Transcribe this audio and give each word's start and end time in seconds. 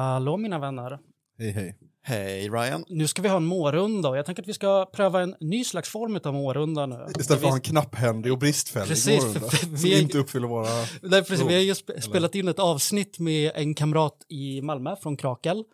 Hallå 0.00 0.36
mina 0.36 0.58
vänner. 0.58 0.98
Hej 1.38 1.50
hej. 1.50 1.78
Hej 2.02 2.48
Ryan. 2.48 2.84
Nu 2.88 3.06
ska 3.06 3.22
vi 3.22 3.28
ha 3.28 3.36
en 3.36 3.44
mårunda 3.44 4.08
och 4.08 4.16
jag 4.18 4.26
tänker 4.26 4.42
att 4.42 4.48
vi 4.48 4.52
ska 4.52 4.86
pröva 4.92 5.22
en 5.22 5.34
ny 5.40 5.64
slags 5.64 5.88
form 5.88 6.20
av 6.24 6.34
mårunda 6.34 6.86
nu. 6.86 7.06
Istället 7.08 7.26
för 7.26 7.34
att 7.34 7.42
ha 7.42 7.54
en 7.54 7.60
knapphändig 7.60 8.32
och 8.32 8.38
bristfällig 8.38 8.88
Precis, 8.88 9.22
morgondag, 9.24 9.40
för- 9.50 9.56
för 9.56 9.66
som 9.66 9.74
vi 9.76 9.94
är- 9.98 10.02
inte 10.02 10.18
uppfyller 10.18 10.48
våra... 10.48 10.68
Nej, 11.02 11.24
precis, 11.24 11.46
vi 11.46 11.54
har 11.54 11.60
ju 11.60 11.72
sp- 11.72 11.90
eller? 11.90 12.00
spelat 12.00 12.34
in 12.34 12.48
ett 12.48 12.58
avsnitt 12.58 13.18
med 13.18 13.52
en 13.54 13.74
kamrat 13.74 14.26
i 14.28 14.62
Malmö 14.62 14.96
från 14.96 15.16
Krakel. 15.16 15.64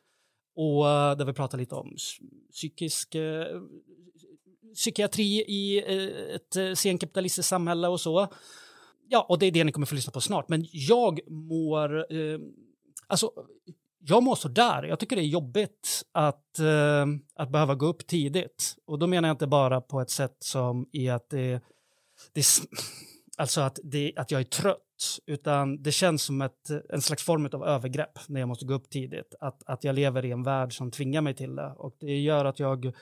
Och 0.57 0.89
eh, 0.91 1.17
där 1.17 1.25
vi 1.25 1.33
pratar 1.33 1.59
lite 1.59 1.75
om 1.75 1.97
psykisk 2.53 3.15
eh, 3.15 3.45
psykiatri 4.75 5.25
i 5.49 5.79
eh, 5.87 6.35
ett 6.35 6.57
eh, 6.57 6.75
senkapitalistiskt 6.75 7.49
samhälle 7.49 7.89
och 7.89 8.01
så. 8.01 8.29
Ja, 9.09 9.27
och 9.29 9.39
det 9.39 9.47
är 9.47 9.51
det 9.51 9.65
ni 9.65 9.73
kommer 9.73 9.87
få 9.87 9.95
lyssna 9.95 10.13
på 10.13 10.21
snart. 10.21 10.49
Men 10.49 10.67
jag 10.73 11.21
mår... 11.31 12.13
Eh, 12.15 12.39
alltså, 13.07 13.31
jag 14.05 14.23
mår 14.23 14.35
så 14.35 14.49
där. 14.49 14.83
Jag 14.83 14.99
tycker 14.99 15.17
det 15.17 15.23
är 15.23 15.27
jobbigt 15.27 16.03
att, 16.13 16.59
eh, 16.59 17.07
att 17.35 17.51
behöva 17.51 17.75
gå 17.75 17.87
upp 17.87 18.07
tidigt. 18.07 18.77
Och 18.87 18.99
då 18.99 19.07
menar 19.07 19.29
jag 19.29 19.35
inte 19.35 19.47
bara 19.47 19.81
på 19.81 20.01
ett 20.01 20.11
sätt 20.11 20.37
som 20.39 20.89
i 20.93 21.09
att 21.09 21.31
det, 21.31 21.61
det 22.33 22.45
alltså 23.37 23.61
att, 23.61 23.79
det, 23.85 24.13
att 24.17 24.31
jag 24.31 24.41
är 24.41 24.45
trött, 24.45 24.79
utan 25.27 25.83
det 25.83 25.93
känns 25.93 26.23
som 26.23 26.43
ett, 26.43 26.71
en 26.89 27.03
slags 27.03 27.23
form 27.23 27.49
av 27.53 27.65
övergrepp 27.65 28.19
när 28.29 28.41
jag 28.41 28.49
måste 28.49 28.65
gå 28.65 28.75
upp 28.75 28.91
tidigt. 28.91 29.35
Att, 29.41 29.63
att 29.67 29.85
jag 29.85 29.95
lever 29.95 30.25
i 30.25 30.31
en 30.31 30.43
värld 30.43 30.77
som 30.77 30.91
tvingar 30.91 31.21
mig 31.21 31.35
till 31.35 31.57
det. 31.57 31.75
Och 31.77 31.97
det 32.01 32.19
gör 32.19 32.45
att 32.45 32.59
jag 32.59 32.93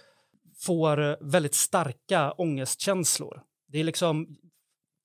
får 0.66 1.24
väldigt 1.30 1.54
starka 1.54 2.32
ångestkänslor. 2.32 3.42
Det 3.68 3.78
är 3.78 3.84
liksom 3.84 4.36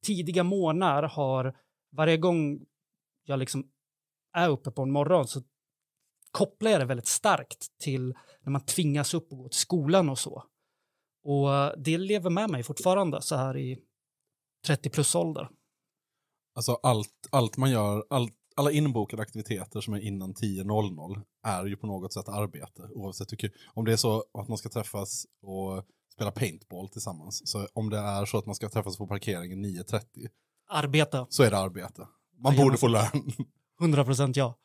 tidiga 0.05 0.43
morgnar 0.43 1.03
har, 1.03 1.55
varje 1.91 2.17
gång 2.17 2.59
jag 3.25 3.39
liksom 3.39 3.67
är 4.33 4.49
uppe 4.49 4.71
på 4.71 4.81
en 4.81 4.91
morgon 4.91 5.27
så 5.27 5.41
kopplar 6.35 6.71
jag 6.71 6.81
det 6.81 6.85
väldigt 6.85 7.07
starkt 7.07 7.67
till 7.79 8.13
när 8.43 8.51
man 8.51 8.65
tvingas 8.65 9.13
upp 9.13 9.31
och 9.31 9.37
gå 9.37 9.49
till 9.49 9.59
skolan 9.59 10.09
och 10.09 10.19
så. 10.19 10.43
Och 11.23 11.49
det 11.77 11.97
lever 11.97 12.29
med 12.29 12.49
mig 12.49 12.63
fortfarande 12.63 13.21
så 13.21 13.35
här 13.35 13.57
i 13.57 13.79
30 14.65 14.89
plus 14.89 15.15
ålder. 15.15 15.49
Alltså 16.55 16.79
allt, 16.83 17.27
allt 17.31 17.57
man 17.57 17.71
gör, 17.71 18.05
allt, 18.09 18.33
alla 18.55 18.71
inbokade 18.71 19.21
aktiviteter 19.21 19.81
som 19.81 19.93
är 19.93 19.99
innan 19.99 20.33
10.00 20.33 21.21
är 21.43 21.65
ju 21.65 21.77
på 21.77 21.87
något 21.87 22.13
sätt 22.13 22.29
arbete. 22.29 22.81
Oavsett 22.93 23.31
hur, 23.31 23.37
kul- 23.37 23.53
om 23.73 23.85
det 23.85 23.93
är 23.93 23.97
så 23.97 24.23
att 24.33 24.47
man 24.47 24.57
ska 24.57 24.69
träffas 24.69 25.25
och 25.41 25.83
spela 26.13 26.31
paintball 26.31 26.89
tillsammans. 26.89 27.51
Så 27.51 27.67
om 27.73 27.89
det 27.89 27.97
är 27.97 28.25
så 28.25 28.37
att 28.37 28.45
man 28.45 28.55
ska 28.55 28.69
träffas 28.69 28.97
på 28.97 29.07
parkeringen 29.07 29.65
9.30 29.65 30.01
Arbete, 30.69 31.25
så 31.29 31.43
är 31.43 31.51
det 31.51 31.57
arbete. 31.57 32.01
Man 32.37 32.55
Jajamensan. 32.55 32.65
borde 32.65 32.77
få 32.77 32.87
lön. 32.87 33.31
100 33.81 34.05
procent 34.05 34.35
ja. 34.35 34.59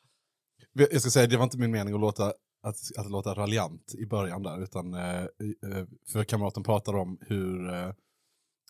Jag 0.72 1.00
ska 1.00 1.10
säga, 1.10 1.26
det 1.26 1.36
var 1.36 1.44
inte 1.44 1.58
min 1.58 1.70
mening 1.70 1.94
att 1.94 2.00
låta, 2.00 2.26
att, 2.62 2.76
att 2.98 3.10
låta 3.10 3.34
raljant 3.34 3.94
i 3.98 4.06
början 4.06 4.42
där, 4.42 4.62
utan 4.62 4.94
eh, 4.94 5.20
eh, 5.20 5.84
för 6.12 6.24
kamraten 6.24 6.62
pratar 6.62 6.96
om 6.96 7.18
hur 7.20 7.74
eh, 7.74 7.92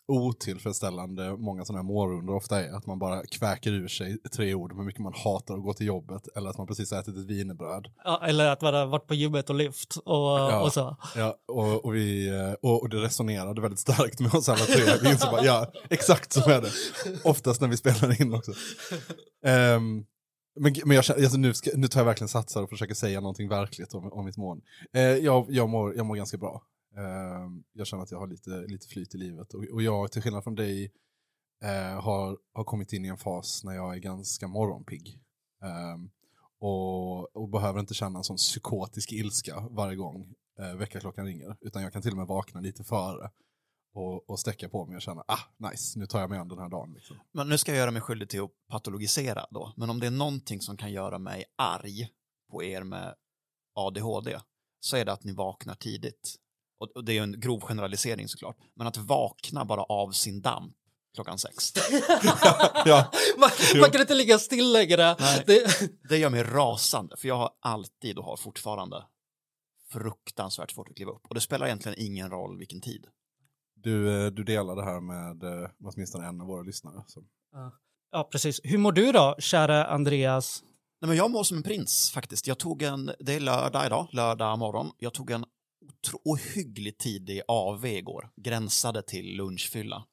otillfredsställande 0.07 1.37
många 1.37 1.65
sådana 1.65 1.83
här 1.83 1.87
morrundor 1.87 2.35
ofta 2.35 2.65
är. 2.65 2.73
Att 2.73 2.85
man 2.85 2.99
bara 2.99 3.23
kväker 3.25 3.71
ur 3.71 3.87
sig 3.87 4.17
tre 4.35 4.53
ord 4.53 4.71
om 4.71 4.77
hur 4.77 4.85
mycket 4.85 5.01
man 5.01 5.13
hatar 5.13 5.55
att 5.55 5.63
gå 5.63 5.73
till 5.73 5.85
jobbet, 5.87 6.27
eller 6.35 6.49
att 6.49 6.57
man 6.57 6.67
precis 6.67 6.91
ätit 6.91 7.17
ett 7.17 7.25
wienerbröd. 7.25 7.87
ja. 8.03 8.23
Eller 8.25 8.49
att 8.49 8.61
man 8.61 8.73
har 8.73 8.85
varit 8.85 9.07
på 9.07 9.13
gymmet 9.13 9.49
och 9.49 9.55
lyft 9.55 9.95
och, 10.05 10.63
och 10.63 10.73
så. 10.73 10.97
Ja, 11.15 11.35
och, 11.47 11.85
och, 11.85 11.95
vi, 11.95 12.31
och, 12.61 12.81
och 12.81 12.89
det 12.89 12.97
resonerade 12.97 13.61
väldigt 13.61 13.79
starkt 13.79 14.19
med 14.19 14.33
oss 14.35 14.49
alla 14.49 14.65
tre. 14.65 14.83
Vi 15.01 15.11
insåg 15.11 15.31
bara, 15.31 15.45
ja, 15.45 15.71
exakt 15.89 16.33
så 16.33 16.49
är 16.49 16.61
det. 16.61 16.71
Oftast 17.23 17.61
när 17.61 17.67
vi 17.67 17.77
spelar 17.77 18.21
in 18.21 18.33
också. 18.33 18.51
Ehm, 19.45 20.03
men 20.55 20.75
men 20.85 20.95
jag, 20.95 21.05
alltså 21.11 21.37
nu, 21.37 21.53
ska, 21.53 21.71
nu 21.75 21.87
tar 21.87 21.99
jag 21.99 22.05
verkligen 22.05 22.29
satsar 22.29 22.63
och 22.63 22.69
försöker 22.69 22.93
säga 22.93 23.21
någonting 23.21 23.49
verkligt 23.49 23.93
om, 23.93 24.13
om 24.13 24.25
mitt 24.25 24.37
mående. 24.37 24.63
Eh, 24.93 25.01
jag, 25.01 25.45
jag, 25.49 25.69
mår, 25.69 25.95
jag 25.95 26.05
mår 26.05 26.15
ganska 26.15 26.37
bra. 26.37 26.63
Eh, 26.97 27.49
jag 27.73 27.87
känner 27.87 28.03
att 28.03 28.11
jag 28.11 28.19
har 28.19 28.27
lite, 28.27 28.49
lite 28.49 28.87
flyt 28.87 29.15
i 29.15 29.17
livet. 29.17 29.53
Och, 29.53 29.63
och 29.63 29.81
jag, 29.81 30.11
till 30.11 30.21
skillnad 30.21 30.43
från 30.43 30.55
dig, 30.55 30.91
eh, 31.63 32.01
har, 32.01 32.37
har 32.53 32.63
kommit 32.63 32.93
in 32.93 33.05
i 33.05 33.07
en 33.07 33.17
fas 33.17 33.63
när 33.63 33.73
jag 33.73 33.95
är 33.95 33.99
ganska 33.99 34.47
morgonpigg. 34.47 35.19
Ehm, 35.63 36.09
och, 36.59 37.35
och 37.35 37.49
behöver 37.49 37.79
inte 37.79 37.93
känna 37.93 38.19
en 38.19 38.23
sån 38.23 38.37
psykotisk 38.37 39.11
ilska 39.11 39.67
varje 39.69 39.95
gång 39.95 40.33
eh, 40.59 40.75
väckarklockan 40.75 41.25
ringer. 41.25 41.57
Utan 41.61 41.83
jag 41.83 41.93
kan 41.93 42.01
till 42.01 42.11
och 42.11 42.17
med 42.17 42.27
vakna 42.27 42.59
lite 42.59 42.83
före 42.83 43.29
och, 43.93 44.29
och 44.29 44.39
sträcka 44.39 44.69
på 44.69 44.85
mig 44.85 44.95
och 44.95 45.01
känna, 45.01 45.23
ah, 45.27 45.69
nice, 45.69 45.99
nu 45.99 46.05
tar 46.05 46.19
jag 46.19 46.29
mig 46.29 46.39
an 46.39 46.47
den 46.47 46.59
här 46.59 46.69
dagen. 46.69 46.93
Liksom. 46.93 47.19
Men 47.33 47.49
nu 47.49 47.57
ska 47.57 47.71
jag 47.71 47.79
göra 47.79 47.91
mig 47.91 48.01
skyldig 48.01 48.29
till 48.29 48.41
att 48.41 48.51
patologisera 48.69 49.45
då. 49.49 49.73
Men 49.77 49.89
om 49.89 49.99
det 49.99 50.07
är 50.07 50.11
någonting 50.11 50.61
som 50.61 50.77
kan 50.77 50.91
göra 50.91 51.19
mig 51.19 51.45
arg 51.57 52.09
på 52.51 52.63
er 52.63 52.83
med 52.83 53.15
ADHD 53.75 54.39
så 54.79 54.97
är 54.97 55.05
det 55.05 55.11
att 55.11 55.23
ni 55.23 55.33
vaknar 55.33 55.75
tidigt. 55.75 56.35
Och 56.79 56.91
och 56.95 57.05
det 57.05 57.11
är 57.11 57.13
ju 57.13 57.23
en 57.23 57.39
grov 57.39 57.61
generalisering 57.61 58.27
såklart. 58.27 58.57
Men 58.75 58.87
att 58.87 58.97
vakna 58.97 59.65
bara 59.65 59.83
av 59.83 60.11
sin 60.11 60.41
damp 60.41 60.75
klockan 61.15 61.37
sex. 61.37 61.73
ja, 62.85 63.11
man, 63.37 63.49
man 63.81 63.91
kan 63.91 64.01
inte 64.01 64.15
ligga 64.15 64.39
still 64.39 64.71
längre. 64.71 65.15
Nej. 65.19 65.43
Det, 65.47 65.91
Det 66.09 66.17
gör 66.17 66.29
mig 66.29 66.43
rasande. 66.43 67.17
För 67.17 67.27
jag 67.27 67.37
har 67.37 67.49
alltid 67.59 68.17
och 68.17 68.25
har 68.25 68.37
fortfarande 68.37 69.05
fruktansvärt 69.91 70.71
svårt 70.71 70.89
att 70.89 70.95
kliva 70.95 71.11
upp. 71.11 71.25
Och 71.29 71.35
det 71.35 71.41
spelar 71.41 71.65
egentligen 71.65 71.99
ingen 71.99 72.29
roll 72.29 72.57
vilken 72.57 72.81
tid. 72.81 73.05
Du, 73.83 74.25
eh, 74.25 74.31
du 74.31 74.43
delar 74.43 74.75
det 74.75 74.83
här 74.83 74.99
med 74.99 75.43
eh, 75.43 75.69
åtminstone 75.83 76.27
en 76.27 76.41
av 76.41 76.47
våra 76.47 76.61
lyssnare. 76.61 77.03
Så. 77.07 77.23
ja, 78.11 78.29
precis. 78.31 78.61
Hur 78.63 78.77
mår 78.77 78.91
du 78.91 79.11
då, 79.11 79.35
kära 79.39 79.85
Andreas? 79.85 80.63
Nej, 81.01 81.07
men 81.07 81.17
jag 81.17 81.31
mår 81.31 81.43
som 81.43 81.57
en 81.57 81.63
prins 81.63 82.11
faktiskt. 82.11 82.47
Jag 82.47 82.57
tog 82.57 82.81
en, 82.81 83.11
det 83.19 83.33
är 83.33 83.39
lördag 83.39 83.85
idag, 83.85 84.07
lördag 84.11 84.59
morgon. 84.59 84.91
Jag 84.97 85.13
tog 85.13 85.31
en 85.31 85.45
otro, 85.81 86.21
ohyggligt 86.25 87.01
tidig 87.01 87.41
AV 87.47 87.85
igår, 87.85 88.29
gränsade 88.35 89.01
till 89.01 89.37
lunchfylla. 89.37 90.05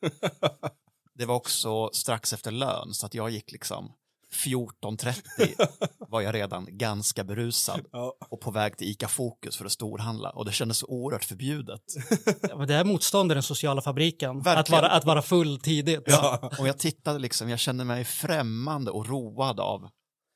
Det 1.14 1.26
var 1.26 1.34
också 1.34 1.90
strax 1.92 2.32
efter 2.32 2.50
lön, 2.50 2.94
så 2.94 3.06
att 3.06 3.14
jag 3.14 3.30
gick 3.30 3.52
liksom 3.52 3.92
14.30 4.34 5.66
var 6.08 6.20
jag 6.20 6.34
redan 6.34 6.66
ganska 6.70 7.24
berusad 7.24 7.80
Ja. 7.92 8.12
och 8.30 8.40
på 8.40 8.50
väg 8.50 8.76
till 8.76 8.88
ICA 8.90 9.08
Fokus 9.08 9.56
för 9.56 9.64
att 9.64 9.72
storhandla 9.72 10.30
och 10.30 10.44
det 10.44 10.52
kändes 10.52 10.78
så 10.78 10.86
oerhört 10.86 11.24
förbjudet. 11.24 11.80
Ja, 12.48 12.56
men 12.56 12.68
Det 12.68 12.74
är 12.74 12.84
motstånd 12.84 13.32
i 13.32 13.34
den 13.34 13.42
sociala 13.42 13.82
fabriken. 13.82 14.42
Att 14.46 14.70
vara, 14.70 14.88
att 14.88 15.04
vara 15.04 15.22
full 15.22 15.60
tidigt. 15.60 16.02
Ja. 16.06 16.50
Och 16.58 16.68
jag 16.68 16.78
tittade 16.78 17.18
liksom, 17.18 17.48
jag 17.50 17.58
kände 17.58 17.84
mig 17.84 18.04
främmande 18.04 18.90
och 18.90 19.06
road 19.08 19.60
av 19.60 19.88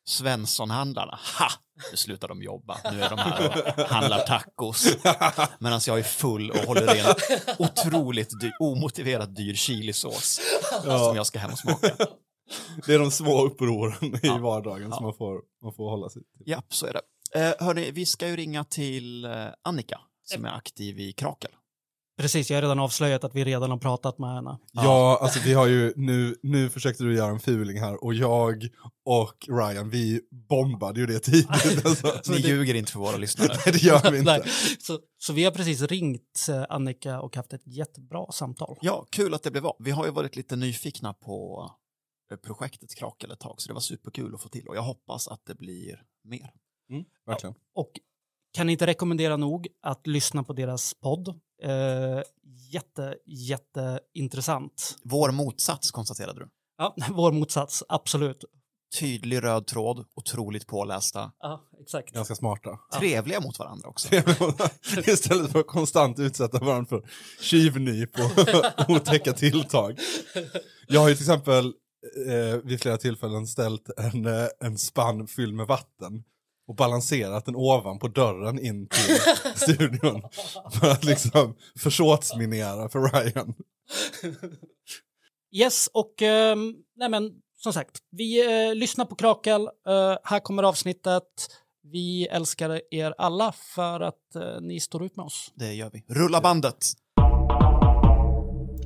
Svenssonhandlarna. 0.09 1.19
Ha! 1.39 1.49
Nu 1.91 1.97
slutar 1.97 2.29
de 2.29 2.43
jobba, 2.43 2.79
nu 2.93 3.03
är 3.03 3.11
de 3.11 3.19
här 3.19 3.75
och 3.81 3.85
handlar 3.89 4.27
tacos. 4.27 4.97
Medan 5.59 5.81
jag 5.87 5.99
är 5.99 6.03
full 6.03 6.51
och 6.51 6.57
håller 6.59 6.97
i 6.97 7.01
en 7.01 7.15
otroligt 7.59 8.41
dyr, 8.41 8.53
omotiverat 8.61 9.37
dyr 9.37 9.55
chilisås 9.55 10.41
som 10.83 11.17
jag 11.17 11.27
ska 11.27 11.39
hem 11.39 11.51
och 11.53 11.59
smaka. 11.59 11.97
Det 12.87 12.95
är 12.95 12.99
de 12.99 13.11
små 13.11 13.45
upproren 13.47 14.15
i 14.15 14.19
Ja. 14.23 14.39
vardagen 14.39 14.89
Ja. 14.91 14.97
som 14.97 15.05
man 15.05 15.15
får, 15.15 15.41
man 15.63 15.73
får 15.73 15.91
hålla 15.91 16.09
sig 16.09 16.23
till. 16.23 16.43
Ja, 16.47 16.63
så 16.69 16.87
är 16.87 16.93
det. 16.93 17.01
Eh, 17.41 17.67
hörni, 17.67 17.91
vi 17.91 18.07
ska 18.07 18.29
ju 18.29 18.37
ringa 18.37 18.65
till 18.65 19.25
eh, 19.25 19.31
Annika 19.65 20.01
som 20.25 20.45
är 20.45 20.49
aktiv 20.57 21.01
i 21.01 21.13
Krakel. 21.13 21.51
Precis, 22.19 22.51
jag 22.51 22.57
har 22.57 22.63
redan 22.63 22.79
avslöjat 22.79 23.25
att 23.25 23.35
vi 23.35 23.45
redan 23.45 23.71
har 23.71 23.79
pratat 23.79 24.19
med 24.19 24.35
henne. 24.35 24.59
Ja, 24.73 25.19
alltså 25.23 25.41
vi 25.45 25.53
har 25.53 25.67
ju, 25.67 25.93
nu, 25.97 26.37
nu 26.43 26.71
försökte 26.71 27.05
du 27.05 27.15
göra 27.17 27.31
en 27.31 27.41
fuling 27.41 27.81
här 27.81 28.05
och 28.05 28.15
jag 28.15 28.69
och 29.05 29.37
Ryan, 29.49 29.91
vi 29.91 30.21
bombade 30.49 31.01
ju 31.01 31.07
det 31.07 31.19
tidigt. 31.21 31.49
Alltså. 31.87 32.33
Ni 32.33 32.39
ljuger 32.39 32.75
inte 32.75 32.93
för 32.93 32.99
våra 32.99 33.17
lyssnare. 33.17 33.49
Nej, 33.67 33.73
det 33.73 33.83
gör 33.83 34.11
vi 34.11 34.23
Nej, 34.23 34.37
inte. 34.37 34.51
så, 34.81 34.99
så 35.19 35.33
vi 35.33 35.45
har 35.45 35.51
precis 35.53 35.83
ringt 35.83 36.47
eh, 36.51 36.65
Annika 36.69 37.21
och 37.21 37.37
haft 37.37 37.53
ett 37.53 37.67
jättebra 37.67 38.33
samtal. 38.33 38.79
Ja, 38.81 39.07
kul 39.11 39.35
att 39.35 39.43
det 39.43 39.51
blev 39.51 39.67
av. 39.67 39.77
Vi 39.79 39.91
har 39.91 40.05
ju 40.07 40.11
varit 40.13 40.37
lite 40.37 40.57
nyfikna 40.57 41.13
på 41.13 41.71
projektet 42.37 42.95
Krakel 42.95 43.31
ett 43.31 43.41
tag, 43.41 43.55
så 43.59 43.69
det 43.69 43.75
var 43.75 43.81
superkul 43.81 44.35
att 44.35 44.43
få 44.43 44.49
till 44.49 44.69
och 44.69 44.77
jag 44.77 44.83
hoppas 44.83 45.29
att 45.29 45.47
det 45.47 45.55
blir 45.55 46.03
mer. 46.25 46.53
Mm, 46.91 47.05
verkligen. 47.27 47.55
Och 47.75 47.91
kan 48.53 48.71
inte 48.71 48.87
rekommendera 48.87 49.37
nog 49.37 49.69
att 49.83 50.07
lyssna 50.07 50.43
på 50.45 50.53
deras 50.53 50.95
podd. 50.95 51.29
Eh, 51.63 52.23
jätte, 52.73 53.17
jätteintressant. 53.27 54.99
Vår 55.03 55.31
motsats 55.31 55.91
konstaterade 55.91 56.41
du. 56.41 56.49
Ja, 56.79 56.95
vår 57.11 57.33
motsats, 57.33 57.85
absolut. 57.89 58.45
Tydlig 58.99 59.43
röd 59.43 59.67
tråd, 59.67 60.05
otroligt 60.15 60.67
pålästa, 60.67 61.33
Ja, 61.41 61.61
exakt. 61.81 62.15
Ganska 62.15 62.35
smarta. 62.35 62.79
trevliga 62.99 63.41
mot 63.41 63.59
varandra 63.59 63.89
också. 63.89 64.09
Istället 65.07 65.53
för 65.53 65.61
att 65.61 65.67
konstant 65.67 66.19
utsätta 66.19 66.59
varandra 66.59 66.89
för 66.89 67.09
tjuvnyp 67.41 68.11
och 68.19 68.91
otäcka 68.91 69.33
tilltag. 69.33 69.99
Jag 70.89 71.01
har 71.01 71.09
ju 71.09 71.15
till 71.15 71.25
exempel 71.25 71.75
eh, 72.27 72.57
vid 72.65 72.81
flera 72.81 72.97
tillfällen 72.97 73.47
ställt 73.47 73.91
en, 73.97 74.27
eh, 74.27 74.49
en 74.61 74.79
spann 74.79 75.27
fylld 75.27 75.55
med 75.55 75.67
vatten 75.67 76.25
och 76.69 76.77
balanserat 76.77 77.45
den 77.45 77.57
ovanpå 77.57 78.09
dörren 78.09 78.59
in 78.59 78.89
till 78.89 79.17
studion. 79.55 80.23
För 80.73 80.91
att 80.91 81.05
liksom 81.05 81.55
försåtsminera 81.79 82.89
för 82.89 82.99
Ryan. 82.99 83.55
Yes, 85.53 85.89
och 85.93 86.23
ehm, 86.23 86.75
nej 86.97 87.09
men, 87.09 87.33
som 87.57 87.73
sagt, 87.73 87.99
vi 88.11 88.53
eh, 88.69 88.75
lyssnar 88.75 89.05
på 89.05 89.15
Krakel. 89.15 89.63
Eh, 89.63 90.17
här 90.25 90.41
kommer 90.41 90.63
avsnittet. 90.63 91.25
Vi 91.83 92.27
älskar 92.27 92.81
er 92.91 93.15
alla 93.19 93.53
för 93.53 94.01
att 94.01 94.35
eh, 94.35 94.61
ni 94.61 94.81
står 94.81 95.05
ut 95.05 95.17
med 95.17 95.27
oss. 95.27 95.53
Det 95.55 95.75
gör 95.75 95.91
vi. 95.91 96.05
Rulla 96.09 96.41
bandet! 96.41 96.77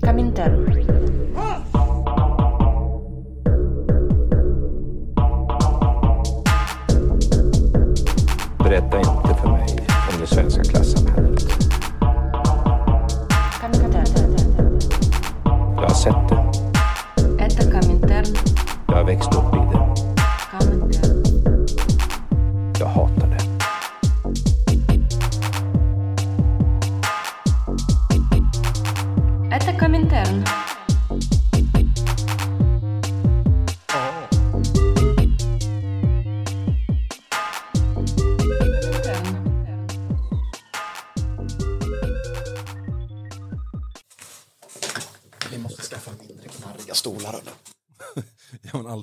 Kaminter. 0.02 0.93
Berätta 8.73 8.97
inte 8.97 9.35
för 9.41 9.49
mig 9.51 9.87
om 10.13 10.19
det 10.21 10.27
svenska 10.27 10.63
klassamhället. 10.63 11.43
Kaminter. 13.61 14.03
Jag 15.75 15.81
har 15.81 15.89
sett 15.89 16.29
det. 16.29 16.35
Это 17.43 17.71
Коминтерн. 17.71 18.35
Jag 18.87 18.95
har 18.95 19.03
växt 19.03 19.35
upp 19.35 19.53
i 19.53 19.57
det. 19.57 19.79
Коминтерн. 20.51 21.23
Jag 22.79 22.87
hatar 22.87 23.27
det. 23.27 23.39
Это 29.55 29.79
Коминтерн. 29.79 30.45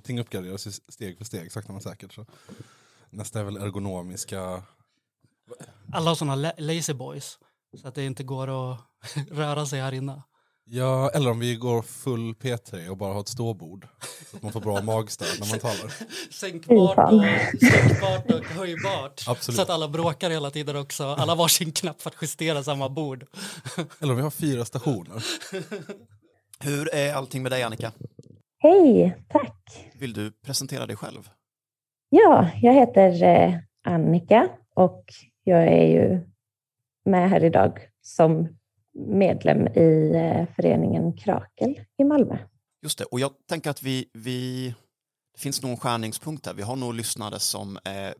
Allting 0.01 0.19
uppgraderas 0.19 0.81
steg 0.89 1.17
för 1.17 1.25
steg, 1.25 1.51
sakta 1.51 1.73
men 1.73 1.81
säkert. 1.81 2.13
Så. 2.13 2.25
Nästa 3.09 3.39
är 3.39 3.43
väl 3.43 3.57
ergonomiska... 3.57 4.63
Alla 5.93 6.09
har 6.11 6.15
sådana 6.15 6.35
la- 6.35 6.53
lazy 6.57 6.93
boys 6.93 7.39
så 7.81 7.87
att 7.87 7.95
det 7.95 8.05
inte 8.05 8.23
går 8.23 8.71
att 8.73 8.79
röra 9.31 9.65
sig 9.65 9.81
här 9.81 9.91
inne. 9.91 10.23
Ja, 10.65 11.09
eller 11.09 11.31
om 11.31 11.39
vi 11.39 11.55
går 11.55 11.81
full 11.81 12.33
P3 12.33 12.89
och 12.89 12.97
bara 12.97 13.13
har 13.13 13.21
ett 13.21 13.27
ståbord. 13.27 13.87
Så 14.31 14.37
att 14.37 14.43
man 14.43 14.51
får 14.51 14.61
bra 14.61 14.81
magstöd 14.83 15.39
när 15.39 15.49
man 15.49 15.59
talar. 15.59 15.93
Sänkbart 16.33 17.13
och, 17.13 17.23
sänkbart 17.71 18.31
och 18.31 18.45
höjbart. 18.45 19.23
Absolut. 19.27 19.55
Så 19.55 19.61
att 19.61 19.69
alla 19.69 19.87
bråkar 19.87 20.29
hela 20.29 20.51
tiden 20.51 20.75
också. 20.75 21.03
Alla 21.03 21.35
var 21.35 21.47
sin 21.47 21.71
knapp 21.71 22.01
för 22.01 22.09
att 22.09 22.21
justera 22.21 22.63
samma 22.63 22.89
bord. 22.89 23.25
Eller 23.99 24.11
om 24.11 24.17
vi 24.17 24.23
har 24.23 24.31
fyra 24.31 24.65
stationer. 24.65 25.23
Hur 26.59 26.93
är 26.93 27.13
allting 27.13 27.43
med 27.43 27.51
dig, 27.51 27.63
Annika? 27.63 27.91
Hej, 28.63 29.17
tack. 29.29 29.89
Vill 29.93 30.13
du 30.13 30.31
presentera 30.31 30.85
dig 30.85 30.95
själv? 30.95 31.29
Ja, 32.09 32.49
jag 32.61 32.73
heter 32.73 33.23
eh, 33.23 33.57
Annika 33.83 34.49
och 34.75 35.05
jag 35.43 35.67
är 35.67 35.87
ju 35.87 36.19
med 37.05 37.29
här 37.29 37.43
idag 37.43 37.79
som 38.01 38.47
medlem 38.93 39.67
i 39.67 40.11
eh, 40.15 40.55
föreningen 40.55 41.13
Krakel 41.17 41.79
i 41.97 42.03
Malmö. 42.03 42.37
Just 42.81 42.97
det, 42.97 43.05
och 43.05 43.19
jag 43.19 43.31
tänker 43.47 43.69
att 43.69 43.83
vi, 43.83 44.09
vi 44.13 44.67
det 45.33 45.39
finns 45.39 45.61
nog 45.61 45.71
en 45.71 45.77
skärningspunkt 45.77 46.45
här. 46.45 46.53
Vi 46.53 46.61
har 46.61 46.75
nog 46.75 46.93
lyssnare 46.93 47.39
som 47.39 47.77
eh, 47.77 48.13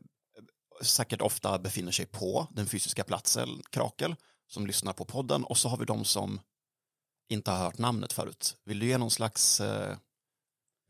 säkert 0.82 1.20
ofta 1.20 1.58
befinner 1.58 1.92
sig 1.92 2.06
på 2.06 2.46
den 2.50 2.66
fysiska 2.66 3.04
platsen 3.04 3.48
Krakel, 3.70 4.14
som 4.46 4.66
lyssnar 4.66 4.92
på 4.92 5.04
podden, 5.04 5.44
och 5.44 5.58
så 5.58 5.68
har 5.68 5.76
vi 5.76 5.84
de 5.84 6.04
som 6.04 6.40
inte 7.28 7.50
har 7.50 7.58
hört 7.58 7.78
namnet 7.78 8.12
förut. 8.12 8.56
Vill 8.64 8.78
du 8.78 8.86
ge 8.86 8.98
någon 8.98 9.10
slags, 9.10 9.60
eh, 9.60 9.96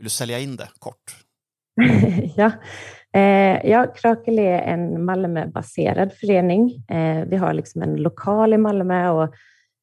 vill 0.03 0.07
du 0.07 0.11
sälja 0.11 0.39
in 0.39 0.57
det 0.57 0.69
kort? 0.79 1.17
ja. 2.37 2.51
Eh, 3.13 3.71
ja, 3.71 3.87
Krakel 3.97 4.39
är 4.39 4.59
en 4.59 5.05
Malmöbaserad 5.05 6.13
förening. 6.13 6.85
Eh, 6.89 7.25
vi 7.27 7.37
har 7.37 7.53
liksom 7.53 7.83
en 7.83 7.97
lokal 7.97 8.55
i 8.55 8.59
Malmö 8.59 9.11
och 9.11 9.35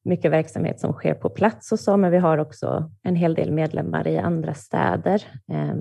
mycket 0.04 0.30
verksamhet 0.30 0.80
som 0.80 0.92
sker 0.92 1.14
på 1.14 1.30
plats 1.30 1.72
och 1.72 1.80
så, 1.80 1.96
men 1.96 2.10
vi 2.10 2.18
har 2.18 2.38
också 2.38 2.90
en 3.02 3.16
hel 3.16 3.34
del 3.34 3.52
medlemmar 3.52 4.08
i 4.08 4.18
andra 4.18 4.54
städer. 4.54 5.24
Eh, 5.52 5.74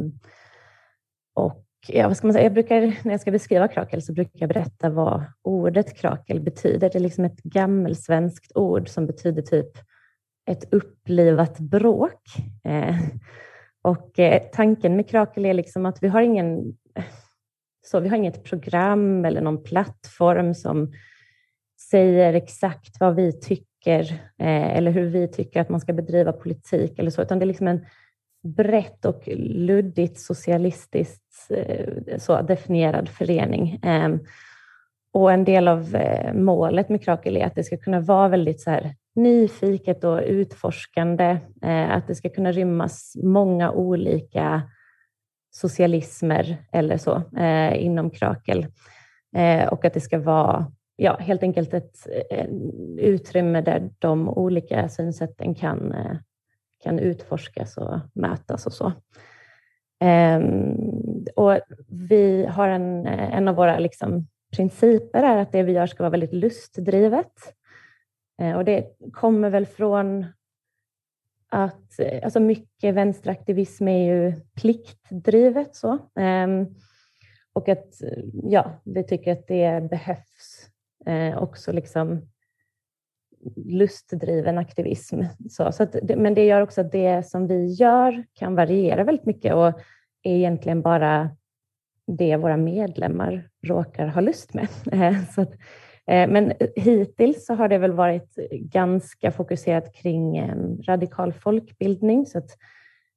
och 1.36 1.66
ja, 1.88 2.08
vad 2.08 2.18
ska 2.18 2.28
man 2.28 2.34
säga? 2.34 2.46
Jag 2.46 2.54
brukar, 2.54 2.82
när 2.82 3.12
jag 3.12 3.22
ska 3.22 3.32
beskriva 3.32 3.68
krakel 3.68 4.02
så 4.02 4.14
brukar 4.14 4.40
jag 4.40 4.50
berätta 4.50 4.90
vad 4.90 5.24
ordet 5.42 5.98
krakel 5.98 6.40
betyder. 6.42 6.90
Det 6.90 6.98
är 6.98 7.00
liksom 7.00 7.26
ett 7.26 7.44
gammelsvenskt 7.44 8.52
ord 8.56 8.90
som 8.90 9.08
betyder 9.08 9.42
typ 9.42 9.72
ett 10.50 10.74
upplivat 10.74 11.60
bråk. 11.60 12.24
Eh, 12.64 12.96
och 13.82 14.20
eh, 14.20 14.42
tanken 14.52 14.96
med 14.96 15.10
krakel 15.10 15.46
är 15.46 15.54
liksom 15.54 15.86
att 15.86 16.04
vi 16.04 16.08
har 16.08 16.22
ingen 16.22 16.78
så 17.82 18.00
vi 18.00 18.10
har 18.10 18.18
inget 18.18 18.44
program 18.44 19.26
eller 19.26 19.42
någon 19.42 19.64
plattform 19.64 20.54
som 20.54 20.92
säger 21.90 22.34
exakt 22.34 23.00
vad 23.00 23.16
vi 23.16 23.40
tycker 23.40 24.02
eh, 24.40 24.78
eller 24.78 24.92
hur 24.92 25.06
vi 25.06 25.28
tycker 25.28 25.62
att 25.62 25.70
man 25.70 25.80
ska 25.80 25.94
bedriva 25.94 26.32
politik 26.32 27.00
eller 27.00 27.12
så, 27.12 27.22
utan 27.22 27.40
det 27.40 27.44
är 27.44 27.48
liksom 27.48 27.68
en 27.68 27.86
brett 28.44 29.06
och 29.06 29.24
luddigt 29.38 30.20
socialistiskt 30.20 31.50
eh, 31.50 32.18
så 32.18 32.42
definierad 32.42 33.10
förening. 33.10 33.80
Ehm, 33.84 34.20
och 35.14 35.32
en 35.32 35.44
del 35.44 35.68
av 35.68 35.96
eh, 35.96 36.34
målet 36.34 36.90
med 36.90 37.04
Krakel 37.04 37.38
är 37.38 37.46
att 37.46 37.56
det 37.56 37.64
ska 37.64 37.78
kunna 37.78 38.00
vara 38.00 38.28
väldigt 38.28 38.62
så 38.62 38.70
här, 38.70 38.96
nyfiket 39.16 40.04
och 40.04 40.22
utforskande, 40.26 41.38
eh, 41.62 41.92
att 41.92 42.08
det 42.08 42.16
ska 42.16 42.30
kunna 42.30 42.52
rymmas 42.52 43.14
många 43.24 43.72
olika 43.72 44.62
socialismer 45.52 46.58
eller 46.72 46.98
så 46.98 47.24
eh, 47.38 47.84
inom 47.86 48.10
Krakel 48.10 48.68
eh, 49.36 49.68
och 49.68 49.86
att 49.86 49.94
det 49.94 50.00
ska 50.00 50.20
vara 50.20 50.72
ja, 50.96 51.18
helt 51.20 51.44
enkelt 51.44 51.74
ett 51.74 51.98
utrymme 52.98 53.62
där 53.62 53.90
de 54.00 54.30
olika 54.30 54.90
synsätten 54.90 55.56
kan, 55.56 55.96
kan 56.84 57.00
utforskas 57.00 57.78
och 57.78 58.00
mötas 58.14 58.66
och 58.66 58.74
så. 58.74 58.94
Ehm, 60.00 60.76
och 61.36 61.60
vi 61.88 62.46
har 62.46 62.68
en, 62.68 63.06
en 63.08 63.48
av 63.48 63.56
våra 63.56 63.80
liksom, 63.80 64.28
principer 64.56 65.24
är 65.24 65.38
att 65.38 65.52
det 65.52 65.64
vi 65.64 65.72
gör 65.72 65.88
ska 65.88 66.04
vara 66.04 66.12
väldigt 66.12 66.34
lustdrivet. 66.34 67.34
Eh, 68.40 68.56
och 68.56 68.66
det 68.66 68.98
kommer 69.14 69.50
väl 69.50 69.66
från 69.66 70.26
att 71.50 72.00
eh, 72.00 72.24
alltså 72.24 72.40
mycket 72.40 72.96
vänsteraktivism 72.96 73.88
är 73.88 74.16
ju 74.16 74.34
pliktdrivet. 74.56 75.76
Så. 75.76 75.98
Ehm, 76.16 76.68
och 77.54 77.70
att 77.70 78.02
eh, 78.04 78.24
ja, 78.44 78.82
vi 78.84 79.04
tycker 79.04 79.32
att 79.32 79.48
det 79.48 79.90
behövs 79.90 80.66
också 81.36 81.72
liksom 81.72 82.22
lustdriven 83.56 84.58
aktivism. 84.58 85.22
Så, 85.50 85.72
så 85.72 85.84
att, 85.84 85.96
men 86.18 86.34
det 86.34 86.46
gör 86.46 86.62
också 86.62 86.82
att 86.82 86.92
det 86.92 87.28
som 87.28 87.48
vi 87.48 87.66
gör 87.66 88.24
kan 88.34 88.56
variera 88.56 89.04
väldigt 89.04 89.26
mycket 89.26 89.54
och 89.54 89.68
är 90.24 90.36
egentligen 90.36 90.82
bara 90.82 91.30
det 92.08 92.38
våra 92.38 92.58
medlemmar 92.58 93.50
råkar 93.62 94.08
ha 94.08 94.22
lust 94.22 94.54
med. 94.54 94.68
så 95.36 95.42
att, 95.42 95.52
Eh, 96.10 96.30
men 96.30 96.54
hittills 96.76 97.46
så 97.46 97.54
har 97.54 97.68
det 97.68 97.78
väl 97.78 97.92
varit 97.92 98.36
ganska 98.52 99.32
fokuserat 99.32 99.94
kring 99.96 100.38
eh, 100.38 100.56
radikal 100.88 101.34
folkbildning. 101.34 102.26
Så 102.26 102.38
att 102.38 102.58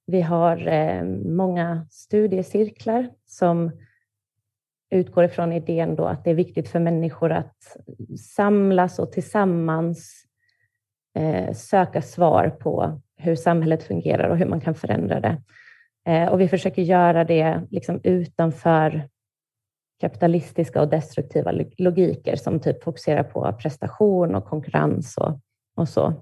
vi 0.07 0.21
har 0.21 0.69
eh, 0.69 1.05
många 1.25 1.87
studiecirklar 1.91 3.09
som 3.27 3.71
utgår 4.91 5.25
ifrån 5.25 5.53
idén 5.53 5.97
då 5.97 6.05
att 6.05 6.25
det 6.25 6.31
är 6.31 6.35
viktigt 6.35 6.69
för 6.69 6.81
människor 6.81 7.33
att 7.33 7.77
samlas 8.37 8.99
och 8.99 9.13
tillsammans 9.13 10.27
söka 11.55 12.03
svar 12.03 12.51
på 12.51 13.01
hur 13.17 13.37
samhället 13.37 13.83
fungerar 13.83 14.29
och 14.29 14.39
hur 14.39 14.47
man 14.47 14.61
kan 14.61 14.75
förändra 14.75 15.21
det. 15.21 15.39
Och 16.31 16.41
vi 16.41 16.49
försöker 16.49 16.83
göra 16.83 17.25
det 17.25 17.61
liksom 17.71 18.01
utanför 18.05 19.09
kapitalistiska 20.03 20.81
och 20.81 20.89
destruktiva 20.89 21.53
logiker 21.79 22.37
som 22.37 22.61
typ 22.61 22.83
fokuserar 22.83 23.23
på 23.23 23.53
prestation 23.53 24.35
och 24.35 24.45
konkurrens 24.45 25.17
och, 25.17 25.41
och 25.77 25.89
så. 25.89 26.15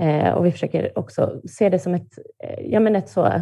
Eh, 0.00 0.32
och 0.32 0.46
vi 0.46 0.52
försöker 0.52 0.98
också 0.98 1.40
se 1.48 1.68
det 1.68 1.78
som 1.78 1.94
ett, 1.94 2.12
eh, 2.44 2.66
ja, 2.66 2.80
men 2.80 2.96
ett 2.96 3.08
så 3.08 3.32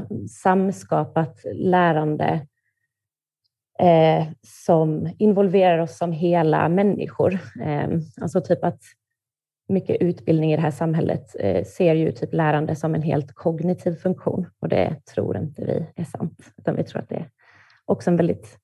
samskapat 0.43 1.41
lärande 1.55 2.47
eh, 3.79 4.27
som 4.43 5.11
involverar 5.19 5.79
oss 5.79 5.99
som 5.99 6.13
hela 6.13 6.69
människor. 6.69 7.39
Eh, 7.63 7.89
alltså 8.21 8.41
typ 8.41 8.65
att 8.65 8.83
mycket 9.69 9.97
utbildning 10.01 10.53
i 10.53 10.57
det 10.57 10.63
här 10.63 10.71
samhället 10.71 11.37
eh, 11.41 11.65
ser 11.65 11.95
ju 11.95 12.13
typ 12.13 12.35
lärande 12.35 12.77
som 12.77 12.95
en 12.95 13.03
helt 13.03 13.33
kognitiv 13.35 13.95
funktion 13.95 14.47
och 14.61 14.69
det 14.69 14.97
tror 15.15 15.37
inte 15.37 15.65
vi 15.65 16.03
är 16.03 16.05
sant, 16.05 16.53
utan 16.57 16.77
vi 16.77 16.85
tror 16.85 17.03
att 17.03 17.09
det 17.09 17.17
är 17.17 17.31
också 17.85 18.11
en 18.11 18.17
väldigt 18.17 18.59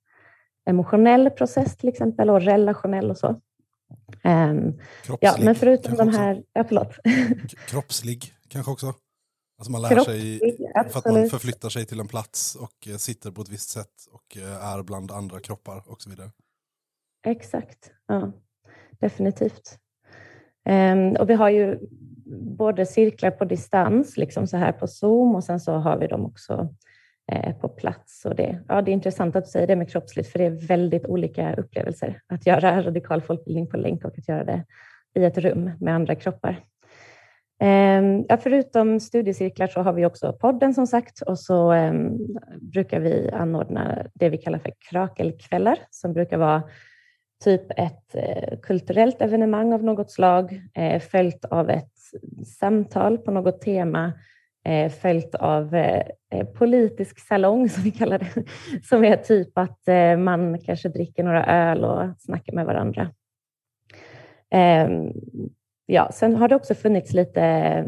emotionell 0.66 1.30
process 1.30 1.76
till 1.76 1.88
exempel 1.88 2.30
och 2.30 2.40
relationell 2.40 3.10
och 3.10 3.18
så. 3.18 3.40
Um, 4.24 4.80
ja, 5.20 5.36
men 5.40 5.54
förutom 5.54 5.96
de 5.96 6.08
här, 6.08 6.42
ja 6.52 6.64
förlåt. 6.64 6.96
Kroppslig 7.68 8.34
kanske 8.48 8.72
också? 8.72 8.94
Alltså 9.58 9.72
man 9.72 9.82
lär 9.82 9.88
Kroppslig, 9.88 10.40
sig 10.40 10.66
för 10.90 10.98
att 10.98 11.04
man 11.04 11.28
förflyttar 11.28 11.68
sig 11.68 11.86
till 11.86 12.00
en 12.00 12.08
plats 12.08 12.54
och 12.54 12.88
eh, 12.88 12.96
sitter 12.96 13.30
på 13.30 13.42
ett 13.42 13.48
visst 13.48 13.70
sätt 13.70 13.94
och 14.10 14.36
eh, 14.36 14.66
är 14.66 14.82
bland 14.82 15.12
andra 15.12 15.40
kroppar 15.40 15.82
och 15.86 16.02
så 16.02 16.10
vidare. 16.10 16.30
Exakt, 17.26 17.90
ja, 18.06 18.32
definitivt. 18.90 19.78
Ehm, 20.64 21.16
och 21.16 21.30
vi 21.30 21.34
har 21.34 21.50
ju 21.50 21.78
både 22.40 22.86
cirklar 22.86 23.30
på 23.30 23.44
distans, 23.44 24.16
liksom 24.16 24.46
så 24.46 24.56
här 24.56 24.72
på 24.72 24.86
Zoom, 24.86 25.34
och 25.34 25.44
sen 25.44 25.60
så 25.60 25.72
har 25.72 25.98
vi 25.98 26.06
dem 26.06 26.26
också 26.26 26.74
Eh, 27.32 27.54
på 27.54 27.68
plats. 27.68 28.24
Och 28.24 28.34
det, 28.34 28.58
ja, 28.68 28.82
det 28.82 28.90
är 28.90 28.92
intressant 28.92 29.36
att 29.36 29.44
du 29.44 29.50
säger 29.50 29.66
det 29.66 29.76
med 29.76 29.90
kroppsligt, 29.90 30.28
för 30.28 30.38
det 30.38 30.44
är 30.44 30.66
väldigt 30.66 31.06
olika 31.06 31.54
upplevelser 31.54 32.20
att 32.26 32.46
göra 32.46 32.82
radikal 32.86 33.22
folkbildning 33.22 33.66
på 33.66 33.76
länk 33.76 34.04
och 34.04 34.18
att 34.18 34.28
göra 34.28 34.44
det 34.44 34.64
i 35.14 35.24
ett 35.24 35.38
rum 35.38 35.70
med 35.80 35.94
andra 35.94 36.14
kroppar. 36.14 36.60
Ehm, 37.60 38.24
ja, 38.28 38.36
förutom 38.36 39.00
studiecirklar 39.00 39.66
så 39.66 39.80
har 39.80 39.92
vi 39.92 40.06
också 40.06 40.32
podden 40.32 40.74
som 40.74 40.86
sagt 40.86 41.22
och 41.22 41.38
så 41.38 41.72
ehm, 41.72 42.18
brukar 42.60 43.00
vi 43.00 43.30
anordna 43.30 44.06
det 44.14 44.28
vi 44.28 44.38
kallar 44.38 44.58
för 44.58 44.72
krakelkvällar 44.90 45.78
som 45.90 46.12
brukar 46.12 46.38
vara 46.38 46.62
typ 47.44 47.70
ett 47.76 48.14
eh, 48.14 48.58
kulturellt 48.62 49.22
evenemang 49.22 49.72
av 49.72 49.84
något 49.84 50.10
slag 50.10 50.62
eh, 50.74 51.00
följt 51.00 51.44
av 51.44 51.70
ett 51.70 51.92
samtal 52.60 53.18
på 53.18 53.30
något 53.30 53.60
tema 53.60 54.12
eh, 54.64 54.92
följt 54.92 55.34
av 55.34 55.74
eh, 55.74 56.02
eh 56.30 56.46
politisk 56.46 57.18
salong 57.18 57.68
som 57.70 57.82
vi 57.82 57.90
kallar 57.90 58.18
det 58.18 58.44
som 58.82 59.04
är 59.04 59.16
typ 59.16 59.58
att 59.58 59.88
eh, 59.88 60.16
man 60.16 60.58
kanske 60.58 60.88
dricker 60.88 61.24
några 61.24 61.46
öl 61.46 61.84
och 61.84 62.20
snackar 62.20 62.52
med 62.52 62.66
varandra. 62.66 63.10
Ehm, 64.50 65.12
ja, 65.86 66.10
sen 66.12 66.36
har 66.36 66.48
det 66.48 66.56
också 66.56 66.74
funnits 66.74 67.12
lite 67.12 67.42
eh, 67.42 67.86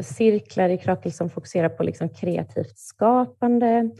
cirklar 0.00 0.68
i 0.68 0.78
Krakel 0.78 1.12
som 1.12 1.30
fokuserar 1.30 1.68
på 1.68 1.82
liksom 1.82 2.08
kreativt 2.08 2.78
skapande. 2.78 3.90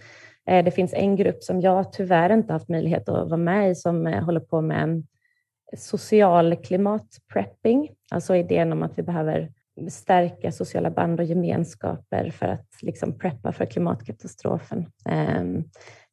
Eh, 0.47 0.65
Det 0.65 0.71
finns 0.71 0.95
en 0.95 1.17
grupp 1.17 1.43
som 1.43 1.61
jag 1.61 1.93
tyvärr 1.93 2.33
inte 2.33 2.53
haft 2.53 2.69
möjlighet 2.69 3.09
att 3.09 3.29
vara 3.29 3.37
med 3.37 3.71
i 3.71 3.75
som 3.75 4.07
eh, 4.07 4.25
håller 4.25 4.41
på 4.41 4.61
med 4.61 5.07
social 5.77 6.57
klimatprepping, 6.57 7.91
alltså 8.11 8.37
idén 8.37 8.73
om 8.73 8.83
att 8.83 8.99
vi 8.99 9.03
behöver 9.03 9.53
stärka 9.89 10.53
sociala 10.53 10.91
band 10.91 11.21
och 11.21 11.27
gemenskaper 11.27 12.31
för 12.31 12.47
att 12.47 12.69
liksom 12.83 13.19
preppa 13.19 13.53
för 13.53 13.67
klimatkatastrofen. 13.67 14.87
Ehm, 15.09 15.65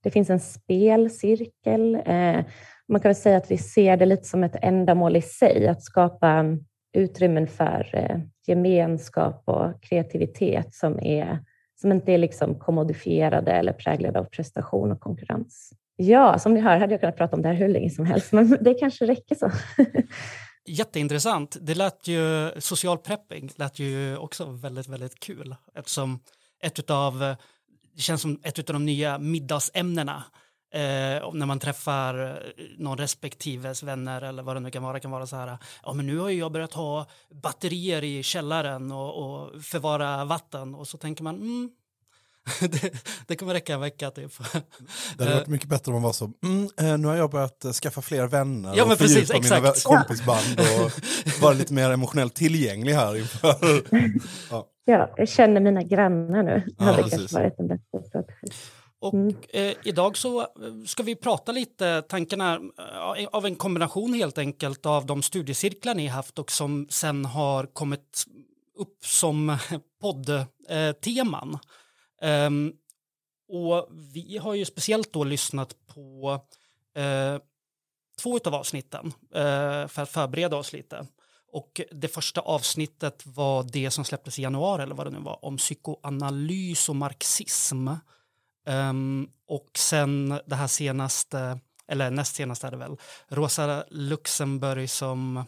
det 0.03 0.12
finns 0.12 0.29
en 0.29 0.39
spelcirkel. 0.39 1.95
Eh, 1.95 2.45
man 2.88 3.01
kan 3.01 3.10
väl 3.10 3.15
säga 3.15 3.38
att 3.38 3.51
vi 3.51 3.57
ser 3.57 3.98
det 3.98 4.05
lite 4.05 4.24
som 4.24 4.43
ett 4.43 4.55
ändamål 4.62 5.15
i 5.15 5.22
sig, 5.22 5.67
att 5.67 5.84
skapa 5.84 6.45
utrymmen 6.93 7.48
för 7.48 7.89
eh, 7.93 8.19
gemenskap 8.48 9.43
och 9.45 9.84
kreativitet 9.84 10.74
som, 10.74 11.00
är, 11.00 11.39
som 11.81 11.91
inte 11.91 12.12
är 12.12 12.17
liksom 12.17 12.60
kommodifierade 12.60 13.51
eller 13.51 13.74
präglade 13.74 14.19
av 14.19 14.24
prestation 14.24 14.91
och 14.91 15.00
konkurrens. 15.00 15.72
Ja, 15.95 16.39
som 16.39 16.53
ni 16.53 16.60
hör 16.60 16.77
hade 16.77 16.93
jag 16.93 17.00
kunnat 17.00 17.17
prata 17.17 17.36
om 17.36 17.41
det 17.41 17.48
här 17.48 17.55
hur 17.55 17.67
länge 17.67 17.89
som 17.89 18.05
helst, 18.05 18.31
men 18.31 18.57
det 18.62 18.74
kanske 18.74 19.05
räcker 19.05 19.36
så. 19.36 19.51
Jätteintressant. 20.67 21.57
Det 21.62 21.75
lät 21.75 22.07
ju, 22.07 22.51
social 22.60 22.98
prepping 22.98 23.51
lät 23.55 23.79
ju 23.79 24.17
också 24.17 24.45
väldigt, 24.45 24.88
väldigt 24.88 25.19
kul 25.19 25.55
eftersom 25.75 26.19
ett 26.62 26.79
utav, 26.79 27.36
det 27.95 28.01
känns 28.01 28.22
som 28.22 28.39
ett 28.43 28.69
av 28.69 28.74
de 28.74 28.86
nya 28.86 29.17
middagsämnena 29.17 30.24
eh, 30.74 31.34
när 31.34 31.45
man 31.45 31.60
träffar 31.60 32.25
eh, 32.25 32.63
någon 32.77 32.98
respektives 32.98 33.84
vänner 33.84 34.22
eller 34.22 34.43
vad 34.43 34.55
det 34.55 34.60
nu 34.60 34.72
kan 34.72 34.84
vara, 34.84 35.00
kan 35.00 35.12
vara 35.12 35.27
så 35.27 35.36
här, 35.36 35.57
ja 35.84 35.93
men 35.93 36.07
nu 36.07 36.17
har 36.17 36.29
ju 36.29 36.39
jag 36.39 36.51
börjat 36.51 36.74
ha 36.74 37.05
batterier 37.41 38.03
i 38.03 38.24
källaren 38.24 38.91
och, 38.91 39.24
och 39.24 39.63
förvara 39.63 40.25
vatten 40.25 40.75
och 40.75 40.88
så 40.88 40.98
tänker 40.98 41.24
man, 41.24 41.36
mm, 41.36 41.69
det, 42.60 42.94
det 43.28 43.36
kommer 43.36 43.54
räcka 43.54 43.74
en 43.74 43.80
vecka 43.80 44.12
typ. 44.12 44.32
Det 45.18 45.24
hade 45.24 45.36
varit 45.36 45.48
mycket 45.48 45.70
bättre 45.70 45.90
om 45.92 45.94
man 45.94 46.02
var 46.04 46.14
så, 46.14 46.32
mm, 46.44 46.70
eh, 46.82 46.98
nu 46.98 47.08
har 47.08 47.16
jag 47.16 47.32
börjat 47.32 47.66
eh, 47.66 47.72
skaffa 47.72 48.02
fler 48.02 48.28
vänner 48.28 48.74
Ja, 48.75 48.84
men 48.86 48.92
och 48.94 48.98
precis, 48.98 49.28
fördjupa 49.32 49.58
mina 49.58 49.70
exakt. 49.70 49.86
vä- 49.86 49.96
kompisband 49.98 50.60
och 50.60 50.92
vara 51.42 51.54
lite 51.54 51.74
mer 51.74 51.90
emotionellt 51.90 52.36
tillgänglig 52.36 52.94
här 52.94 53.16
inför. 53.18 53.56
Ja. 54.52 54.68
Ja, 54.88 55.14
jag 55.18 55.30
känner 55.30 55.62
mina 55.62 55.84
grannar 55.84 56.44
nu. 56.44 56.64
Det 56.66 56.74
Ja, 56.78 56.84
hade 56.86 56.98
precis. 57.04 57.18
kanske 57.20 57.36
varit 57.36 57.60
en 57.60 57.68
bättre 57.68 58.08
strategi. 58.10 58.48
Och 59.00 59.14
Mm. 59.14 59.36
eh, 59.54 59.74
idag 59.84 60.18
så 60.18 60.40
eh, 60.42 60.46
ska 60.86 61.04
vi 61.04 61.16
prata 61.16 61.52
lite, 61.52 62.02
tanken 62.10 62.42
är 62.42 62.56
eh, 63.20 63.28
av 63.32 63.46
en 63.46 63.56
kombination 63.56 64.14
helt 64.14 64.38
enkelt 64.38 64.86
av 64.86 65.06
de 65.06 65.22
studiecirklar 65.22 65.96
ni 65.96 66.08
haft 66.08 66.40
och 66.40 66.52
som 66.52 66.88
sen 66.90 67.25
har 67.25 67.66
kommit 67.74 68.24
upp 68.80 69.06
som 69.06 69.58
poddteman. 70.02 71.58
Ehm, 72.22 72.74
och 73.48 73.89
vi 73.91 74.38
har 74.38 74.53
ju 74.53 74.65
speciellt 74.65 75.13
då 75.13 75.24
lyssnat 75.24 75.75
på 75.88 76.39
eh, 76.95 77.38
två 78.22 78.39
av 78.45 78.55
avsnitten 78.55 79.13
eh, 79.36 79.88
för 79.88 80.01
att 80.01 80.10
förbereda 80.10 80.55
oss 80.57 80.74
lite. 80.74 81.07
Och 81.51 81.81
det 81.91 82.07
första 82.07 82.41
avsnittet 82.41 83.25
var 83.25 83.63
det 83.63 83.91
som 83.91 84.05
släpptes 84.05 84.39
i 84.39 84.41
januari, 84.41 84.84
eller 84.84 84.95
vad 84.95 85.07
det 85.07 85.12
nu 85.12 85.19
var, 85.19 85.45
om 85.45 85.57
psykoanalys 85.57 86.89
och 86.89 86.95
marxism. 86.95 87.88
Ehm, 88.67 89.29
och 89.48 89.69
sen 89.77 90.39
det 90.45 90.55
här 90.55 90.67
senaste, 90.67 91.60
eller 91.88 92.12
näst 92.12 92.36
senaste 92.36 92.67
är 92.67 92.72
det 92.72 92.77
väl, 92.77 92.98
Rosa 93.27 93.84
Luxemburg 93.89 94.89
som, 94.89 95.45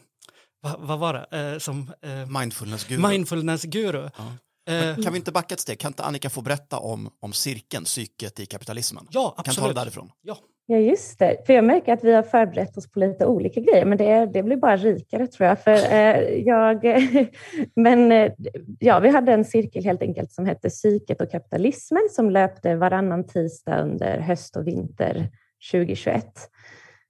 va, 0.61 0.75
vad 0.79 0.99
var 0.99 1.13
det, 1.13 1.51
eh, 1.51 1.59
som 1.59 1.91
eh, 2.01 2.25
Mindfulness-guru. 2.39 3.07
mindfulness-guru. 3.09 4.09
Ja. 4.17 4.33
Eh, 4.67 5.03
Kan 5.03 5.13
vi 5.13 5.17
inte 5.17 5.31
backa 5.31 5.53
ett 5.53 5.59
steg? 5.59 5.79
Kan 5.79 5.89
inte 5.89 6.03
Annika 6.03 6.29
få 6.29 6.41
berätta 6.41 6.79
om, 6.79 7.09
om 7.19 7.33
cirkeln, 7.33 7.83
psyket 7.83 8.39
i 8.39 8.45
kapitalismen? 8.45 9.07
ja, 9.11 9.33
Kan 9.35 9.43
ta 9.43 9.49
absolut. 9.51 9.75
det 9.75 9.81
därifrån. 9.81 10.11
Ja. 10.21 10.37
Ja, 10.69 10.77
just 10.77 11.19
det. 11.19 11.37
För 11.45 11.53
jag 11.53 11.65
märker 11.65 11.93
att 11.93 12.03
vi 12.03 12.13
har 12.13 12.23
förberett 12.23 12.77
oss 12.77 12.91
på 12.91 12.99
lite 12.99 13.25
olika 13.25 13.61
grejer, 13.61 13.85
men 13.85 13.97
det, 13.97 14.25
det 14.25 14.43
blir 14.43 14.57
bara 14.57 14.77
rikare 14.77 15.27
tror 15.27 15.47
jag. 15.47 15.59
För, 15.63 15.71
eh, 15.91 16.19
jag 16.45 16.83
men 17.75 18.11
eh, 18.11 18.31
ja, 18.79 18.99
vi 18.99 19.09
hade 19.09 19.33
en 19.33 19.45
cirkel 19.45 19.83
helt 19.83 20.01
enkelt 20.01 20.31
som 20.31 20.45
hette 20.45 20.69
Psyket 20.69 21.21
och 21.21 21.31
kapitalismen 21.31 22.07
som 22.11 22.29
löpte 22.29 22.75
varannan 22.75 23.27
tisdag 23.27 23.81
under 23.81 24.19
höst 24.19 24.55
och 24.55 24.67
vinter 24.67 25.29
2021. 25.71 26.25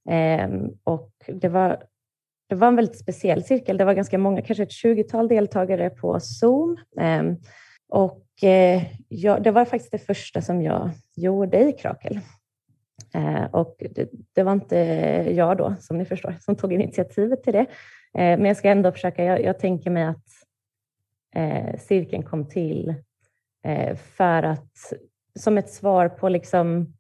Eh, 0.10 0.50
och 0.84 1.12
det 1.28 1.50
var, 1.50 1.78
det 2.48 2.56
var 2.56 2.68
en 2.68 2.76
väldigt 2.76 3.00
speciell 3.00 3.44
cirkel. 3.44 3.78
Det 3.78 3.86
var 3.86 3.94
ganska 3.94 4.18
många, 4.18 4.42
kanske 4.42 4.64
ett 4.64 4.70
20-tal 4.70 5.28
deltagare 5.28 5.90
på 5.90 6.20
Zoom. 6.20 6.78
Ehm, 7.00 7.36
och 7.90 8.44
eh, 8.44 8.84
jag, 9.08 9.44
det 9.44 9.52
var 9.52 9.66
faktiskt 9.66 9.92
det 9.92 10.00
första 10.00 10.42
som 10.42 10.62
jag 10.62 10.90
gjorde 11.16 11.70
i 11.70 11.74
Krakel. 11.74 12.20
Ehm, 13.14 13.46
och 13.52 13.76
det, 13.96 14.10
det 14.34 14.44
var 14.44 14.52
inte 14.52 14.78
jag 15.36 15.58
då, 15.58 15.76
som 15.80 15.98
ni 15.98 16.06
förstår, 16.06 16.36
som 16.40 16.56
tog 16.56 16.74
initiativet 16.74 17.44
till 17.44 17.54
det. 17.54 17.66
Ehm, 18.14 18.40
men 18.40 18.46
jag 18.46 18.58
ska 18.58 18.70
ändå 18.70 18.92
försöka, 18.92 19.24
jag, 19.24 19.44
jag 19.44 19.60
tänker 19.60 19.90
mig 19.90 20.04
att 20.04 20.26
eh, 21.36 21.80
cirkeln 21.80 22.24
kom 22.24 22.50
till 22.50 22.96
eh, 23.66 23.96
för 23.96 24.44
att, 24.44 24.94
som 25.40 25.58
ett 25.58 25.70
svar 25.70 26.10
på 26.10 26.30
liksom 26.30 26.97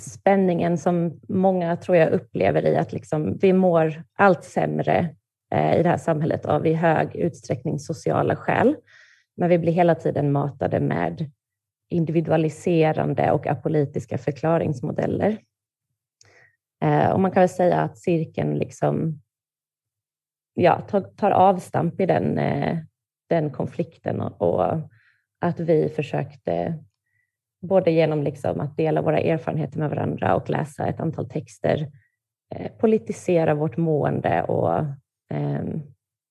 spänningen 0.00 0.78
som 0.78 1.20
många 1.28 1.76
tror 1.76 1.96
jag 1.96 2.12
upplever 2.12 2.66
i 2.66 2.76
att 2.76 2.92
liksom 2.92 3.38
vi 3.40 3.52
mår 3.52 4.02
allt 4.14 4.44
sämre 4.44 5.14
eh, 5.54 5.80
i 5.80 5.82
det 5.82 5.88
här 5.88 5.96
samhället 5.96 6.46
av 6.46 6.66
i 6.66 6.74
hög 6.74 7.16
utsträckning 7.16 7.78
sociala 7.78 8.36
skäl. 8.36 8.76
Men 9.36 9.48
vi 9.48 9.58
blir 9.58 9.72
hela 9.72 9.94
tiden 9.94 10.32
matade 10.32 10.80
med 10.80 11.30
individualiserande 11.90 13.30
och 13.30 13.46
apolitiska 13.46 14.18
förklaringsmodeller. 14.18 15.38
Eh, 16.84 17.10
och 17.10 17.20
man 17.20 17.30
kan 17.30 17.40
väl 17.40 17.48
säga 17.48 17.80
att 17.80 17.98
cirkeln 17.98 18.54
liksom, 18.54 19.22
ja, 20.54 20.80
tar, 20.80 21.00
tar 21.00 21.30
avstamp 21.30 22.00
i 22.00 22.06
den, 22.06 22.38
eh, 22.38 22.78
den 23.28 23.50
konflikten 23.50 24.20
och, 24.20 24.42
och 24.42 24.80
att 25.40 25.60
vi 25.60 25.88
försökte 25.88 26.84
både 27.60 27.90
genom 27.90 28.22
liksom 28.22 28.60
att 28.60 28.76
dela 28.76 29.02
våra 29.02 29.20
erfarenheter 29.20 29.78
med 29.78 29.90
varandra 29.90 30.34
och 30.34 30.50
läsa 30.50 30.86
ett 30.86 31.00
antal 31.00 31.28
texter 31.28 31.90
eh, 32.54 32.72
politisera 32.72 33.54
vårt 33.54 33.76
mående 33.76 34.42
och 34.42 34.78
eh, 35.34 35.64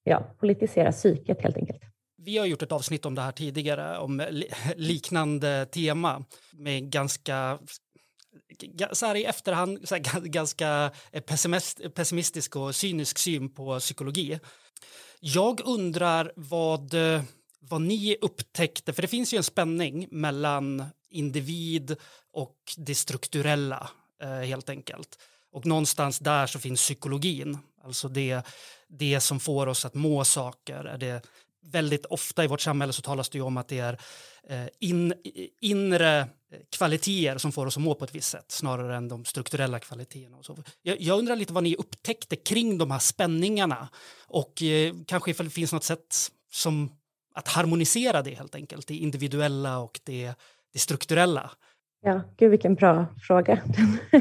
ja, 0.03 0.35
politisera 0.39 0.91
psyket 0.91 1.41
helt 1.41 1.57
enkelt. 1.57 1.81
Vi 2.17 2.37
har 2.37 2.45
gjort 2.45 2.61
ett 2.61 2.71
avsnitt 2.71 3.05
om 3.05 3.15
det 3.15 3.21
här 3.21 3.31
tidigare, 3.31 3.97
om 3.97 4.21
liknande 4.75 5.65
tema 5.65 6.23
med 6.53 6.91
ganska 6.91 7.59
så 8.91 9.05
här 9.05 9.15
i 9.15 9.25
efterhand 9.25 9.87
så 9.87 9.95
här, 9.95 10.21
ganska 10.21 10.91
pessimistisk 11.95 12.55
och 12.55 12.75
cynisk 12.75 13.17
syn 13.17 13.49
på 13.53 13.79
psykologi. 13.79 14.39
Jag 15.19 15.61
undrar 15.65 16.31
vad, 16.35 16.93
eh, 16.93 17.21
vad 17.59 17.81
ni 17.81 18.17
upptäckte, 18.21 18.93
för 18.93 19.01
det 19.01 19.07
finns 19.07 19.33
ju 19.33 19.37
en 19.37 19.43
spänning 19.43 20.07
mellan 20.11 20.83
individ 21.09 21.95
och 22.31 22.57
det 22.77 22.95
strukturella 22.95 23.89
eh, 24.21 24.29
helt 24.29 24.69
enkelt. 24.69 25.19
Och 25.51 25.65
någonstans 25.65 26.19
där 26.19 26.47
så 26.47 26.59
finns 26.59 26.81
psykologin, 26.81 27.57
alltså 27.83 28.07
det, 28.07 28.41
det 28.87 29.19
som 29.19 29.39
får 29.39 29.67
oss 29.67 29.85
att 29.85 29.93
må 29.93 30.25
saker. 30.25 30.83
Är 30.85 30.97
det 30.97 31.21
väldigt 31.61 32.05
ofta 32.05 32.43
i 32.43 32.47
vårt 32.47 32.61
samhälle 32.61 32.93
så 32.93 33.01
talas 33.01 33.29
det 33.29 33.37
ju 33.37 33.43
om 33.43 33.57
att 33.57 33.67
det 33.67 33.79
är 33.79 33.99
eh, 34.49 34.67
in, 34.79 35.13
inre 35.61 36.27
kvaliteter 36.69 37.37
som 37.37 37.51
får 37.51 37.65
oss 37.65 37.77
att 37.77 37.83
må 37.83 37.95
på 37.95 38.05
ett 38.05 38.15
visst 38.15 38.29
sätt 38.29 38.51
snarare 38.51 38.95
än 38.95 39.07
de 39.07 39.25
strukturella 39.25 39.79
kvaliteterna. 39.79 40.37
Och 40.37 40.45
så. 40.45 40.57
Jag, 40.81 41.01
jag 41.01 41.19
undrar 41.19 41.35
lite 41.35 41.53
vad 41.53 41.63
ni 41.63 41.75
upptäckte 41.75 42.35
kring 42.35 42.77
de 42.77 42.91
här 42.91 42.99
spänningarna 42.99 43.89
och 44.27 44.61
eh, 44.61 44.93
kanske 45.07 45.31
ifall 45.31 45.45
det 45.45 45.51
finns 45.51 45.73
något 45.73 45.83
sätt 45.83 46.31
som 46.51 46.96
att 47.37 47.47
harmonisera 47.47 48.21
det 48.21 48.31
helt 48.31 48.55
enkelt, 48.55 48.87
det 48.87 48.95
individuella 48.95 49.79
och 49.79 49.99
det, 50.03 50.33
det 50.73 50.79
strukturella. 50.79 51.51
Ja, 52.01 52.21
gud 52.37 52.51
vilken 52.51 52.75
bra 52.75 53.05
fråga. 53.27 53.59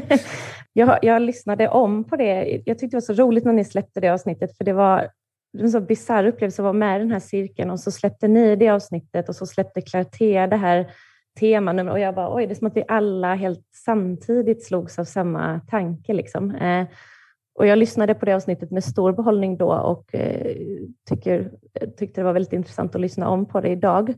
jag, 0.73 0.99
jag 1.01 1.21
lyssnade 1.21 1.67
om 1.67 2.03
på 2.03 2.15
det. 2.15 2.61
Jag 2.65 2.79
tyckte 2.79 2.97
det 2.97 3.07
var 3.07 3.15
så 3.15 3.23
roligt 3.23 3.45
när 3.45 3.53
ni 3.53 3.65
släppte 3.65 3.99
det 3.99 4.09
avsnittet, 4.09 4.57
för 4.57 4.63
det 4.63 4.73
var 4.73 5.09
en 5.57 5.71
så 5.71 5.81
bisarr 5.81 6.25
upplevelse 6.25 6.61
att 6.61 6.63
vara 6.63 6.73
med 6.73 6.95
i 6.95 6.99
den 6.99 7.11
här 7.11 7.19
cirkeln 7.19 7.69
och 7.69 7.79
så 7.79 7.91
släppte 7.91 8.27
ni 8.27 8.55
det 8.55 8.69
avsnittet 8.69 9.29
och 9.29 9.35
så 9.35 9.45
släppte 9.45 9.81
Clarté 9.81 10.47
det 10.47 10.57
här 10.57 10.91
temanumret 11.39 11.93
och 11.93 11.99
jag 11.99 12.15
bara, 12.15 12.35
oj, 12.35 12.47
det 12.47 12.53
är 12.53 12.55
som 12.55 12.67
att 12.67 12.77
vi 12.77 12.83
alla 12.87 13.35
helt 13.35 13.65
samtidigt 13.85 14.65
slogs 14.65 14.99
av 14.99 15.05
samma 15.05 15.61
tanke. 15.69 16.13
Liksom. 16.13 16.55
Eh, 16.55 16.87
och 17.57 17.67
jag 17.67 17.77
lyssnade 17.77 18.13
på 18.13 18.25
det 18.25 18.35
avsnittet 18.35 18.71
med 18.71 18.83
stor 18.83 19.11
behållning 19.11 19.57
då 19.57 19.73
och 19.73 20.15
eh, 20.15 20.55
tycker, 21.09 21.51
tyckte 21.97 22.21
det 22.21 22.25
var 22.25 22.33
väldigt 22.33 22.53
intressant 22.53 22.95
att 22.95 23.01
lyssna 23.01 23.29
om 23.29 23.45
på 23.45 23.61
det 23.61 23.69
idag. 23.69 24.13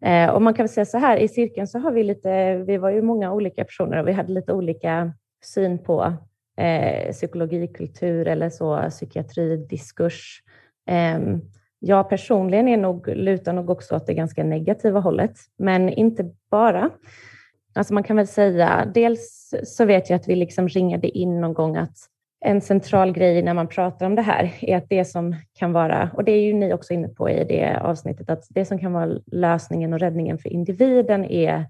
Eh, 0.00 0.30
och 0.30 0.42
man 0.42 0.54
kan 0.54 0.64
väl 0.64 0.72
säga 0.72 0.84
så 0.84 0.98
här, 0.98 1.16
i 1.16 1.28
cirkeln 1.28 1.66
så 1.66 1.78
har 1.78 1.92
vi 1.92 2.04
lite, 2.04 2.54
vi 2.54 2.76
var 2.78 2.90
ju 2.90 3.02
många 3.02 3.32
olika 3.32 3.64
personer 3.64 4.00
och 4.00 4.08
vi 4.08 4.12
hade 4.12 4.32
lite 4.32 4.52
olika 4.52 5.12
syn 5.44 5.78
på 5.78 6.14
eh, 6.58 7.12
psykologikultur 7.12 8.28
eller 8.28 8.50
så, 8.50 8.86
psykiatri, 8.90 9.56
diskurs. 9.56 10.42
Eh, 10.88 11.20
jag 11.78 12.08
personligen 12.08 12.68
är 12.68 12.76
nog, 12.76 13.08
lutar 13.08 13.52
nog 13.52 13.70
också 13.70 13.96
åt 13.96 14.06
det 14.06 14.14
ganska 14.14 14.44
negativa 14.44 15.00
hållet, 15.00 15.36
men 15.58 15.88
inte 15.88 16.30
bara. 16.50 16.90
Alltså 17.74 17.94
man 17.94 18.02
kan 18.02 18.16
väl 18.16 18.26
säga, 18.26 18.90
dels 18.94 19.54
så 19.64 19.84
vet 19.84 20.10
jag 20.10 20.16
att 20.16 20.28
vi 20.28 20.36
liksom 20.36 20.68
ringade 20.68 21.08
in 21.08 21.40
någon 21.40 21.54
gång 21.54 21.76
att 21.76 21.96
en 22.44 22.60
central 22.60 23.12
grej 23.12 23.42
när 23.42 23.54
man 23.54 23.68
pratar 23.68 24.06
om 24.06 24.14
det 24.14 24.22
här 24.22 24.54
är 24.60 24.76
att 24.76 24.88
det 24.88 25.04
som 25.04 25.36
kan 25.58 25.72
vara, 25.72 26.10
och 26.14 26.24
det 26.24 26.32
är 26.32 26.40
ju 26.40 26.52
ni 26.52 26.72
också 26.72 26.92
inne 26.92 27.08
på 27.08 27.30
i 27.30 27.44
det 27.44 27.80
avsnittet, 27.82 28.30
att 28.30 28.46
det 28.50 28.64
som 28.64 28.78
kan 28.78 28.92
vara 28.92 29.18
lösningen 29.26 29.92
och 29.92 30.00
räddningen 30.00 30.38
för 30.38 30.48
individen 30.48 31.24
är 31.24 31.66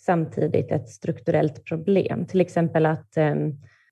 samtidigt 0.00 0.72
ett 0.72 0.88
strukturellt 0.88 1.64
problem. 1.64 2.26
Till 2.26 2.40
exempel 2.40 2.86
att, 2.86 3.16
eh, 3.16 3.34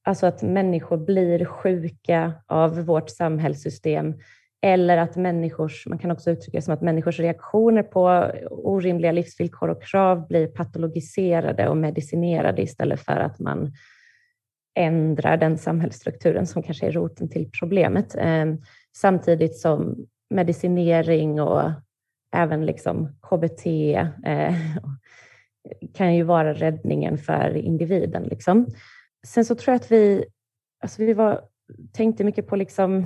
alltså 0.02 0.26
att 0.26 0.42
människor 0.42 0.96
blir 0.96 1.44
sjuka 1.44 2.32
av 2.46 2.84
vårt 2.84 3.10
samhällssystem 3.10 4.14
eller 4.62 4.96
att 4.96 5.16
människors, 5.16 5.86
man 5.86 5.98
kan 5.98 6.10
också 6.10 6.30
uttrycka 6.30 6.58
det 6.58 6.62
som 6.62 6.74
att 6.74 6.82
människors 6.82 7.20
reaktioner 7.20 7.82
på 7.82 8.30
orimliga 8.50 9.12
livsvillkor 9.12 9.68
och 9.68 9.82
krav 9.82 10.26
blir 10.26 10.46
patologiserade 10.46 11.68
och 11.68 11.76
medicinerade 11.76 12.62
istället 12.62 13.00
för 13.00 13.16
att 13.16 13.38
man 13.38 13.72
ändrar 14.74 15.36
den 15.36 15.58
samhällsstrukturen 15.58 16.46
som 16.46 16.62
kanske 16.62 16.86
är 16.86 16.92
roten 16.92 17.28
till 17.28 17.50
problemet. 17.60 18.14
Eh, 18.14 18.46
samtidigt 18.96 19.58
som 19.58 20.06
medicinering 20.30 21.40
och 21.40 21.70
även 22.36 22.66
liksom 22.66 23.16
KBT 23.22 23.66
eh, 24.26 24.54
kan 25.94 26.14
ju 26.14 26.22
vara 26.22 26.54
räddningen 26.54 27.18
för 27.18 27.56
individen. 27.56 28.22
Liksom. 28.22 28.66
Sen 29.26 29.44
så 29.44 29.54
tror 29.54 29.72
jag 29.72 29.80
att 29.80 29.92
vi, 29.92 30.24
alltså 30.82 31.02
vi 31.02 31.12
var, 31.12 31.40
tänkte 31.92 32.24
mycket 32.24 32.46
på 32.46 32.56
liksom 32.56 33.04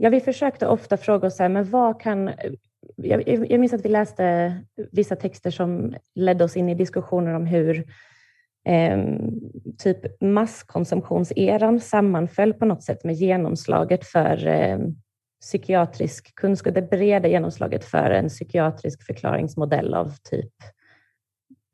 Ja, 0.00 0.10
vi 0.10 0.20
försökte 0.20 0.66
ofta 0.66 0.96
fråga 0.96 1.26
oss 1.26 1.38
här, 1.38 1.48
men 1.48 1.70
vad 1.70 2.00
kan... 2.00 2.30
Jag, 2.96 3.28
jag 3.28 3.60
minns 3.60 3.72
att 3.72 3.84
vi 3.84 3.88
läste 3.88 4.54
vissa 4.92 5.16
texter 5.16 5.50
som 5.50 5.94
ledde 6.14 6.44
oss 6.44 6.56
in 6.56 6.68
i 6.68 6.74
diskussioner 6.74 7.34
om 7.34 7.46
hur 7.46 7.84
eh, 8.68 8.98
typ 9.78 10.20
masskonsumtionseran 10.20 11.80
sammanföll 11.80 12.54
på 12.54 12.64
något 12.64 12.82
sätt 12.82 13.04
med 13.04 13.14
genomslaget 13.14 14.06
för 14.06 14.46
eh, 14.46 14.78
psykiatrisk 15.40 16.34
kunskap, 16.34 16.74
det 16.74 16.90
breda 16.90 17.28
genomslaget 17.28 17.84
för 17.84 18.10
en 18.10 18.28
psykiatrisk 18.28 19.06
förklaringsmodell 19.06 19.94
av 19.94 20.12
typ 20.30 20.52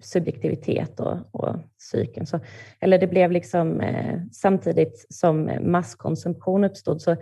subjektivitet 0.02 1.00
och, 1.00 1.16
och 1.30 1.56
psyken. 1.78 2.26
Så, 2.26 2.40
eller 2.80 2.98
det 2.98 3.06
blev 3.06 3.32
liksom 3.32 3.80
eh, 3.80 4.20
samtidigt 4.32 5.06
som 5.08 5.50
masskonsumtion 5.60 6.64
uppstod 6.64 7.02
så 7.02 7.16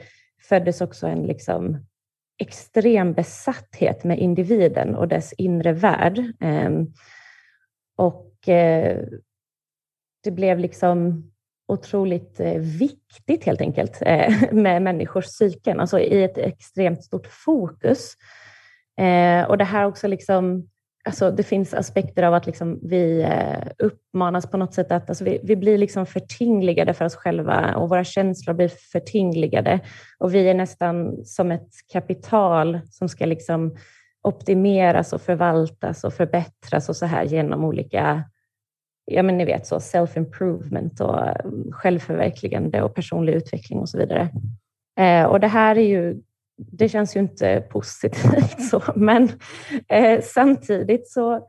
föddes 0.48 0.80
också 0.80 1.06
en 1.06 1.22
liksom 1.22 1.86
extrem 2.38 3.12
besatthet 3.12 4.04
med 4.04 4.18
individen 4.18 4.94
och 4.94 5.08
dess 5.08 5.32
inre 5.32 5.72
värld. 5.72 6.18
Eh, 6.40 6.70
och 7.96 8.48
eh, 8.48 9.06
det 10.24 10.30
blev 10.30 10.58
liksom 10.58 11.24
otroligt 11.68 12.40
eh, 12.40 12.58
viktigt 12.58 13.44
helt 13.44 13.60
enkelt 13.60 14.02
eh, 14.06 14.32
med 14.52 14.82
människors 14.82 15.26
psyken, 15.26 15.80
alltså 15.80 15.98
i 15.98 16.22
ett 16.22 16.38
extremt 16.38 17.04
stort 17.04 17.26
fokus. 17.26 18.14
Eh, 19.00 19.44
och 19.44 19.58
det 19.58 19.64
här 19.64 19.86
också 19.86 20.08
liksom 20.08 20.68
alltså 21.04 21.30
det 21.30 21.42
finns 21.42 21.74
aspekter 21.74 22.22
av 22.22 22.34
att 22.34 22.46
liksom 22.46 22.80
vi 22.82 23.26
uppmanas 23.78 24.50
på 24.50 24.56
något 24.56 24.74
sätt 24.74 24.92
att 24.92 25.08
alltså 25.08 25.24
vi, 25.24 25.40
vi 25.42 25.56
blir 25.56 25.78
liksom 25.78 26.06
förtingligade 26.06 26.94
för 26.94 27.04
oss 27.04 27.16
själva 27.16 27.74
och 27.76 27.88
våra 27.88 28.04
känslor 28.04 28.54
blir 28.54 28.68
förtingligade. 28.92 29.80
Och 30.18 30.34
vi 30.34 30.48
är 30.48 30.54
nästan 30.54 31.24
som 31.24 31.50
ett 31.50 31.70
kapital 31.92 32.80
som 32.90 33.08
ska 33.08 33.26
liksom 33.26 33.76
optimeras 34.22 35.12
och 35.12 35.22
förvaltas 35.22 36.04
och 36.04 36.14
förbättras 36.14 36.88
och 36.88 36.96
så 36.96 37.06
här 37.06 37.24
genom 37.24 37.64
olika 37.64 38.24
ja 39.14 39.22
men 39.22 39.38
ni 39.38 39.44
vet 39.44 39.66
så 39.66 39.76
self-improvement 39.76 41.00
och 41.00 41.44
mm, 41.44 41.72
självförverkligande 41.72 42.82
och 42.82 42.94
personlig 42.94 43.34
utveckling 43.34 43.78
och 43.78 43.88
så 43.88 43.98
vidare. 43.98 44.28
Eh, 44.98 45.24
och 45.24 45.40
det 45.40 45.48
här 45.48 45.78
är 45.78 45.88
ju 45.88 46.22
det 46.56 46.88
känns 46.88 47.16
ju 47.16 47.20
inte 47.20 47.64
positivt 47.70 48.62
så, 48.70 48.82
men 48.96 49.28
eh, 49.88 50.20
samtidigt 50.22 51.08
så 51.08 51.48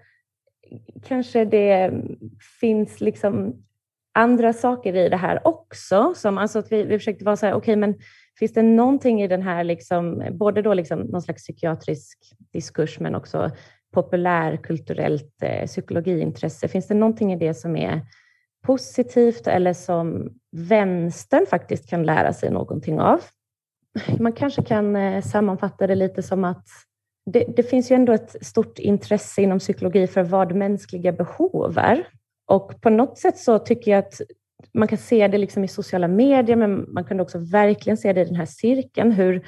kanske 1.03 1.45
det 1.45 1.91
finns 2.59 3.01
liksom 3.01 3.63
andra 4.13 4.53
saker 4.53 4.95
i 4.95 5.09
det 5.09 5.17
här 5.17 5.47
också. 5.47 6.13
Som, 6.15 6.37
alltså 6.37 6.59
att 6.59 6.71
vi, 6.71 6.83
vi 6.83 6.99
försökte 6.99 7.25
vara 7.25 7.35
så 7.35 7.45
här, 7.45 7.53
okej, 7.53 7.59
okay, 7.59 7.75
men 7.75 7.95
finns 8.39 8.53
det 8.53 8.61
någonting 8.61 9.21
i 9.21 9.27
den 9.27 9.41
här, 9.41 9.63
liksom, 9.63 10.23
både 10.31 10.61
då 10.61 10.73
liksom 10.73 10.99
någon 10.99 11.21
slags 11.21 11.43
psykiatrisk 11.43 12.17
diskurs, 12.53 12.99
men 12.99 13.15
också 13.15 13.51
populärkulturellt 13.93 15.43
eh, 15.43 15.65
psykologiintresse, 15.65 16.67
finns 16.67 16.87
det 16.87 16.93
någonting 16.93 17.33
i 17.33 17.37
det 17.37 17.53
som 17.53 17.75
är 17.75 18.01
positivt 18.65 19.47
eller 19.47 19.73
som 19.73 20.29
vänstern 20.51 21.45
faktiskt 21.45 21.89
kan 21.89 22.03
lära 22.03 22.33
sig 22.33 22.51
någonting 22.51 22.99
av? 22.99 23.21
man 24.19 24.33
kanske 24.33 24.63
kan 24.63 24.95
eh, 24.95 25.21
sammanfatta 25.21 25.87
det 25.87 25.95
lite 25.95 26.23
som 26.23 26.43
att 26.43 26.67
det, 27.25 27.45
det, 27.55 27.63
finns 27.63 27.91
ju 27.91 27.95
ändå 27.95 28.13
ett 28.13 28.45
stort 28.45 28.79
intresse 28.79 29.41
inom 29.41 29.59
psykologi 29.59 30.07
för 30.07 30.23
vad 30.23 30.55
mänskliga 30.55 31.11
behov 31.11 31.77
är. 31.77 32.07
Och 32.47 32.81
på 32.81 32.89
något 32.89 33.17
sätt 33.17 33.37
så 33.37 33.59
tycker 33.59 33.91
jag 33.91 33.99
att 33.99 34.21
man 34.73 34.87
kan 34.87 34.97
se 34.97 35.27
det 35.27 35.37
liksom 35.37 35.63
i 35.63 35.67
sociala 35.67 36.07
medier, 36.07 36.55
men 36.55 36.93
man 36.93 37.03
kunde 37.03 37.23
också 37.23 37.37
verkligen 37.37 37.97
se 37.97 38.13
det 38.13 38.21
i 38.21 38.25
den 38.25 38.35
här 38.35 38.45
cirkeln, 38.45 39.11
hur 39.11 39.45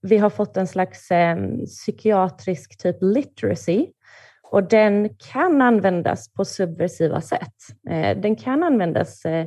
vi 0.00 0.18
har 0.18 0.30
fått 0.30 0.56
en 0.56 0.66
slags 0.66 1.10
eh, 1.10 1.36
psykiatrisk 1.66 2.78
typ 2.78 2.96
literacy. 3.00 3.86
Och 4.50 4.68
den 4.68 5.08
kan 5.32 5.62
användas 5.62 6.32
på 6.32 6.44
subversiva 6.44 7.20
sätt. 7.20 7.54
Eh, 7.90 8.18
den 8.18 8.36
kan 8.36 8.62
användas 8.62 9.24
eh, 9.24 9.46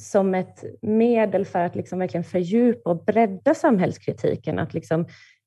som 0.00 0.34
ett 0.34 0.64
medel 0.82 1.44
för 1.44 1.58
att 1.58 1.76
liksom 1.76 1.98
verkligen 1.98 2.24
fördjupa 2.24 2.90
och 2.90 3.04
bredda 3.04 3.54
samhällskritiken. 3.54 4.58
Att 4.58 4.74
liksom, 4.74 5.00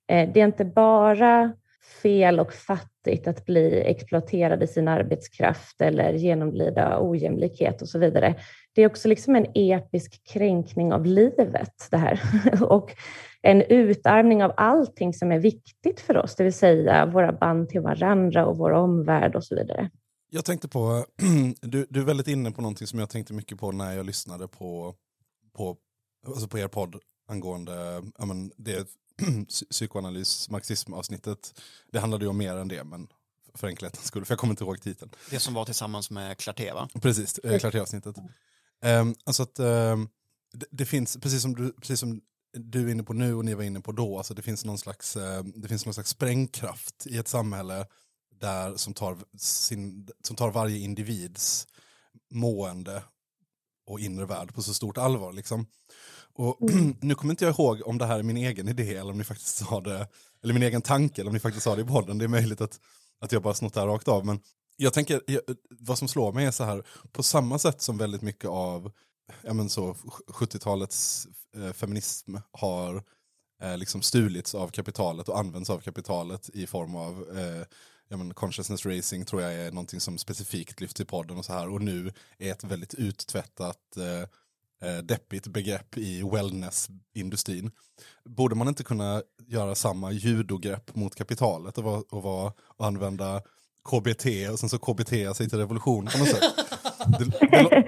eh, 0.08 0.30
det 0.34 0.42
är 0.42 0.46
inte 0.46 0.66
bara 0.66 1.54
fel 2.02 2.40
och 2.40 2.54
fattigt 2.54 3.28
att 3.28 3.46
bli 3.46 3.82
exploaterad 3.86 4.64
i 4.64 4.68
sin 4.68 4.88
arbetskraft 4.88 5.82
eller 5.82 6.14
genomlida 6.14 6.98
ojämlikhet 7.02 7.82
och 7.82 7.90
så 7.90 8.00
vidare. 8.00 8.36
Det 8.76 8.82
är 8.82 8.88
också 8.88 9.08
liksom 9.08 9.36
en 9.36 9.46
episk 9.54 10.22
kränkning 10.24 10.94
av 10.94 11.06
livet 11.06 11.88
det 11.92 11.98
här 11.98 12.20
och 12.64 12.96
en 13.42 13.62
utarmning 13.62 14.44
av 14.44 14.54
allting 14.58 15.14
som 15.14 15.32
är 15.32 15.40
viktigt 15.40 16.00
för 16.00 16.18
oss, 16.18 16.36
det 16.36 16.44
vill 16.44 16.54
säga 16.54 17.06
våra 17.06 17.32
band 17.32 17.70
till 17.70 17.82
varandra 17.82 18.46
och 18.46 18.58
vår 18.58 18.72
omvärld 18.72 19.36
och 19.36 19.44
så 19.44 19.56
vidare. 19.56 19.90
Jag 20.30 20.46
tänkte 20.46 20.68
på, 20.68 21.06
du, 21.62 21.86
du 21.90 22.00
är 22.02 22.06
väldigt 22.06 22.28
inne 22.28 22.52
på 22.52 22.62
någonting 22.62 22.88
som 22.88 23.00
jag 23.00 23.10
tänkte 23.10 23.34
mycket 23.34 23.60
på 23.60 23.72
när 23.72 23.94
jag 23.94 24.06
lyssnade 24.06 24.48
på, 24.48 24.96
på, 25.54 25.78
alltså 26.28 26.48
på 26.48 26.60
er 26.60 26.68
podd 26.68 26.96
angående 27.28 28.04
ja, 28.18 28.26
men 28.26 28.52
det 28.58 28.88
psykoanalys, 29.70 30.50
marxism-avsnittet. 30.50 31.62
Det 31.92 32.00
handlade 32.00 32.26
ju 32.26 32.30
om 32.30 32.38
mer 32.38 32.56
än 32.56 32.68
det, 32.68 32.84
men 32.84 33.08
för 33.54 33.68
enkelhetens 33.68 34.06
skull, 34.06 34.26
för 34.26 34.32
jag 34.32 34.40
kommer 34.40 34.54
inte 34.54 34.64
ihåg 34.64 34.82
titeln. 34.82 35.12
Det 35.30 35.40
som 35.40 35.54
var 35.54 35.66
tillsammans 35.66 36.10
med 36.10 36.38
Clarté, 36.38 36.74
va? 36.74 36.90
Precis, 37.02 37.38
eh, 37.38 37.60
Clarté-avsnittet. 37.60 38.16
Um, 38.86 39.16
alltså 39.24 39.44
att 39.44 39.60
um, 39.60 40.10
det, 40.54 40.66
det, 40.72 40.86
finns, 40.86 41.18
precis 41.18 41.42
som, 41.42 41.56
du, 41.56 41.74
precis 41.74 42.00
som 42.00 42.22
du 42.54 42.88
är 42.88 42.92
inne 42.92 43.04
på 43.04 43.14
nu 43.14 43.34
och 43.34 43.46
ni 43.46 43.54
var 43.54 43.64
inne 43.64 43.82
på 43.82 43.92
då, 43.92 44.18
alltså 44.18 44.34
det 44.34 44.42
finns 44.42 44.66
någon 44.66 44.78
slags, 44.78 45.16
eh, 45.16 45.44
det 45.44 45.68
finns 45.68 45.86
någon 45.86 45.94
slags 45.94 46.10
sprängkraft 46.10 47.08
i 47.08 47.18
ett 47.18 47.28
samhälle 47.28 47.86
där, 48.40 48.76
som, 48.76 48.94
tar 48.94 49.18
sin, 49.38 50.10
som 50.24 50.36
tar 50.36 50.52
varje 50.52 50.78
individs 50.78 51.68
mående 52.32 53.04
och 53.86 54.00
inre 54.00 54.26
värld 54.26 54.54
på 54.54 54.62
så 54.62 54.74
stort 54.74 54.98
allvar. 54.98 55.34
Liksom. 55.34 55.68
Och 56.34 56.58
nu 57.02 57.16
kommer 57.16 57.34
inte 57.34 57.46
jag 57.46 57.54
ihåg 57.56 57.82
om 57.86 57.98
det 57.98 58.06
här 58.06 58.20
är 58.20 58.24
min 58.24 58.38
egen 58.38 58.68
idé 58.68 58.96
eller 58.96 59.12
om 59.12 59.18
ni 59.18 59.24
faktiskt 59.24 59.58
sa 59.58 59.82
det, 59.82 60.08
eller 60.44 60.54
min 60.54 60.64
egen 60.64 60.82
tanke 60.82 61.22
eller 61.22 61.30
om 61.30 61.34
ni 61.34 61.40
faktiskt 61.40 61.64
sa 61.64 61.76
det 61.76 61.82
i 61.82 61.86
podden. 61.86 62.18
Det 62.18 62.26
är 62.26 62.30
möjligt 62.30 62.62
att, 62.62 62.80
att 63.20 63.32
jag 63.32 63.42
bara 63.42 63.54
snott 63.54 63.74
det 63.74 63.80
här 63.80 63.88
rakt 63.88 64.08
av. 64.08 64.26
Men 64.26 64.40
jag 64.78 64.94
tänker, 64.94 65.22
jag, 65.28 65.42
vad 65.70 65.98
som 65.98 66.08
slår 66.08 66.34
mig 66.34 66.46
är 66.46 66.52
så 66.52 66.64
här, 66.64 66.84
på 67.12 67.24
samma 67.24 67.60
sätt 67.60 67.82
som 67.82 67.98
väldigt 67.98 68.22
mycket 68.22 68.50
av 68.50 68.92
ja, 69.42 69.54
men 69.54 69.70
så, 69.70 69.94
70-talets 70.28 71.28
eh, 71.56 71.74
feminism 71.74 72.38
har 72.52 73.04
eh, 73.62 73.78
liksom 73.78 74.02
stulits 74.02 74.56
av 74.56 74.68
kapitalet 74.68 75.30
och 75.30 75.40
används 75.40 75.70
av 75.70 75.80
kapitalet 75.80 76.50
i 76.50 76.68
form 76.68 76.96
av 76.96 77.38
eh, 77.38 77.66
ja, 78.08 78.18
men 78.18 78.34
consciousness 78.34 78.86
racing 78.86 79.26
tror 79.26 79.42
jag 79.42 79.54
är 79.54 79.72
någonting 79.72 80.00
som 80.00 80.18
specifikt 80.18 80.82
lyfts 80.82 81.02
i 81.02 81.06
podden 81.06 81.38
och 81.38 81.46
så 81.46 81.54
här 81.54 81.70
och 81.70 81.82
nu 81.82 82.14
är 82.38 82.52
ett 82.52 82.64
väldigt 82.64 82.94
uttvättat 82.94 83.98
eh, 83.98 84.30
eh 84.90 84.98
deppigt 84.98 85.48
begrepp 85.48 85.98
i 85.98 86.24
wellnessindustrin. 86.24 87.72
Borde 88.24 88.56
man 88.56 88.68
inte 88.68 88.84
kunna 88.84 89.24
göra 89.48 89.76
samma 89.76 90.12
judogrepp 90.12 90.96
mot 90.96 91.16
kapitalet 91.16 91.78
och, 91.78 91.84
var, 91.84 92.14
och, 92.14 92.24
var, 92.24 92.54
och 92.60 92.86
använda 92.86 93.42
KBT 93.90 94.26
och 94.52 94.60
sen 94.60 94.70
så 94.70 94.78
KBT 94.78 95.10
sig 95.10 95.50
till 95.50 95.58
revolution 95.60 96.06
på 96.06 96.18
något 96.18 96.28
sätt? 96.30 96.44
Det, 97.20 97.26
det, 97.26 97.84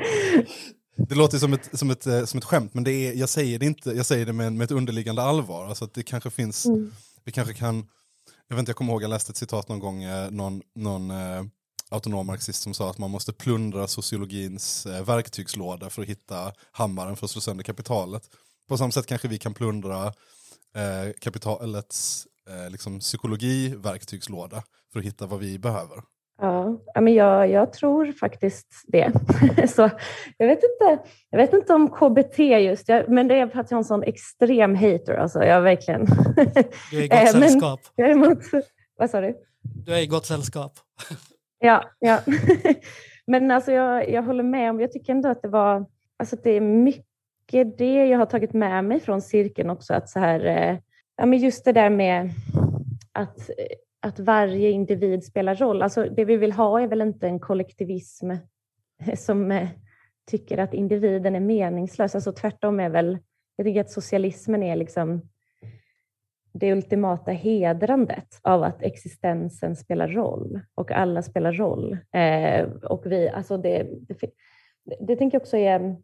det 1.09 1.15
låter 1.15 1.37
som 1.37 1.53
ett, 1.53 1.69
som 1.79 1.89
ett, 1.91 2.07
eh, 2.07 2.25
som 2.25 2.37
ett 2.37 2.43
skämt, 2.43 2.73
men 2.73 2.83
det 2.83 2.91
är, 2.91 3.13
jag 3.13 3.29
säger 3.29 3.59
det 3.59 3.65
inte, 3.65 3.89
jag 3.91 4.05
säger 4.05 4.25
det 4.25 4.33
med, 4.33 4.53
med 4.53 4.65
ett 4.65 4.71
underliggande 4.71 5.21
allvar. 5.21 5.65
Alltså 5.65 5.85
att 5.85 5.93
det 5.93 6.03
kanske 6.03 6.29
finns, 6.29 6.65
Mm. 6.65 6.91
vi 7.23 7.31
kanske 7.31 7.53
kan, 7.53 7.87
jag 8.47 8.55
vet 8.55 8.59
inte, 8.59 8.69
jag 8.69 8.75
kommer 8.75 8.93
ihåg, 8.93 9.03
jag 9.03 9.09
läste 9.09 9.31
ett 9.31 9.37
citat 9.37 9.69
någon 9.69 9.79
gång, 9.79 10.03
eh, 10.03 10.31
någon, 10.31 10.61
någon 10.75 11.11
eh, 11.11 11.43
autonom 11.89 12.25
marxist 12.27 12.61
som 12.63 12.73
sa 12.73 12.89
att 12.89 12.97
man 12.97 13.11
måste 13.11 13.33
plundra 13.33 13.87
sociologins 13.87 14.85
eh, 14.85 15.03
verktygslåda 15.05 15.89
för 15.89 16.01
att 16.01 16.07
hitta 16.07 16.53
hammaren 16.71 17.15
för 17.15 17.25
att 17.25 17.31
slå 17.31 17.41
sönder 17.41 17.63
kapitalet. 17.63 18.23
På 18.69 18.77
samma 18.77 18.91
sätt 18.91 19.05
kanske 19.05 19.27
vi 19.27 19.37
kan 19.37 19.53
plundra 19.53 20.05
eh, 20.75 21.13
kapitalets 21.21 22.27
eh, 22.49 22.69
liksom 22.69 22.99
psykologiverktygslåda 22.99 24.63
för 24.93 24.99
att 24.99 25.05
hitta 25.05 25.25
vad 25.25 25.39
vi 25.39 25.59
behöver. 25.59 25.97
Ja, 26.41 26.79
men 27.01 27.13
jag, 27.13 27.49
jag 27.49 27.73
tror 27.73 28.11
faktiskt 28.11 28.67
det. 28.87 29.11
Så 29.69 29.89
jag, 30.37 30.47
vet 30.47 30.59
inte, 30.63 31.09
jag 31.29 31.39
vet 31.39 31.53
inte 31.53 31.73
om 31.73 31.87
KBT 31.89 32.39
just, 32.39 32.89
jag, 32.89 33.09
men 33.09 33.27
det 33.27 33.35
är 33.35 33.47
för 33.47 33.59
att 33.59 33.71
jag 33.71 33.75
har 33.75 33.81
en 33.81 33.85
sån 33.85 34.03
extrem 34.03 34.75
hater. 34.75 35.13
Alltså, 35.13 35.43
jag 35.43 35.61
verkligen... 35.61 36.05
Du 36.91 36.97
är 36.97 37.03
i 37.03 37.07
Eh, 37.11 37.23
gott 37.23 37.33
men- 37.33 37.49
sällskap. 37.49 37.79
Däremot, 37.97 38.39
vad 38.97 39.09
sa 39.09 39.21
du? 39.21 39.35
Du 39.85 39.93
är 39.93 39.99
i 39.99 40.07
gott 40.07 40.25
sällskap. 40.25 40.73
Ja, 41.59 41.83
ja. 41.99 42.19
men 43.27 43.51
alltså 43.51 43.71
jag, 43.71 44.09
jag 44.09 44.23
håller 44.23 44.43
med 44.43 44.69
om, 44.69 44.79
jag 44.79 44.91
tycker 44.91 45.13
ändå 45.13 45.29
att 45.29 45.41
det 45.41 45.47
var, 45.47 45.85
alltså 46.19 46.35
det 46.43 46.49
är 46.49 46.61
mycket 46.61 47.77
det 47.77 48.05
jag 48.05 48.17
har 48.19 48.25
tagit 48.25 48.53
med 48.53 48.85
mig 48.85 48.99
från 48.99 49.21
cirkeln 49.21 49.69
också, 49.69 49.93
att 49.93 50.09
så 50.09 50.19
här, 50.19 50.45
eh, 50.45 50.77
ja 51.17 51.25
men 51.25 51.39
just 51.39 51.65
det 51.65 51.71
där 51.71 51.89
med 51.89 52.29
att, 53.11 53.49
att 54.07 54.19
varje 54.19 54.69
individ 54.69 55.23
spelar 55.23 55.55
roll. 55.55 55.81
Alltså 55.81 56.03
det 56.03 56.25
vi 56.25 56.37
vill 56.37 56.51
ha 56.51 56.81
är 56.81 56.87
väl 56.87 57.01
inte 57.01 57.27
en 57.27 57.39
kollektivism 57.39 58.31
eh, 58.31 59.15
som 59.15 59.51
eh, 59.51 59.69
tycker 60.31 60.57
att 60.57 60.73
individen 60.73 61.35
är 61.35 61.39
meningslös. 61.39 62.15
Alltså 62.15 62.31
tvärtom 62.31 62.79
är 62.79 62.89
väl, 62.89 63.17
jag 63.55 63.65
tycker 63.65 63.81
att 63.81 63.91
socialismen 63.91 64.63
är 64.63 64.75
liksom 64.75 65.21
det 66.51 66.71
ultimata 66.71 67.31
hedrandet 67.31 68.39
av 68.41 68.63
att 68.63 68.81
existensen 68.81 69.75
spelar 69.75 70.07
roll 70.07 70.59
och 70.75 70.91
alla 70.91 71.21
spelar 71.21 71.53
roll. 71.53 71.97
Eh, 72.11 72.69
och 72.69 73.03
vi, 73.05 73.29
alltså 73.29 73.57
det, 73.57 73.87
det, 74.07 74.31
det 74.99 75.15
tänker 75.15 75.35
jag 75.35 75.41
också 75.41 75.57
är, 75.57 75.95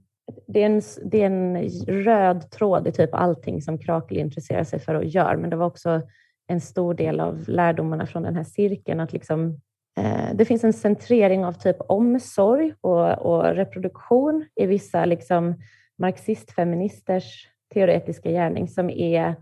det 0.48 0.62
är, 0.62 0.66
en, 0.66 0.82
det 1.06 1.22
är 1.22 1.26
en 1.26 1.70
röd 1.88 2.52
tråd 2.52 2.88
i 2.88 2.92
typ 2.92 3.13
allting 3.13 3.62
som 3.62 3.78
Krakel 3.78 4.18
intresserar 4.18 4.63
sig 4.63 4.80
för 4.80 4.96
och 4.96 5.06
gör, 5.06 5.36
men 5.36 5.50
det 5.50 5.56
var 5.56 5.66
också 5.66 6.02
en 6.47 6.62
stor 6.62 6.93
del 6.93 7.19
av 7.19 7.49
lärdomarna 7.49 8.06
från 8.06 8.23
den 8.23 8.36
här 8.36 8.43
cirkeln, 8.43 8.99
att 8.99 9.13
liksom, 9.13 9.62
eh, 9.97 10.34
det 10.34 10.45
finns 10.45 10.63
en 10.63 10.73
centrering 10.73 11.45
av 11.45 11.53
typ 11.53 11.77
omsorg 11.79 12.73
och, 12.82 13.19
och 13.19 13.43
reproduktion 13.43 14.45
i 14.56 14.65
vissa 14.65 15.06
liksom, 15.06 15.62
marxistfeministers 15.97 17.47
teoretiska 17.73 18.29
gärning 18.32 18.67
som 18.67 18.89
är 18.89 19.36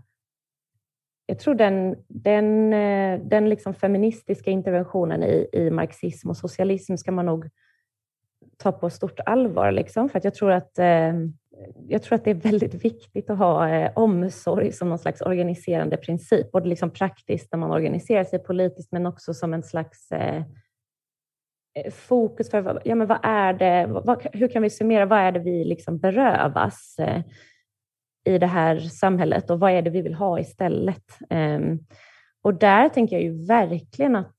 jag 1.26 1.38
tror 1.38 1.54
den, 1.54 1.96
den, 2.08 2.72
eh, 2.72 3.20
den 3.20 3.48
liksom 3.48 3.74
feministiska 3.74 4.50
interventionen 4.50 5.22
i, 5.22 5.48
i 5.52 5.70
marxism 5.70 6.30
och 6.30 6.36
socialism 6.36 6.96
ska 6.96 7.12
man 7.12 7.26
nog 7.26 7.48
ta 8.56 8.72
på 8.72 8.90
stort 8.90 9.20
allvar. 9.26 9.72
Liksom, 9.72 10.08
för 10.08 10.18
att 10.18 10.24
jag, 10.24 10.34
tror 10.34 10.50
att, 10.50 10.78
eh, 10.78 11.12
jag 11.88 12.02
tror 12.02 12.16
att 12.16 12.24
det 12.24 12.30
är 12.30 12.34
väldigt 12.34 12.84
viktigt 12.84 13.30
att 13.30 13.38
ha 13.38 13.68
eh, 13.68 13.92
omsorg 13.94 14.72
som 14.72 14.88
någon 14.88 14.98
slags 14.98 15.20
organiserande 15.20 15.96
princip, 15.96 16.52
både 16.52 16.68
liksom 16.68 16.90
praktiskt 16.90 17.52
när 17.52 17.58
man 17.58 17.70
organiserar 17.70 18.24
sig 18.24 18.38
politiskt, 18.38 18.92
men 18.92 19.06
också 19.06 19.34
som 19.34 19.54
en 19.54 19.62
slags 19.62 20.12
eh, 20.12 20.42
eh 21.74 21.92
fokus 21.92 22.50
för 22.50 22.82
ja, 22.84 22.94
men 22.94 23.06
vad 23.06 23.18
är 23.22 23.52
det, 23.52 23.86
vad, 23.86 24.26
hur 24.32 24.48
kan 24.48 24.62
vi 24.62 24.70
summera, 24.70 25.06
vad 25.06 25.18
är 25.18 25.32
det 25.32 25.40
vi 25.40 25.64
liksom 25.64 25.98
berövas? 25.98 26.98
Eh, 26.98 27.22
i 28.24 28.38
det 28.38 28.46
här 28.46 28.78
samhället 28.78 29.50
och 29.50 29.60
vad 29.60 29.70
är 29.70 29.82
det 29.82 29.90
vi 29.90 30.02
vill 30.02 30.14
ha 30.14 30.40
istället? 30.40 31.18
Um, 31.30 31.86
och 32.42 32.54
där 32.54 32.88
tänker 32.88 33.16
jag 33.16 33.22
ju 33.22 33.46
verkligen 33.46 34.16
att 34.16 34.36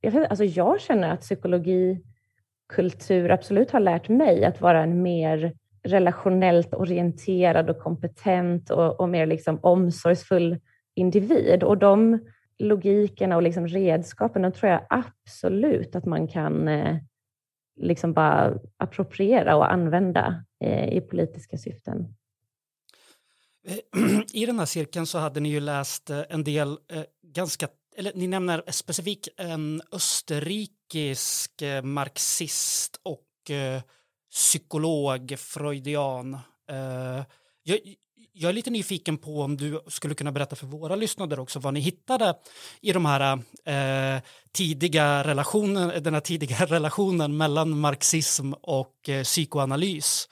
jag, 0.00 0.16
alltså 0.16 0.44
jag 0.44 0.80
känner 0.80 1.10
att 1.10 1.20
psykologikultur 1.20 3.30
absolut 3.30 3.70
har 3.70 3.80
lärt 3.80 4.08
mig 4.08 4.44
att 4.44 4.60
vara 4.60 4.82
en 4.82 5.02
mer 5.02 5.52
relationellt 5.84 6.74
orienterad 6.74 7.70
och 7.70 7.78
kompetent 7.78 8.70
och, 8.70 9.00
och 9.00 9.08
mer 9.08 9.26
liksom 9.26 9.58
omsorgsfull 9.62 10.60
individ. 10.94 11.62
Och 11.62 11.78
de 11.78 12.18
logikerna 12.58 13.36
och 13.36 13.42
liksom 13.42 13.68
redskapen, 13.68 14.42
de 14.42 14.52
tror 14.52 14.72
jag 14.72 14.86
absolut 14.90 15.96
att 15.96 16.04
man 16.04 16.28
kan 16.28 16.68
eh, 16.68 16.96
liksom 17.76 18.12
bara 18.12 18.58
appropriera 18.76 19.56
och 19.56 19.72
använda 19.72 20.44
eh, 20.64 20.96
i 20.96 21.00
politiska 21.00 21.58
syften. 21.58 22.14
I 24.32 24.46
den 24.46 24.58
här 24.58 24.66
cirkeln 24.66 25.06
så 25.06 25.18
hade 25.18 25.40
ni 25.40 25.48
ju 25.48 25.60
läst 25.60 26.10
eh, 26.10 26.22
en 26.28 26.44
del 26.44 26.68
eh, 26.68 27.02
ganska, 27.22 27.68
eller 27.96 28.12
ni 28.14 28.26
nämner 28.26 28.62
specifikt 28.68 29.28
en 29.36 29.82
österrikisk 29.92 31.62
eh, 31.62 31.82
marxist 31.82 33.00
och 33.02 33.50
eh, 33.50 33.82
psykolog, 34.34 35.34
freudian. 35.38 36.34
Eh, 36.70 37.24
jag, 37.62 37.78
jag 38.32 38.48
är 38.48 38.52
lite 38.52 38.70
nyfiken 38.70 39.18
på 39.18 39.40
om 39.40 39.56
du 39.56 39.80
skulle 39.86 40.14
kunna 40.14 40.32
berätta 40.32 40.56
för 40.56 40.66
våra 40.66 40.96
lyssnare 40.96 41.40
också 41.40 41.58
vad 41.58 41.74
ni 41.74 41.80
hittade 41.80 42.34
i 42.80 42.92
de 42.92 43.06
här 43.06 43.38
eh, 43.64 44.22
tidiga 44.52 45.24
relationen, 45.24 46.02
den 46.02 46.14
här 46.14 46.20
tidiga 46.20 46.56
relationen 46.66 47.36
mellan 47.36 47.78
marxism 47.80 48.52
och 48.52 49.08
eh, 49.08 49.22
psykoanalys 49.22 50.28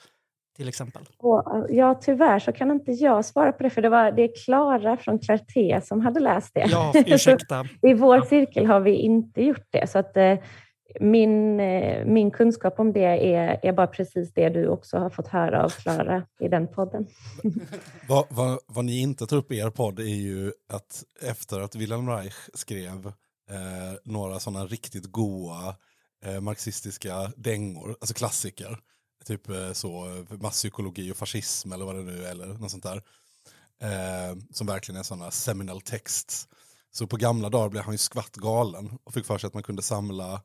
till 0.57 0.67
exempel. 0.67 1.03
Och, 1.17 1.67
ja, 1.69 1.99
tyvärr 2.01 2.39
så 2.39 2.51
kan 2.51 2.71
inte 2.71 2.91
jag 2.91 3.25
svara 3.25 3.51
på 3.51 3.63
det, 3.63 3.69
för 3.69 3.81
det, 3.81 3.89
var, 3.89 4.11
det 4.11 4.21
är 4.21 4.45
Klara 4.45 4.97
från 4.97 5.19
Clarté 5.19 5.81
som 5.81 6.01
hade 6.01 6.19
läst 6.19 6.53
det. 6.53 6.65
Ja, 6.71 6.93
ursäkta. 7.05 7.65
I 7.81 7.93
vår 7.93 8.21
cirkel 8.21 8.65
har 8.65 8.79
vi 8.79 8.95
inte 8.95 9.43
gjort 9.43 9.67
det, 9.69 9.89
så 9.89 9.99
att 9.99 10.17
eh, 10.17 10.35
min, 10.99 11.59
eh, 11.59 12.05
min 12.05 12.31
kunskap 12.31 12.79
om 12.79 12.93
det 12.93 13.03
är, 13.03 13.59
är 13.65 13.73
bara 13.73 13.87
precis 13.87 14.33
det 14.33 14.49
du 14.49 14.67
också 14.67 14.97
har 14.97 15.09
fått 15.09 15.27
höra 15.27 15.63
av 15.63 15.69
Klara 15.69 16.25
i 16.39 16.47
den 16.47 16.67
podden. 16.67 17.07
Vad, 18.07 18.25
vad, 18.29 18.59
vad 18.67 18.85
ni 18.85 18.99
inte 18.99 19.27
tar 19.27 19.37
upp 19.37 19.51
i 19.51 19.57
er 19.57 19.69
podd 19.69 19.99
är 19.99 20.03
ju 20.03 20.51
att 20.69 21.03
efter 21.21 21.59
att 21.59 21.75
Wilhelm 21.75 22.09
Reich 22.09 22.49
skrev 22.53 23.07
eh, 23.49 23.99
några 24.03 24.39
sådana 24.39 24.65
riktigt 24.65 25.11
goa 25.11 25.75
eh, 26.25 26.41
marxistiska 26.41 27.31
dängor, 27.35 27.89
alltså 27.89 28.13
klassiker, 28.13 28.77
typ 29.25 29.49
eh, 29.49 29.71
så 29.71 30.23
masspsykologi 30.29 31.11
och 31.11 31.17
fascism 31.17 31.71
eller 31.71 31.85
vad 31.85 31.95
det 31.95 32.03
nu 32.03 32.25
är, 32.25 32.31
eller 32.31 32.47
något 32.47 32.71
sånt 32.71 32.83
där, 32.83 33.01
eh, 33.81 34.37
som 34.51 34.67
verkligen 34.67 34.99
är 34.99 35.03
sådana 35.03 35.31
seminal 35.31 35.81
texts. 35.81 36.47
Så 36.91 37.07
på 37.07 37.17
gamla 37.17 37.49
dagar 37.49 37.69
blev 37.69 37.83
han 37.83 37.93
ju 37.93 37.97
skvatt 37.97 38.35
galen 38.35 38.97
och 39.03 39.13
fick 39.13 39.25
för 39.25 39.37
sig 39.37 39.47
att 39.47 39.53
man 39.53 39.63
kunde 39.63 39.81
samla 39.81 40.41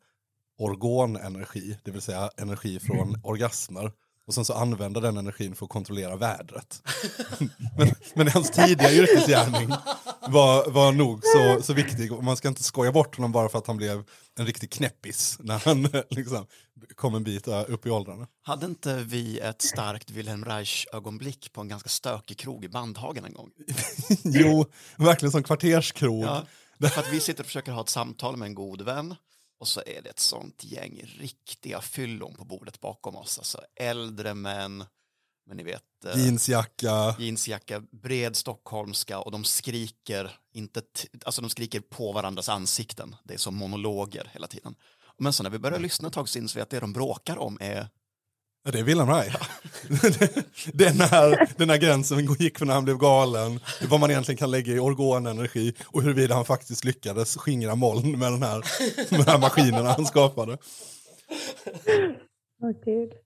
orgonenergi, 0.59 1.79
det 1.85 1.91
vill 1.91 2.03
säga 2.03 2.31
energi 2.37 2.81
från 2.81 3.21
orgasmer, 3.23 3.93
och 4.29 4.35
sen 4.35 4.45
så 4.45 4.53
använda 4.53 5.01
den 5.01 5.17
energin 5.17 5.55
för 5.55 5.67
att 5.67 5.71
kontrollera 5.71 6.17
vädret. 6.17 6.83
men, 7.79 7.95
men 8.15 8.29
hans 8.29 8.51
tidiga 8.51 8.93
yrkesgärning 8.93 9.69
var, 10.29 10.71
var 10.71 10.93
nog 10.93 11.21
så, 11.25 11.63
så 11.63 11.73
viktig 11.73 12.13
och 12.13 12.25
man 12.25 12.37
ska 12.37 12.49
inte 12.49 12.63
skoja 12.63 12.93
bort 12.93 13.17
honom 13.17 13.33
bara 13.33 13.49
för 13.49 13.59
att 13.59 13.67
han 13.67 13.77
blev 13.77 14.05
en 14.39 14.47
riktig 14.47 14.71
knäppis 14.71 15.37
när 15.41 15.59
han 15.59 15.83
liksom, 16.11 16.47
kom 16.95 17.15
en 17.15 17.25
bit 17.25 17.49
upp 17.49 17.87
i 17.87 17.91
åldrarna. 17.91 18.27
Hade 18.43 18.67
inte 18.67 18.95
vi 18.95 19.39
ett 19.39 19.63
starkt 19.63 20.11
Wilhelm 20.11 20.45
Reich-ögonblick 20.45 21.53
på 21.53 21.61
en 21.61 21.69
ganska 21.69 21.89
stökig 21.89 22.39
krog 22.39 22.65
i 22.65 22.69
Bandhagen 22.69 23.25
en 23.25 23.35
gång? 23.35 23.51
jo, 24.23 24.67
verkligen 24.97 25.33
som 25.33 25.43
kvarterskrog. 25.43 26.25
Ja, 26.25 26.47
för 26.79 27.01
att 27.01 27.13
vi 27.13 27.21
sitter 27.21 27.43
och 27.43 27.47
försöker 27.47 27.73
ha 27.73 27.81
ett 27.81 27.89
samtal 27.89 28.37
med 28.37 28.47
en 28.47 28.55
god 28.55 28.83
vän 28.83 29.15
och 29.61 29.69
så 29.69 29.83
är 29.87 30.03
det 30.03 30.11
ett 30.11 30.19
sånt 30.21 30.65
gäng 30.65 31.03
riktiga 31.19 31.81
fyllon 31.81 32.35
på 32.35 32.45
bordet 32.45 32.81
bakom 32.81 33.17
oss. 33.17 33.39
Alltså 33.39 33.61
äldre 33.81 34.35
män, 34.35 34.85
men 35.47 35.57
ni 35.57 35.63
vet. 35.63 35.83
eh, 36.07 36.25
Jeansjacka. 36.25 37.17
jeansjacka, 37.19 37.81
bred 37.81 38.37
stockholmska 38.37 39.19
och 39.19 39.31
de 39.33 39.45
skriker, 39.45 40.39
inte 40.53 40.83
alltså 41.25 41.41
de 41.43 41.51
skriker 41.51 41.81
på 41.81 42.13
varandras 42.13 42.49
ansikten. 42.49 43.17
Det 43.25 43.35
är 43.35 43.39
som 43.39 43.57
monologer 43.57 44.31
hela 44.33 44.47
tiden. 44.47 44.75
Men 45.19 45.33
så 45.33 45.43
när 45.43 45.51
vi 45.51 45.59
börjar 45.59 45.79
lyssna 45.79 46.09
ett 46.09 46.15
tag 46.15 46.29
så 46.29 46.39
inser 46.39 46.59
vi 46.59 46.63
att 46.63 46.71
det 46.71 46.81
de 46.81 46.93
bråkar 46.93 47.37
om 47.39 47.59
är 47.61 47.89
Ja, 48.65 48.71
det 48.71 48.79
är 48.79 48.83
Wilhelm 48.83 49.11
Reich. 49.11 49.35
den, 50.73 51.01
här, 51.01 51.49
den 51.57 51.71
här 51.71 51.77
gränsen 51.77 52.35
gick 52.39 52.59
för 52.59 52.67
när 52.67 52.75
han 52.75 52.85
blev 52.85 52.99
galen, 52.99 53.61
vad 53.89 54.01
man 54.01 54.11
egentligen 54.11 54.39
kan 54.39 54.51
lägga 54.51 54.73
i 54.73 54.79
organenergi 54.79 55.75
och 55.87 56.03
huruvida 56.03 56.35
han 56.35 56.45
faktiskt 56.45 56.85
lyckades 56.85 57.37
skingra 57.37 57.75
moln 57.75 58.19
med 58.19 58.33
den 58.33 58.43
här, 58.43 58.65
med 59.11 59.21
de 59.21 59.31
här 59.31 59.39
maskinerna 59.39 59.93
han 59.93 60.07
skapade. 60.07 60.59
Gud. 62.85 63.13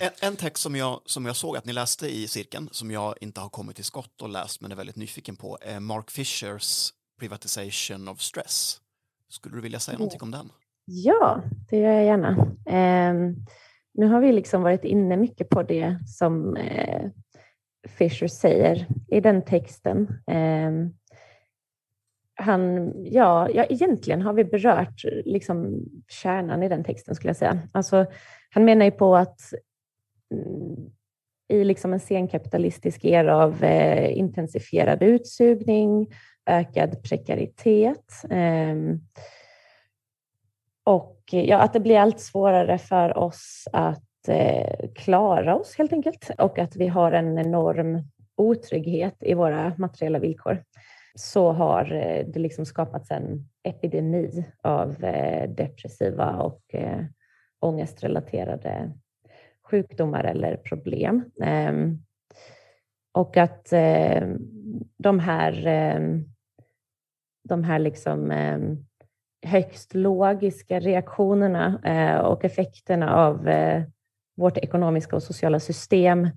En, 0.00 0.10
en 0.22 0.36
text 0.36 0.62
som 0.62 0.76
jag, 0.76 1.00
som 1.04 1.26
jag 1.26 1.36
såg 1.36 1.56
att 1.56 1.64
ni 1.64 1.72
läste 1.72 2.08
i 2.08 2.28
cirkeln, 2.28 2.68
som 2.72 2.90
jag 2.90 3.14
inte 3.20 3.40
har 3.40 3.48
kommit 3.48 3.76
till 3.76 3.84
skott 3.84 4.22
och 4.22 4.28
läst 4.28 4.60
men 4.60 4.72
är 4.72 4.76
väldigt 4.76 4.96
nyfiken 4.96 5.36
på, 5.36 5.58
är 5.60 5.80
Mark 5.80 6.10
Fishers 6.10 6.90
Privatization 7.20 8.08
of 8.08 8.20
Stress. 8.20 8.80
Skulle 9.28 9.54
du 9.54 9.60
vilja 9.60 9.80
säga 9.80 9.98
någonting 9.98 10.22
om 10.22 10.30
den? 10.30 10.52
Ja, 10.84 11.42
det 11.70 11.76
gör 11.76 11.92
jag 11.92 12.04
gärna. 12.04 12.56
Ehm, 12.66 13.36
nu 13.94 14.06
har 14.06 14.20
vi 14.20 14.32
liksom 14.32 14.62
varit 14.62 14.84
inne 14.84 15.16
mycket 15.16 15.48
på 15.48 15.62
det 15.62 15.98
som 16.06 16.56
eh, 16.56 17.10
Fisher 17.88 18.28
säger 18.28 18.86
i 19.08 19.20
den 19.20 19.44
texten. 19.44 20.08
Eh, 20.26 20.70
han, 22.34 22.92
ja, 23.04 23.48
ja, 23.50 23.64
egentligen 23.64 24.22
har 24.22 24.32
vi 24.32 24.44
berört 24.44 25.04
liksom 25.24 25.84
kärnan 26.08 26.62
i 26.62 26.68
den 26.68 26.84
texten 26.84 27.14
skulle 27.14 27.28
jag 27.28 27.36
säga. 27.36 27.58
Alltså, 27.72 28.06
han 28.50 28.64
menar 28.64 28.84
ju 28.84 28.90
på 28.90 29.16
att 29.16 29.40
mm, 30.34 30.90
i 31.48 31.64
liksom 31.64 31.92
en 31.92 32.00
senkapitalistisk 32.00 33.04
era 33.04 33.36
av 33.36 33.64
eh, 33.64 34.18
intensifierad 34.18 35.02
utsugning, 35.02 36.06
ökad 36.46 37.02
prekaritet, 37.02 38.24
eh, 38.30 38.76
och 40.90 41.20
eh, 41.32 41.44
ja, 41.44 41.58
att 41.58 41.72
det 41.72 41.80
blir 41.80 41.98
allt 41.98 42.20
svårare 42.20 42.78
för 42.78 43.18
oss 43.18 43.68
att 43.72 44.28
eh, 44.28 44.90
klara 44.94 45.56
oss 45.56 45.74
helt 45.78 45.92
enkelt 45.92 46.30
och 46.38 46.58
att 46.58 46.76
vi 46.76 46.88
har 46.88 47.12
en 47.12 47.38
enorm 47.38 48.02
otrygghet 48.36 49.16
i 49.20 49.34
våra 49.34 49.72
materiella 49.78 50.18
villkor 50.18 50.64
så 51.14 51.52
har 51.52 51.92
eh, 51.92 52.26
det 52.26 52.40
liksom 52.40 52.66
skapats 52.66 53.10
en 53.10 53.48
epidemi 53.62 54.44
av 54.62 55.04
eh, 55.04 55.50
depressiva 55.50 56.36
och 56.36 56.74
eh, 56.74 57.04
ångestrelaterade 57.60 58.92
sjukdomar 59.70 60.24
eller 60.24 60.56
problem. 60.56 61.30
Ehm, 61.42 61.98
och 63.12 63.36
att 63.36 63.72
eh, 63.72 64.28
de 64.98 65.18
här, 65.18 65.66
eh, 65.66 66.00
de 67.48 67.64
här 67.64 67.78
liksom, 67.78 68.30
eh, 68.30 68.58
högst 69.42 69.94
logiska 69.94 70.80
reaktionerna 70.80 71.80
eh, 71.84 72.20
och 72.20 72.44
effekterna 72.44 73.16
av 73.16 73.48
eh, 73.48 73.82
vårt 74.36 74.56
ekonomiska 74.56 75.16
och 75.16 75.22
sociala 75.22 75.60
system 75.60 76.28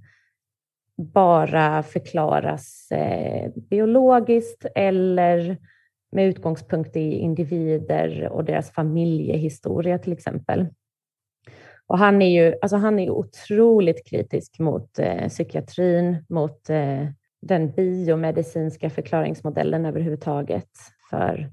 bara 0.98 1.84
förklaras 1.84 2.92
eh, 2.92 3.52
biologiskt 3.56 4.66
eller 4.76 5.58
med 6.12 6.28
utgångspunkt 6.28 6.96
i 6.96 7.14
individer 7.14 8.30
och 8.30 8.46
deras 8.46 8.72
familjehistoria 8.72 10.00
till 10.00 10.14
exempel. 10.14 10.68
Och 11.88 11.98
han 11.98 12.22
är 12.22 12.44
ju 12.44 12.56
alltså 12.62 12.78
han 12.78 13.00
är 13.00 13.10
otroligt 13.10 14.08
kritisk 14.08 14.60
mot 14.60 15.00
eh, 15.00 15.28
psykiatrin, 15.28 16.26
mot 16.30 16.70
eh, 16.70 17.08
den 17.42 17.72
biomedicinska 17.72 18.90
förklaringsmodellen 18.90 19.86
överhuvudtaget 19.86 20.70
för 21.10 21.52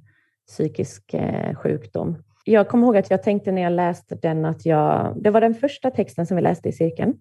psykisk 0.50 1.14
eh, 1.14 1.54
sjukdom. 1.54 2.16
Jag 2.44 2.68
kommer 2.68 2.86
ihåg 2.86 2.96
att 2.96 3.10
jag 3.10 3.22
tänkte 3.22 3.52
när 3.52 3.62
jag 3.62 3.72
läste 3.72 4.14
den 4.14 4.44
att 4.44 4.66
jag, 4.66 5.14
det 5.16 5.30
var 5.30 5.40
den 5.40 5.54
första 5.54 5.90
texten 5.90 6.26
som 6.26 6.36
vi 6.36 6.42
läste 6.42 6.68
i 6.68 6.72
cirkeln. 6.72 7.14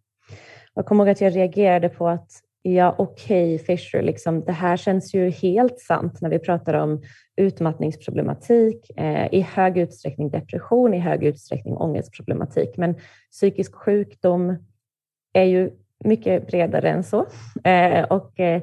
Jag 0.74 0.86
kommer 0.86 1.04
ihåg 1.04 1.12
att 1.12 1.22
jag 1.22 1.36
reagerade 1.36 1.90
på 1.90 2.08
att 2.08 2.32
ja, 2.62 2.96
okej 2.98 3.56
okay, 3.56 3.66
Fisher, 3.78 4.02
liksom, 4.02 4.46
det 4.46 4.52
här 4.52 4.78
känns 4.78 5.14
ju 5.14 5.30
helt 5.30 5.80
sant 5.80 6.22
när 6.22 6.30
vi 6.30 6.40
pratar 6.40 6.74
om 6.74 7.02
utmattningsproblematik, 7.38 8.92
eh, 8.98 9.34
i 9.34 9.42
hög 9.42 9.78
utsträckning 9.78 10.30
depression, 10.30 10.94
i 10.94 11.00
hög 11.00 11.24
utsträckning 11.24 11.78
ångestproblematik. 11.78 12.78
Men 12.78 12.96
psykisk 13.32 13.76
sjukdom 13.76 14.56
är 15.34 15.44
ju 15.44 15.72
mycket 16.06 16.48
bredare 16.48 16.90
än 16.90 17.04
så. 17.04 17.26
Eh, 17.64 18.04
och 18.04 18.40
eh, 18.40 18.62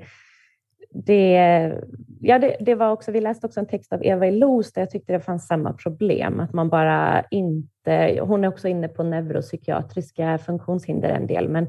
det, 1.05 1.73
ja, 2.21 2.39
det, 2.39 2.57
det, 2.61 2.75
var 2.75 2.91
också, 2.91 3.13
vi 3.13 3.21
läste 3.21 3.47
också 3.47 3.61
en 3.61 3.67
text 3.67 3.93
av 3.93 4.05
Eva 4.05 4.27
Illouz 4.27 4.73
där 4.73 4.83
jag 4.83 4.91
tyckte 4.91 5.13
det 5.13 5.21
fanns 5.21 5.47
samma 5.47 5.73
problem, 5.73 6.41
att 6.41 6.53
man 6.53 6.69
bara 6.69 7.25
inte, 7.31 8.19
hon 8.23 8.45
är 8.45 8.49
också 8.49 8.69
inne 8.69 8.89
på 8.89 9.03
neuropsykiatriska 9.03 10.39
funktionshinder 10.39 11.09
en 11.09 11.27
del, 11.27 11.49
men 11.49 11.67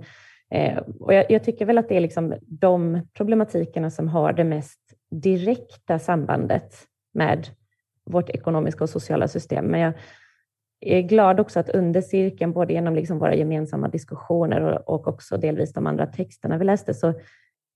eh, 0.51 0.77
och 0.99 1.13
jag, 1.13 1.31
jag, 1.31 1.43
tycker 1.43 1.65
väl 1.65 1.77
att 1.77 1.89
det 1.89 1.97
är 1.97 2.01
liksom 2.01 2.33
de 2.41 3.01
problematikerna 3.13 3.89
som 3.89 4.07
har 4.07 4.33
det 4.33 4.43
mest 4.43 4.79
direkta 5.11 5.99
sambandet 5.99 6.75
med 7.13 7.47
vårt 8.05 8.29
ekonomiska 8.29 8.83
och 8.83 8.89
sociala 8.89 9.27
system. 9.27 9.65
Men 9.65 9.79
jag 9.79 9.93
är 10.81 11.01
glad 11.01 11.39
också 11.39 11.59
att 11.59 11.69
under 11.69 12.01
cirkeln, 12.01 12.53
både 12.53 12.73
genom 12.73 12.95
liksom 12.95 13.19
våra 13.19 13.35
gemensamma 13.35 13.87
diskussioner 13.87 14.61
och, 14.61 14.95
och 14.95 15.07
också 15.07 15.37
delvis 15.37 15.73
de 15.73 15.87
andra 15.87 16.05
texterna 16.05 16.57
vi 16.57 16.65
läste, 16.65 16.93
så 16.93 17.13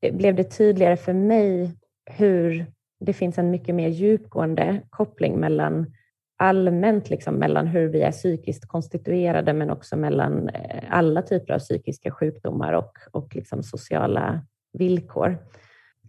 blev 0.01 0.35
det 0.35 0.43
tydligare 0.43 0.97
för 0.97 1.13
mig 1.13 1.71
hur 2.05 2.65
det 2.99 3.13
finns 3.13 3.37
en 3.37 3.51
mycket 3.51 3.75
mer 3.75 3.87
djupgående 3.87 4.81
koppling 4.89 5.39
mellan 5.39 5.93
allmänt 6.37 7.09
liksom 7.09 7.35
mellan 7.35 7.67
hur 7.67 7.87
vi 7.87 8.01
är 8.01 8.11
psykiskt 8.11 8.67
konstituerade 8.67 9.53
men 9.53 9.69
också 9.69 9.97
mellan 9.97 10.49
eh, 10.49 10.83
alla 10.89 11.21
typer 11.21 11.53
av 11.53 11.59
psykiska 11.59 12.11
sjukdomar 12.11 12.73
och, 12.73 12.91
och 13.11 13.35
liksom 13.35 13.63
sociala 13.63 14.45
villkor. 14.73 15.37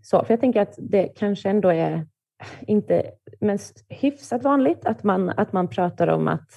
Så, 0.02 0.24
för 0.24 0.32
jag 0.32 0.40
tänker 0.40 0.60
att 0.60 0.74
det 0.78 1.06
kanske 1.06 1.50
ändå 1.50 1.68
är 1.68 2.06
inte, 2.60 3.10
men 3.40 3.58
hyfsat 3.88 4.42
vanligt 4.42 4.86
att 4.86 5.02
man, 5.04 5.28
att 5.28 5.52
man 5.52 5.68
pratar 5.68 6.08
om 6.08 6.28
att 6.28 6.50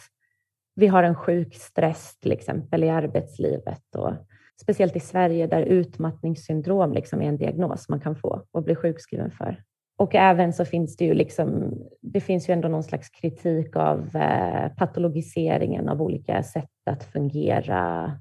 vi 0.75 0.87
har 0.87 1.03
en 1.03 1.15
sjuk 1.15 1.55
stress 1.55 2.19
till 2.19 2.31
exempel 2.31 2.83
i 2.83 2.89
arbetslivet 2.89 3.95
och 3.95 4.13
speciellt 4.61 4.95
i 4.95 4.99
Sverige 4.99 5.47
där 5.47 5.61
utmattningssyndrom 5.61 6.93
liksom 6.93 7.21
är 7.21 7.27
en 7.27 7.37
diagnos 7.37 7.89
man 7.89 7.99
kan 7.99 8.15
få 8.15 8.41
och 8.51 8.63
bli 8.63 8.75
sjukskriven 8.75 9.31
för. 9.31 9.63
Och 9.97 10.15
även 10.15 10.53
så 10.53 10.65
finns 10.65 10.97
det 10.97 11.05
ju 11.05 11.13
liksom, 11.13 11.77
det 12.01 12.21
finns 12.21 12.49
ju 12.49 12.53
ändå 12.53 12.67
någon 12.67 12.83
slags 12.83 13.09
kritik 13.09 13.75
av 13.75 14.15
eh, 14.15 14.69
patologiseringen 14.77 15.89
av 15.89 16.01
olika 16.01 16.43
sätt 16.43 16.69
att 16.85 17.03
fungera 17.03 18.11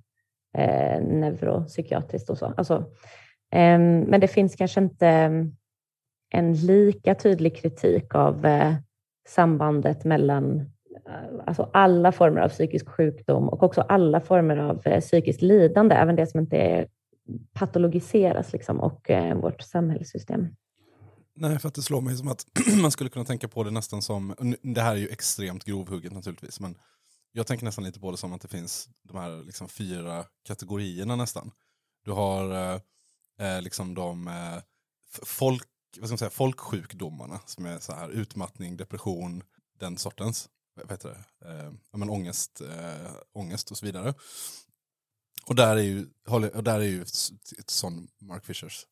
eh, 0.59 1.03
neuropsykiatriskt 1.03 2.31
och 2.31 2.39
så. 2.39 2.47
Alltså, 2.57 2.77
eh, 3.53 3.79
men 3.79 4.21
det 4.21 4.29
finns 4.29 4.57
kanske 4.57 4.81
inte 4.81 5.09
ehm, 5.09 5.57
en 6.31 6.55
lika 6.55 7.15
tydlig 7.15 7.57
kritik 7.57 8.15
av 8.15 8.47
eh, 8.47 8.75
sambandet 9.29 10.05
mellan 10.05 10.74
Eh, 11.09 11.45
alltså 11.47 11.71
alla 11.73 12.13
former 12.13 12.41
av 12.41 12.49
psykisk 12.49 12.89
sjukdom 12.89 13.49
och 13.49 13.63
också 13.63 13.81
alla 13.81 14.21
former 14.21 14.57
av 14.57 14.87
eh, 14.87 15.01
psykiskt 15.01 15.43
lidande, 15.43 15.95
även 15.95 16.17
det 16.17 16.27
som 16.27 16.41
inte 16.41 16.57
är 16.57 16.89
patologiseras 17.53 18.53
liksom, 18.53 18.81
och 18.81 19.11
eh, 19.11 19.37
vårt 19.37 19.63
samhällssystem. 19.63 20.49
Nej, 21.37 21.59
för 21.59 21.69
att 21.69 21.75
det 21.75 21.83
slår 21.83 22.01
mig 22.01 22.17
som 22.17 22.29
att 22.29 22.47
man 22.83 22.91
skulle 22.91 23.11
kunna 23.11 23.25
tänka 23.25 23.49
på 23.49 23.65
det 23.65 23.71
nästan 23.71 24.03
som, 24.03 24.35
det 24.63 24.81
här 24.81 24.93
är 24.93 24.99
ju 24.99 25.09
extremt 25.09 25.65
grovhugget 25.65 26.13
naturligtvis, 26.13 26.61
men 26.61 26.77
jag 27.33 27.47
tänker 27.47 27.65
nästan 27.65 27.85
lite 27.85 28.01
på 28.01 28.11
det 28.11 28.17
som 28.17 28.33
att 28.33 28.41
det 28.41 28.49
finns 28.49 28.89
de 29.03 29.17
här 29.17 29.45
liksom 29.47 29.69
fyra 29.69 30.25
kategorierna 30.47 31.17
nästan. 31.17 31.51
Du 32.05 32.13
har 32.13 32.51
eh, 32.51 32.81
eh 33.41 33.63
liksom 33.63 33.95
de 33.95 34.29
eh, 34.29 34.63
folk, 35.25 35.63
vad 35.99 36.09
ska 36.09 36.13
man 36.13 36.19
säga, 36.19 36.31
folksjukdomarna 36.31 37.41
som 37.47 37.67
är 37.67 37.79
så 37.79 37.93
här 37.93 38.09
utmattning, 38.09 38.77
depression, 38.77 39.43
den 39.81 39.97
sortens 39.97 40.49
vad 40.75 40.91
heter 40.91 41.09
det, 41.09 41.49
eh, 41.49 41.73
men 41.93 42.11
ångest, 42.11 42.61
eh, 42.61 43.13
ångest 43.33 43.71
och 43.71 43.79
så 43.79 43.87
vidare. 43.87 44.15
Och 45.47 45.55
där 45.55 45.77
är 45.77 45.83
ju, 45.83 46.07
och 46.55 46.65
där 46.65 46.81
är 46.81 46.85
ju 46.85 47.03
ett, 47.03 47.15
ett 47.59 47.71
sån 47.71 48.09
Mark 48.21 48.45
Fishers 48.45 48.87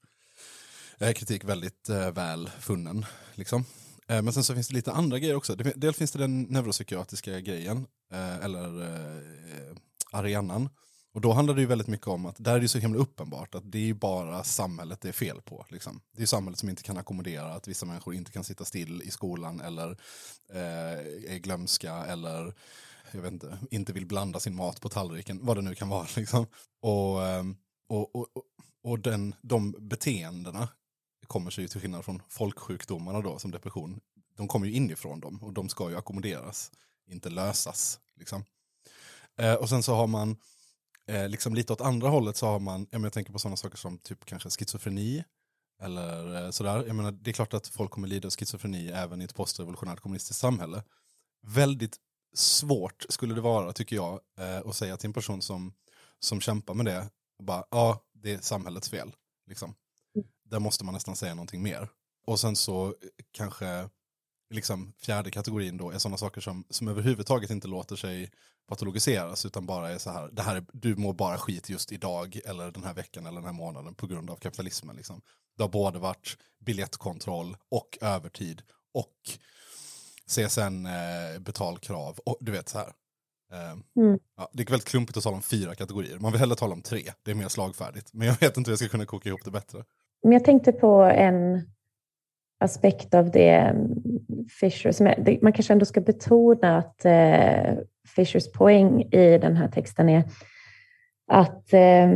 eh, 0.98 1.12
kritik 1.12 1.44
väldigt 1.44 1.88
eh, 1.88 2.10
väl 2.10 2.50
funnen. 2.60 3.06
Liksom. 3.34 3.64
Eh, 4.08 4.22
men 4.22 4.32
sen 4.32 4.44
så 4.44 4.54
finns 4.54 4.68
det 4.68 4.74
lite 4.74 4.92
andra 4.92 5.18
grejer 5.18 5.34
också. 5.34 5.54
Dels 5.54 5.96
finns 5.96 6.12
det 6.12 6.18
den 6.18 6.42
neuropsykiatriska 6.42 7.40
grejen, 7.40 7.86
eh, 8.12 8.36
eller 8.36 8.82
eh, 8.82 9.16
eh 9.16 9.76
arenan. 10.12 10.68
Och 11.12 11.20
då 11.20 11.32
handlar 11.32 11.54
det 11.54 11.60
ju 11.60 11.66
väldigt 11.66 11.88
mycket 11.88 12.06
om 12.06 12.26
att 12.26 12.36
där 12.38 12.54
är 12.54 12.60
det 12.60 12.68
så 12.68 12.78
himla 12.78 12.98
uppenbart 12.98 13.54
att 13.54 13.72
det 13.72 13.78
är 13.78 13.82
ju 13.82 13.94
bara 13.94 14.44
samhället 14.44 15.00
det 15.00 15.08
är 15.08 15.12
fel 15.12 15.42
på. 15.42 15.66
Liksom. 15.68 16.00
Det 16.12 16.18
är 16.18 16.20
ju 16.20 16.26
samhället 16.26 16.58
som 16.58 16.68
inte 16.68 16.82
kan 16.82 16.98
ackommodera 16.98 17.54
att 17.54 17.68
vissa 17.68 17.86
människor 17.86 18.14
inte 18.14 18.32
kan 18.32 18.44
sitta 18.44 18.64
still 18.64 19.02
i 19.02 19.10
skolan 19.10 19.60
eller 19.60 19.90
eh, 20.52 21.32
är 21.34 21.38
glömska 21.38 21.92
eller 21.94 22.54
jag 23.12 23.22
vet 23.22 23.32
inte, 23.32 23.58
inte 23.70 23.92
vill 23.92 24.06
blanda 24.06 24.40
sin 24.40 24.54
mat 24.54 24.80
på 24.80 24.88
tallriken, 24.88 25.38
vad 25.42 25.56
det 25.56 25.62
nu 25.62 25.74
kan 25.74 25.88
vara. 25.88 26.06
Liksom. 26.16 26.46
Och, 26.80 27.26
ehm, 27.26 27.56
och, 27.88 28.16
och, 28.16 28.28
och, 28.36 28.44
och 28.82 28.98
den, 28.98 29.34
de 29.42 29.74
beteendena 29.78 30.68
kommer 31.26 31.50
sig 31.50 31.64
ju 31.64 31.68
till 31.68 31.80
skillnad 31.80 32.04
från 32.04 32.22
folksjukdomarna 32.28 33.20
då, 33.20 33.38
som 33.38 33.50
depression, 33.50 34.00
de 34.36 34.48
kommer 34.48 34.66
ju 34.66 34.72
inifrån 34.72 35.20
dem 35.20 35.42
och 35.42 35.52
de 35.52 35.68
ska 35.68 35.90
ju 35.90 35.96
ackommoderas, 35.96 36.72
inte 37.06 37.30
lösas. 37.30 37.98
Liksom. 38.16 38.44
Eh, 39.38 39.54
och 39.54 39.68
sen 39.68 39.82
så 39.82 39.94
har 39.94 40.06
man, 40.06 40.36
eh, 41.12 41.28
liksom 41.28 41.54
lite 41.54 41.72
åt 41.72 41.80
andra 41.80 42.08
hållet 42.08 42.36
så 42.36 42.46
har 42.46 42.60
man, 42.60 42.80
ja, 42.90 42.98
men 42.98 43.02
jag 43.02 43.12
tänker 43.12 43.32
på 43.32 43.38
sådana 43.38 43.56
saker 43.56 43.76
som 43.76 43.98
typ 43.98 44.24
kanske 44.24 44.50
schizofreni, 44.50 45.24
eller 45.82 46.44
eh, 46.44 46.50
sådär. 46.50 46.84
Jag 46.86 46.96
menar, 46.96 47.12
det 47.12 47.30
är 47.30 47.32
klart 47.32 47.54
att 47.54 47.68
folk 47.68 47.90
kommer 47.90 48.08
lida 48.08 48.28
av 48.28 48.32
schizofreni 48.32 48.88
även 48.88 49.22
i 49.22 49.24
ett 49.24 49.34
postrevolutionärt 49.34 50.00
kommunistiskt 50.00 50.40
samhälle. 50.40 50.82
Väldigt 51.46 51.96
svårt 52.34 53.04
skulle 53.08 53.34
det 53.34 53.40
vara, 53.40 53.72
tycker 53.72 53.96
jag, 53.96 54.20
eh, 54.38 54.68
att 54.68 54.76
säga 54.76 54.96
till 54.96 55.06
en 55.06 55.12
person 55.12 55.42
som, 55.42 55.72
som 56.18 56.40
kämpar 56.40 56.74
med 56.74 56.86
det, 56.86 57.10
bara, 57.42 57.64
ja, 57.70 58.00
det 58.14 58.32
är 58.32 58.38
samhällets 58.38 58.90
fel. 58.90 59.12
Liksom. 59.46 59.74
Där 60.44 60.58
måste 60.58 60.84
man 60.84 60.94
nästan 60.94 61.16
säga 61.16 61.34
någonting 61.34 61.62
mer. 61.62 61.88
Och 62.26 62.40
sen 62.40 62.56
så 62.56 62.86
eh, 62.86 62.92
kanske 63.32 63.88
liksom, 64.52 64.92
fjärde 64.98 65.30
kategorin 65.30 65.76
då 65.76 65.90
är 65.90 65.98
sådana 65.98 66.16
saker 66.16 66.40
som, 66.40 66.64
som 66.70 66.88
överhuvudtaget 66.88 67.50
inte 67.50 67.68
låter 67.68 67.96
sig 67.96 68.30
patologiseras 68.68 69.46
utan 69.46 69.66
bara 69.66 69.90
är 69.90 69.98
så 69.98 70.10
här, 70.10 70.28
det 70.32 70.42
här 70.42 70.56
är, 70.56 70.64
du 70.72 70.96
mår 70.96 71.12
bara 71.12 71.38
skit 71.38 71.70
just 71.70 71.92
idag 71.92 72.40
eller 72.44 72.70
den 72.70 72.84
här 72.84 72.94
veckan 72.94 73.26
eller 73.26 73.36
den 73.40 73.46
här 73.46 73.52
månaden 73.52 73.94
på 73.94 74.06
grund 74.06 74.30
av 74.30 74.36
kapitalismen. 74.36 74.96
Liksom. 74.96 75.20
Det 75.56 75.62
har 75.62 75.68
både 75.68 75.98
varit 75.98 76.36
biljettkontroll 76.60 77.56
och 77.70 77.98
övertid 78.00 78.62
och 78.94 79.16
CSN-betalkrav 80.26 82.18
och 82.24 82.36
du 82.40 82.52
vet 82.52 82.68
så 82.68 82.78
här. 82.78 82.92
Eh, 83.52 83.76
Mm. 83.96 84.18
Ja, 84.36 84.48
det 84.52 84.62
är 84.62 84.70
väldigt 84.70 84.88
klumpigt 84.88 85.16
att 85.16 85.24
tala 85.24 85.36
om 85.36 85.42
fyra 85.42 85.74
kategorier. 85.74 86.18
Man 86.18 86.32
vill 86.32 86.40
hellre 86.40 86.56
tala 86.56 86.72
om 86.72 86.82
tre, 86.82 87.02
det 87.22 87.30
är 87.30 87.34
mer 87.34 87.48
slagfärdigt. 87.48 88.10
Men 88.12 88.26
jag 88.26 88.40
vet 88.40 88.56
inte 88.56 88.68
hur 88.68 88.72
jag 88.72 88.78
ska 88.78 88.88
kunna 88.88 89.06
koka 89.06 89.28
ihop 89.28 89.44
det 89.44 89.50
bättre. 89.50 89.84
Men 90.22 90.32
jag 90.32 90.44
tänkte 90.44 90.72
på 90.72 91.02
en 91.02 91.70
aspekt 92.60 93.14
av 93.14 93.30
det 93.30 93.74
Fisher, 94.60 94.92
som 94.92 95.06
är, 95.06 95.38
man 95.42 95.52
kanske 95.52 95.72
ändå 95.72 95.84
ska 95.84 96.00
betona 96.00 96.78
att 96.78 97.04
eh, 97.04 97.74
Fishers 98.16 98.52
poäng 98.52 99.02
i 99.02 99.38
den 99.38 99.56
här 99.56 99.68
texten 99.68 100.08
är 100.08 100.24
att 101.32 101.72
eh, 101.72 102.08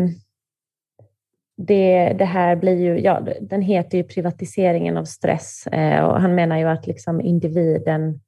det, 1.57 2.12
det 2.19 2.25
här 2.25 2.57
blir 2.57 2.81
ju, 2.81 3.01
ja, 3.01 3.27
den 3.41 3.62
heter 3.62 3.99
ju 3.99 4.05
privatiseringen 4.05 4.97
av 4.97 5.05
stress 5.05 5.67
eh, 5.67 6.05
och 6.05 6.21
han 6.21 6.35
menar 6.35 6.59
ju 6.59 6.65
att 6.65 6.87
liksom 6.87 7.21
individen 7.21 8.21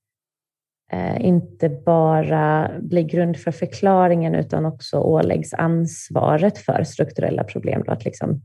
eh, 0.93 1.27
inte 1.27 1.69
bara 1.69 2.71
blir 2.81 3.03
grund 3.03 3.37
för 3.37 3.51
förklaringen 3.51 4.35
utan 4.35 4.67
också 4.67 5.01
åläggs 5.01 5.55
ansvaret 5.55 6.59
för 6.59 6.85
strukturella 6.85 7.45
problem. 7.45 7.83
Då, 7.87 7.93
att 7.93 8.05
liksom, 8.05 8.43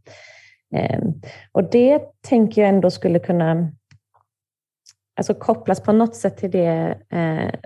eh, 0.75 0.99
och 1.51 1.69
det 1.69 2.01
tänker 2.21 2.61
jag 2.61 2.69
ändå 2.69 2.91
skulle 2.91 3.19
kunna 3.19 3.71
alltså 5.15 5.33
kopplas 5.33 5.81
på 5.83 5.91
något 5.91 6.15
sätt 6.15 6.37
till 6.37 6.51
det 6.51 6.97
eh, 7.09 7.59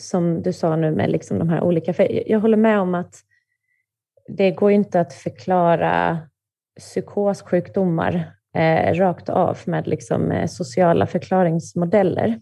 som 0.00 0.42
du 0.42 0.52
sa 0.52 0.76
nu 0.76 0.90
med 0.90 1.10
liksom 1.10 1.38
de 1.38 1.48
här 1.48 1.60
olika... 1.62 1.92
För 1.94 2.02
jag- 2.02 2.28
jag 2.28 2.40
håller 2.40 2.56
med 2.56 2.80
om 2.80 2.94
att 2.94 3.14
det 4.28 4.50
går 4.50 4.70
ju 4.70 4.76
inte 4.76 5.00
att 5.00 5.12
förklara 5.12 6.18
psykossjukdomar 6.78 8.32
eh, 8.56 8.94
rakt 8.94 9.28
av 9.28 9.58
med 9.66 9.86
liksom, 9.86 10.30
eh, 10.32 10.46
sociala 10.46 11.06
förklaringsmodeller. 11.06 12.40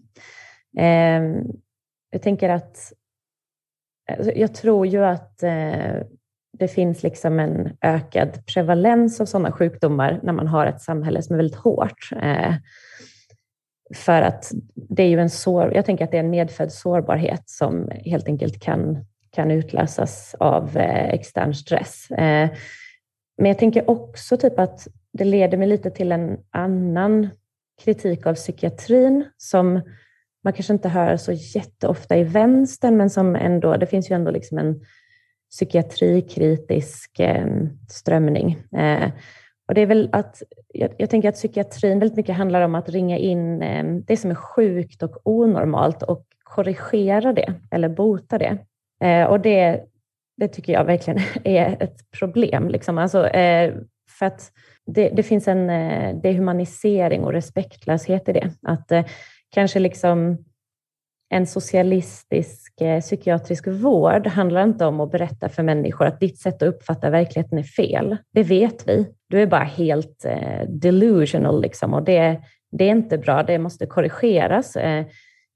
Eh, 0.77 1.23
jag 2.11 2.21
tänker 2.21 2.49
att 2.49 2.93
alltså, 4.11 4.31
jag 4.31 4.53
tror 4.53 4.87
ju 4.87 5.05
att 5.05 5.43
eh, 5.43 5.95
det 6.57 6.67
finns 6.67 7.03
liksom 7.03 7.39
en 7.39 7.77
ökad 7.81 8.45
prevalens 8.45 9.21
av 9.21 9.25
sådana 9.25 9.51
sjukdomar 9.51 10.19
när 10.23 10.33
man 10.33 10.47
har 10.47 10.65
ett 10.65 10.81
samhälle 10.81 11.21
som 11.21 11.33
är 11.33 11.37
väldigt 11.37 11.59
hårt. 11.59 12.09
Eh, 12.21 12.53
för 13.95 14.21
att 14.21 14.51
det 14.75 15.03
är 15.03 15.07
ju 15.07 15.19
en 15.19 15.29
sår, 15.29 15.73
jag 15.75 15.85
tänker 15.85 16.05
att 16.05 16.11
det 16.11 16.17
är 16.17 16.23
en 16.23 16.29
medfödd 16.29 16.71
sårbarhet 16.71 17.43
som 17.45 17.91
helt 18.05 18.27
enkelt 18.27 18.59
kan, 18.61 19.05
kan 19.31 19.51
utlösas 19.51 20.35
av 20.39 20.77
eh, 20.77 21.09
extern 21.09 21.53
stress. 21.53 22.11
Eh, 22.11 22.49
men 23.37 23.45
jag 23.45 23.57
tänker 23.57 23.89
också 23.89 24.37
typ 24.37 24.59
att 24.59 24.87
det 25.13 25.23
leder 25.23 25.57
mig 25.57 25.67
lite 25.67 25.91
till 25.91 26.11
en 26.11 26.37
annan 26.51 27.29
kritik 27.83 28.25
av 28.25 28.35
psykiatrin 28.35 29.25
som 29.37 29.81
man 30.43 30.53
kanske 30.53 30.73
inte 30.73 30.89
hör 30.89 31.17
så 31.17 31.31
jätteofta 31.31 32.17
i 32.17 32.23
vänstern, 32.23 32.97
men 32.97 33.09
som 33.09 33.35
ändå, 33.35 33.77
det 33.77 33.85
finns 33.85 34.11
ju 34.11 34.15
ändå 34.15 34.31
liksom 34.31 34.57
en 34.57 34.81
psykiatrikritisk 35.51 37.19
eh, 37.19 37.47
strömning. 37.89 38.63
Och 39.69 39.75
det 39.75 39.81
är 39.81 39.85
väl 39.85 40.09
att, 40.11 40.43
jag, 40.73 40.91
jag 40.97 41.09
tänker 41.09 41.29
att 41.29 41.35
psykiatrin 41.35 41.99
väldigt 41.99 42.17
mycket 42.17 42.35
handlar 42.35 42.61
om 42.61 42.75
att 42.75 42.89
ringa 42.89 43.17
in 43.17 43.61
eh, 43.61 43.85
det 44.07 44.17
som 44.17 44.31
är 44.31 44.35
sjukt 44.35 45.03
och 45.03 45.17
onormalt 45.23 46.03
och 46.03 46.25
korrigera 46.43 47.33
det 47.33 47.53
eller 47.71 47.89
bota 47.89 48.37
det. 48.37 48.57
Eh, 49.03 49.25
och 49.25 49.39
det, 49.39 49.83
det 50.37 50.47
tycker 50.47 50.73
jag 50.73 50.85
verkligen 50.85 51.19
är 51.43 51.83
ett 51.83 52.11
problem. 52.19 52.69
Liksom. 52.69 52.97
Alltså, 52.97 53.27
eh, 53.27 53.73
för 54.19 54.25
att 54.25 54.51
det, 54.85 55.09
det 55.09 55.23
finns 55.23 55.47
en 55.47 55.69
eh, 55.69 56.15
dehumanisering 56.15 57.23
och 57.23 57.33
respektlöshet 57.33 58.29
i 58.29 58.33
det. 58.33 58.51
Att 58.61 58.91
eh, 58.91 59.05
kanske 59.49 59.79
liksom 59.79 60.37
en 61.29 61.47
socialistisk 61.47 62.81
eh, 62.81 62.99
psykiatrisk 62.99 63.67
vård 63.67 64.27
handlar 64.27 64.63
inte 64.63 64.85
om 64.85 64.99
att 64.99 65.11
berätta 65.11 65.49
för 65.49 65.63
människor 65.63 66.05
att 66.05 66.19
ditt 66.19 66.39
sätt 66.39 66.61
att 66.61 66.69
uppfatta 66.69 67.09
verkligheten 67.09 67.57
är 67.57 67.63
fel. 67.63 68.17
Det 68.33 68.43
vet 68.43 68.87
vi. 68.87 69.07
Du 69.29 69.41
är 69.41 69.47
bara 69.47 69.63
helt 69.63 70.25
eh, 70.25 70.67
delusional 70.67 71.61
liksom, 71.61 71.93
och 71.93 72.03
det, 72.03 72.41
det 72.71 72.83
är 72.83 72.91
inte 72.91 73.17
bra. 73.17 73.43
Det 73.43 73.59
måste 73.59 73.85
korrigeras. 73.85 74.75
Eh, 74.75 75.05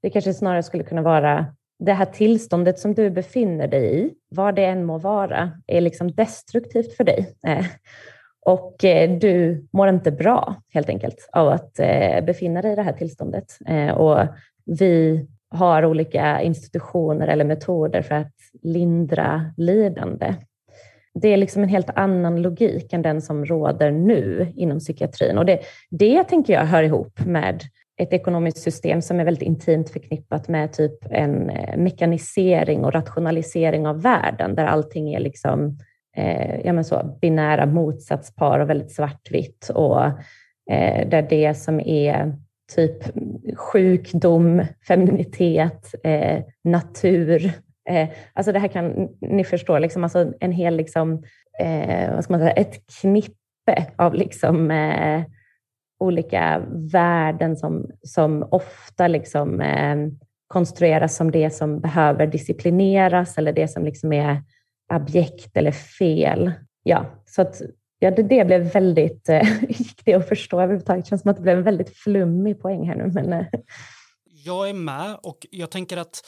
det 0.02 0.10
kanske 0.10 0.34
snarare 0.34 0.62
skulle 0.62 0.84
kunna 0.84 1.02
vara 1.02 1.46
det 1.78 1.92
här 1.92 2.06
tillståndet 2.06 2.78
som 2.78 2.94
du 2.94 3.10
befinner 3.10 3.68
dig 3.68 4.00
i, 4.00 4.10
vad 4.28 4.54
det 4.54 4.64
än 4.64 4.84
må 4.84 4.98
vara, 4.98 5.50
är 5.66 5.80
liksom 5.80 6.12
destruktivt 6.12 6.96
för 6.96 7.04
dig. 7.04 7.34
Eh, 7.46 7.64
och 8.46 8.84
eh, 8.84 9.18
du 9.18 9.66
mår 9.72 9.88
inte 9.88 10.10
bra 10.10 10.54
helt 10.68 10.88
enkelt 10.88 11.28
av 11.32 11.48
att 11.48 11.78
eh, 11.78 12.24
befinna 12.24 12.62
dig 12.62 12.72
i 12.72 12.76
det 12.76 12.82
här 12.82 12.92
tillståndet. 12.92 13.58
Eh, 13.66 13.90
och 13.90 14.26
vi 14.64 15.26
har 15.54 15.84
olika 15.84 16.42
institutioner 16.42 17.28
eller 17.28 17.44
metoder 17.44 18.02
för 18.02 18.14
att 18.14 18.34
lindra 18.62 19.52
lidande. 19.56 20.34
Det 21.14 21.28
är 21.28 21.36
liksom 21.36 21.62
en 21.62 21.68
helt 21.68 21.90
annan 21.94 22.42
logik 22.42 22.92
än 22.92 23.02
den 23.02 23.22
som 23.22 23.44
råder 23.44 23.90
nu 23.90 24.52
inom 24.56 24.78
psykiatrin. 24.78 25.38
Och 25.38 25.46
det, 25.46 25.60
det 25.90 26.24
tänker 26.24 26.52
jag 26.52 26.64
hör 26.64 26.82
ihop 26.82 27.26
med 27.26 27.62
ett 27.96 28.12
ekonomiskt 28.12 28.58
system 28.58 29.02
som 29.02 29.20
är 29.20 29.24
väldigt 29.24 29.42
intimt 29.42 29.90
förknippat 29.90 30.48
med 30.48 30.72
typ 30.72 30.98
en 31.10 31.50
eh, 31.50 31.76
mekanisering 31.76 32.84
och 32.84 32.92
rationalisering 32.92 33.86
av 33.86 34.02
världen, 34.02 34.54
där 34.54 34.64
allting 34.64 35.14
är 35.14 35.20
liksom 35.20 35.78
eh, 36.16 36.60
ja, 36.64 36.72
men 36.72 36.84
så, 36.84 37.18
binära 37.20 37.66
motsatspar 37.66 38.58
och 38.58 38.70
väldigt 38.70 38.92
svartvitt. 38.92 39.70
Och 39.74 40.04
eh, 40.70 41.08
där 41.08 41.26
det 41.30 41.54
som 41.54 41.80
är 41.80 42.36
typ 42.74 43.04
sjukdom, 43.56 44.62
femininitet, 44.88 45.94
eh, 46.04 46.42
natur. 46.64 47.52
Eh, 47.88 48.08
alltså 48.32 48.52
det 48.52 48.58
här 48.58 48.68
kan 48.68 49.08
ni 49.20 49.44
förstå, 49.44 49.78
liksom, 49.78 50.04
alltså 50.04 50.32
en 50.40 50.52
hel, 50.52 50.76
liksom, 50.76 51.22
eh, 51.60 52.14
vad 52.14 52.24
ska 52.24 52.32
man 52.32 52.40
säga, 52.40 52.52
ett 52.52 52.80
knippe 53.00 53.86
av 53.96 54.14
liksom, 54.14 54.70
eh, 54.70 55.22
olika 56.00 56.62
värden 56.92 57.56
som, 57.56 57.90
som 58.02 58.48
ofta 58.50 59.08
liksom, 59.08 59.60
eh, 59.60 59.96
konstrueras 60.46 61.16
som 61.16 61.30
det 61.30 61.50
som 61.50 61.80
behöver 61.80 62.26
disciplineras 62.26 63.38
eller 63.38 63.52
det 63.52 63.68
som 63.68 63.84
liksom 63.84 64.12
är 64.12 64.42
abjekt 64.88 65.56
eller 65.56 65.72
fel. 65.72 66.52
Ja, 66.82 67.06
så 67.26 67.42
att 67.42 67.62
Ja, 68.04 68.10
det, 68.10 68.22
det 68.22 68.44
blev 68.44 68.72
väldigt, 68.72 69.28
eh, 69.28 69.62
gick 69.68 70.04
det 70.04 70.14
att 70.14 70.28
förstå 70.28 70.60
överhuvudtaget? 70.60 71.04
Det 71.04 71.08
känns 71.08 71.22
som 71.22 71.30
att 71.30 71.36
det 71.36 71.42
blev 71.42 71.58
en 71.58 71.64
väldigt 71.64 71.96
flummig 71.96 72.60
poäng 72.60 72.88
här 72.88 72.96
nu. 72.96 73.10
Men, 73.14 73.32
eh, 73.32 73.46
Jag 74.24 74.68
är 74.68 74.74
med 74.74 75.16
och 75.22 75.46
jag 75.50 75.70
tänker 75.70 75.96
att 75.96 76.20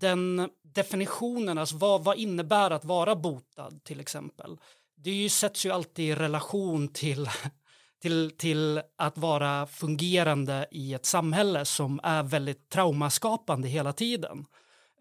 den, 0.00 0.48
definitionen, 0.74 1.58
alltså 1.58 1.76
vad, 1.76 2.04
vad 2.04 2.18
innebär 2.18 2.70
att 2.70 2.84
vara 2.84 3.16
botad 3.16 3.80
till 3.84 4.00
exempel? 4.00 4.56
Det 4.96 5.10
ju, 5.10 5.28
sätts 5.28 5.66
ju 5.66 5.70
alltid 5.70 6.04
i 6.08 6.14
relation 6.14 6.88
till, 6.88 7.28
till, 8.02 8.30
till 8.38 8.80
att 8.98 9.18
vara 9.18 9.66
fungerande 9.66 10.66
i 10.70 10.94
ett 10.94 11.06
samhälle 11.06 11.64
som 11.64 12.00
är 12.02 12.22
väldigt 12.22 12.68
traumaskapande 12.70 13.68
hela 13.68 13.92
tiden. 13.92 14.38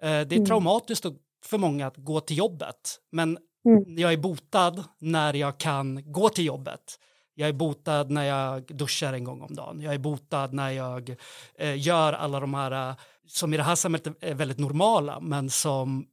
Eh, 0.02 0.10
det 0.10 0.10
är 0.12 0.34
Mm. 0.34 0.46
traumatiskt 0.46 1.06
för 1.46 1.58
många 1.58 1.88
att 1.88 1.98
gå 1.98 2.20
till 2.20 2.38
jobbet, 2.38 3.00
men 3.12 3.38
Mm. 3.68 3.98
jag 3.98 4.14
är 4.14 4.18
botad 4.18 4.84
när 5.00 5.34
jag 5.34 5.58
kan 5.58 6.12
gå 6.12 6.30
till 6.30 6.46
jobbet. 6.46 7.00
Jag 7.34 7.50
är 7.50 7.54
botad 7.54 8.04
när 8.10 8.24
jag 8.24 8.66
duschar 8.66 9.14
en 9.14 9.24
gång 9.24 9.42
om 9.42 9.56
dagen. 9.56 9.82
Jag 9.82 9.94
är 9.94 9.98
botad 10.00 10.54
när 10.54 10.72
jag 10.72 11.16
eh, 11.60 11.80
gör 11.88 12.14
alla 12.14 12.40
de 12.40 12.54
här 12.54 12.90
eh, 12.90 12.96
som 13.28 13.54
i 13.54 13.58
det 13.58 13.64
här 13.64 13.76
samhället 13.76 14.18
är 14.22 14.34
väldigt 14.34 14.60
normala 14.60 15.20
men 15.20 15.50
som 15.50 16.08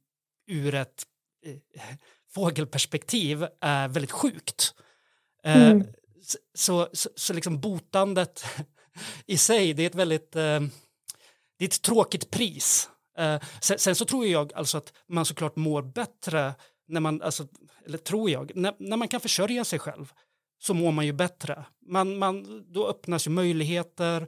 ur 0.47 0.75
ett 0.75 1.03
eh, 1.45 1.81
fågelperspektiv 2.33 3.47
är 3.61 3.87
väldigt 3.87 4.11
sjukt. 4.11 4.73
Eh, 5.43 5.71
Mm. 5.71 5.87
så, 6.53 6.87
så, 6.93 7.09
så, 7.15 7.33
liksom 7.33 7.59
botandet 7.59 8.45
i 9.25 9.37
sig, 9.37 9.73
det 9.73 9.83
är 9.83 9.87
ett 9.87 9.95
väldigt 9.95 10.35
eh, 10.35 10.59
det 11.57 11.65
är 11.65 11.67
ett 11.67 11.81
tråkigt 11.81 12.31
pris. 12.31 12.89
Eh, 13.17 13.41
sen, 13.61 13.79
sen 13.79 13.95
så 13.95 14.05
tror 14.05 14.25
jag 14.25 14.53
alltså 14.53 14.77
att 14.77 14.93
man 15.07 15.25
såklart 15.25 15.55
mår 15.55 15.81
bättre 15.81 16.53
när 16.87 17.01
man, 17.01 17.21
alltså, 17.21 17.47
eller 17.85 17.97
tror 17.97 18.29
jag, 18.29 18.51
när, 18.55 18.73
när 18.79 18.97
man 18.97 19.07
kan 19.07 19.21
försörja 19.21 19.65
sig 19.65 19.79
själv 19.79 20.13
så 20.59 20.73
mår 20.73 20.91
man 20.91 21.05
ju 21.05 21.13
bättre. 21.13 21.65
Man, 21.87 22.17
man, 22.17 22.65
då 22.73 22.87
öppnas 22.87 23.27
ju 23.27 23.31
möjligheter 23.31 24.27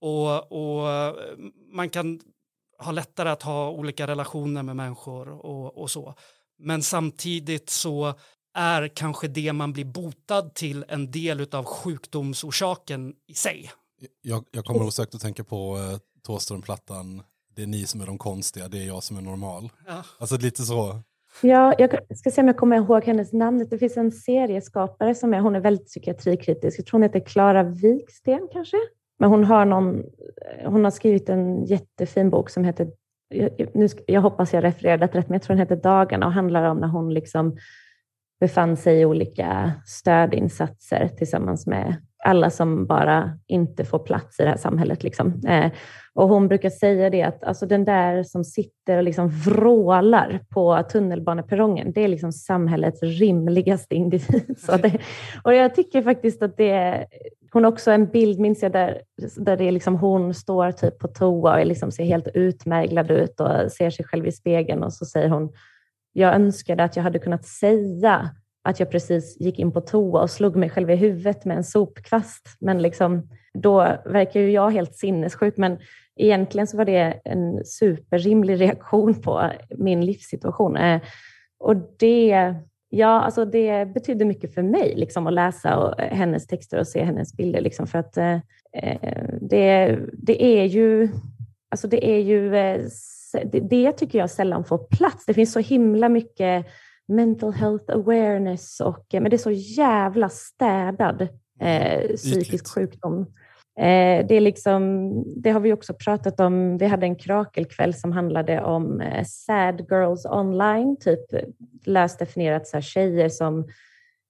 och, 0.00 0.52
och 0.52 0.90
eh, 0.90 1.14
man 1.72 1.90
kan 1.90 2.20
ha 2.78 2.92
lättare 2.92 3.28
att 3.28 3.42
ha 3.42 3.70
olika 3.70 4.06
relationer 4.06 4.62
med 4.62 4.76
människor 4.76 5.28
och, 5.28 5.78
och 5.78 5.90
så. 5.90 6.14
Men 6.58 6.82
samtidigt 6.82 7.70
så 7.70 8.14
är 8.54 8.88
kanske 8.88 9.28
det 9.28 9.52
man 9.52 9.72
blir 9.72 9.84
botad 9.84 10.54
till 10.54 10.84
en 10.88 11.10
del 11.10 11.54
av 11.54 11.64
sjukdomsorsaken 11.64 13.14
i 13.26 13.34
sig. 13.34 13.70
Jag, 14.22 14.44
jag 14.50 14.64
kommer 14.64 14.82
osökt 14.82 15.14
att 15.14 15.20
tänka 15.20 15.44
på 15.44 15.76
uh, 15.76 15.98
Thåström-plattan, 16.26 17.22
det 17.56 17.62
är 17.62 17.66
ni 17.66 17.86
som 17.86 18.00
är 18.00 18.06
de 18.06 18.18
konstiga, 18.18 18.68
det 18.68 18.78
är 18.78 18.86
jag 18.86 19.02
som 19.02 19.16
är 19.16 19.22
normal. 19.22 19.70
Ja. 19.86 20.02
Alltså 20.18 20.36
lite 20.36 20.62
så. 20.62 21.02
Ja, 21.42 21.74
jag 21.78 21.90
ska 22.16 22.30
se 22.30 22.40
om 22.40 22.46
jag 22.46 22.56
kommer 22.56 22.76
ihåg 22.76 23.04
hennes 23.04 23.32
namn. 23.32 23.66
Det 23.70 23.78
finns 23.78 23.96
en 23.96 24.12
serieskapare 24.12 25.14
som 25.14 25.34
är, 25.34 25.40
hon 25.40 25.56
är 25.56 25.60
väldigt 25.60 25.86
psykiatrikritisk. 25.86 26.78
Jag 26.78 26.86
tror 26.86 26.98
hon 26.98 27.02
heter 27.02 27.20
Klara 27.20 27.62
Wiksten 27.62 28.48
kanske. 28.52 28.76
Men 29.18 29.30
hon 29.30 29.44
har, 29.44 29.64
någon, 29.64 30.02
hon 30.64 30.84
har 30.84 30.90
skrivit 30.90 31.28
en 31.28 31.64
jättefin 31.64 32.30
bok 32.30 32.50
som 32.50 32.64
heter, 32.64 32.90
jag, 33.28 33.50
nu 33.74 33.88
jag 34.06 34.20
hoppas 34.20 34.52
jag 34.52 34.64
refererade 34.64 35.06
rätt, 35.06 35.28
men 35.28 35.34
jag 35.34 35.42
tror 35.42 35.56
den 35.56 35.66
heter 35.66 35.76
Dagarna 35.76 36.26
och 36.26 36.32
handlar 36.32 36.64
om 36.64 36.78
när 36.78 36.88
hon 36.88 37.14
liksom 37.14 37.56
befann 38.40 38.76
sig 38.76 39.00
i 39.00 39.04
olika 39.04 39.72
stödinsatser 39.86 41.08
tillsammans 41.08 41.66
med 41.66 41.96
alla 42.24 42.50
som 42.50 42.86
bara 42.86 43.38
inte 43.46 43.84
får 43.84 43.98
plats 43.98 44.40
i 44.40 44.42
det 44.42 44.48
här 44.48 44.56
samhället. 44.56 45.02
Liksom. 45.02 45.42
Eh, 45.48 45.72
och 46.14 46.28
hon 46.28 46.48
brukar 46.48 46.70
säga 46.70 47.10
det 47.10 47.22
att 47.22 47.44
alltså 47.44 47.66
den 47.66 47.84
där 47.84 48.22
som 48.22 48.44
sitter 48.44 48.96
och 48.96 49.02
liksom 49.02 49.28
vrålar 49.28 50.40
på 50.48 50.82
tunnelbaneperrongen, 50.82 51.92
det 51.92 52.00
är 52.00 52.08
liksom 52.08 52.32
samhällets 52.32 53.02
rimligaste 53.02 53.94
individ. 53.94 54.54
Så 54.58 54.76
det, 54.76 54.98
och 55.44 55.54
jag 55.54 55.74
tycker 55.74 56.02
faktiskt 56.02 56.42
att 56.42 56.56
det 56.56 56.70
är, 56.70 57.06
hon 57.52 57.64
har 57.64 57.72
också 57.72 57.90
en 57.90 58.06
bild, 58.06 58.40
minns 58.40 58.62
jag, 58.62 58.72
där, 58.72 59.02
där 59.36 59.56
det 59.56 59.64
är 59.64 59.72
liksom 59.72 59.96
hon 59.96 60.34
står 60.34 60.72
typ 60.72 60.98
på 60.98 61.08
toa 61.08 61.60
och 61.60 61.66
liksom 61.66 61.90
ser 61.90 62.04
helt 62.04 62.28
utmärglad 62.34 63.10
ut 63.10 63.40
och 63.40 63.72
ser 63.72 63.90
sig 63.90 64.04
själv 64.04 64.26
i 64.26 64.32
spegeln 64.32 64.82
och 64.82 64.92
så 64.92 65.04
säger 65.04 65.28
hon, 65.28 65.52
jag 66.12 66.34
önskade 66.34 66.84
att 66.84 66.96
jag 66.96 67.02
hade 67.02 67.18
kunnat 67.18 67.44
säga 67.44 68.30
att 68.64 68.80
jag 68.80 68.90
precis 68.90 69.40
gick 69.40 69.58
in 69.58 69.72
på 69.72 69.80
toa 69.80 70.22
och 70.22 70.30
slog 70.30 70.56
mig 70.56 70.70
själv 70.70 70.90
i 70.90 70.94
huvudet 70.94 71.44
med 71.44 71.56
en 71.56 71.64
sopkvast. 71.64 72.56
Men 72.60 72.82
liksom, 72.82 73.28
då 73.54 73.78
verkar 74.04 74.40
ju 74.40 74.50
jag 74.50 74.70
helt 74.70 74.94
sinnessjuk. 74.94 75.56
Men 75.56 75.78
egentligen 76.16 76.66
så 76.66 76.76
var 76.76 76.84
det 76.84 77.20
en 77.24 77.64
superrimlig 77.64 78.60
reaktion 78.60 79.22
på 79.22 79.50
min 79.78 80.06
livssituation. 80.06 80.76
Eh, 80.76 81.00
och 81.58 81.76
det, 81.98 82.54
ja, 82.88 83.20
alltså 83.20 83.44
det 83.44 83.94
betydde 83.94 84.24
mycket 84.24 84.54
för 84.54 84.62
mig 84.62 84.94
liksom, 84.96 85.26
att 85.26 85.32
läsa 85.32 85.76
och, 85.76 86.00
hennes 86.00 86.46
texter 86.46 86.78
och 86.78 86.88
se 86.88 87.04
hennes 87.04 87.36
bilder. 87.36 87.60
Liksom, 87.60 87.86
för 87.86 87.98
att 87.98 88.16
eh, 88.16 88.38
det, 89.40 89.98
det 90.12 90.44
är 90.44 90.64
ju, 90.64 91.08
alltså 91.70 91.88
det 91.88 92.10
är 92.10 92.18
ju, 92.18 92.56
eh, 92.56 92.80
det, 93.44 93.60
det 93.60 93.92
tycker 93.92 94.18
jag 94.18 94.30
sällan 94.30 94.64
får 94.64 94.78
plats. 94.78 95.26
Det 95.26 95.34
finns 95.34 95.52
så 95.52 95.60
himla 95.60 96.08
mycket 96.08 96.66
mental 97.06 97.52
health 97.52 97.92
awareness, 97.92 98.80
och, 98.80 99.06
men 99.12 99.24
det 99.24 99.36
är 99.36 99.38
så 99.38 99.50
jävla 99.50 100.28
städad 100.28 101.28
eh, 101.60 102.16
psykisk 102.16 102.48
Ytligt. 102.48 102.68
sjukdom. 102.68 103.26
Eh, 103.78 104.26
det, 104.26 104.34
är 104.34 104.40
liksom, 104.40 105.12
det 105.42 105.50
har 105.50 105.60
vi 105.60 105.72
också 105.72 105.94
pratat 105.94 106.40
om. 106.40 106.78
Vi 106.78 106.86
hade 106.86 107.06
en 107.06 107.16
krakelkväll 107.16 107.94
som 107.94 108.12
handlade 108.12 108.60
om 108.60 109.00
eh, 109.00 109.24
sad 109.24 109.86
girls 109.90 110.26
online, 110.26 110.96
typ 110.96 111.20
löst 111.84 112.18
definierat 112.18 112.66
så 112.66 112.76
här, 112.76 112.82
tjejer 112.82 113.28
som 113.28 113.68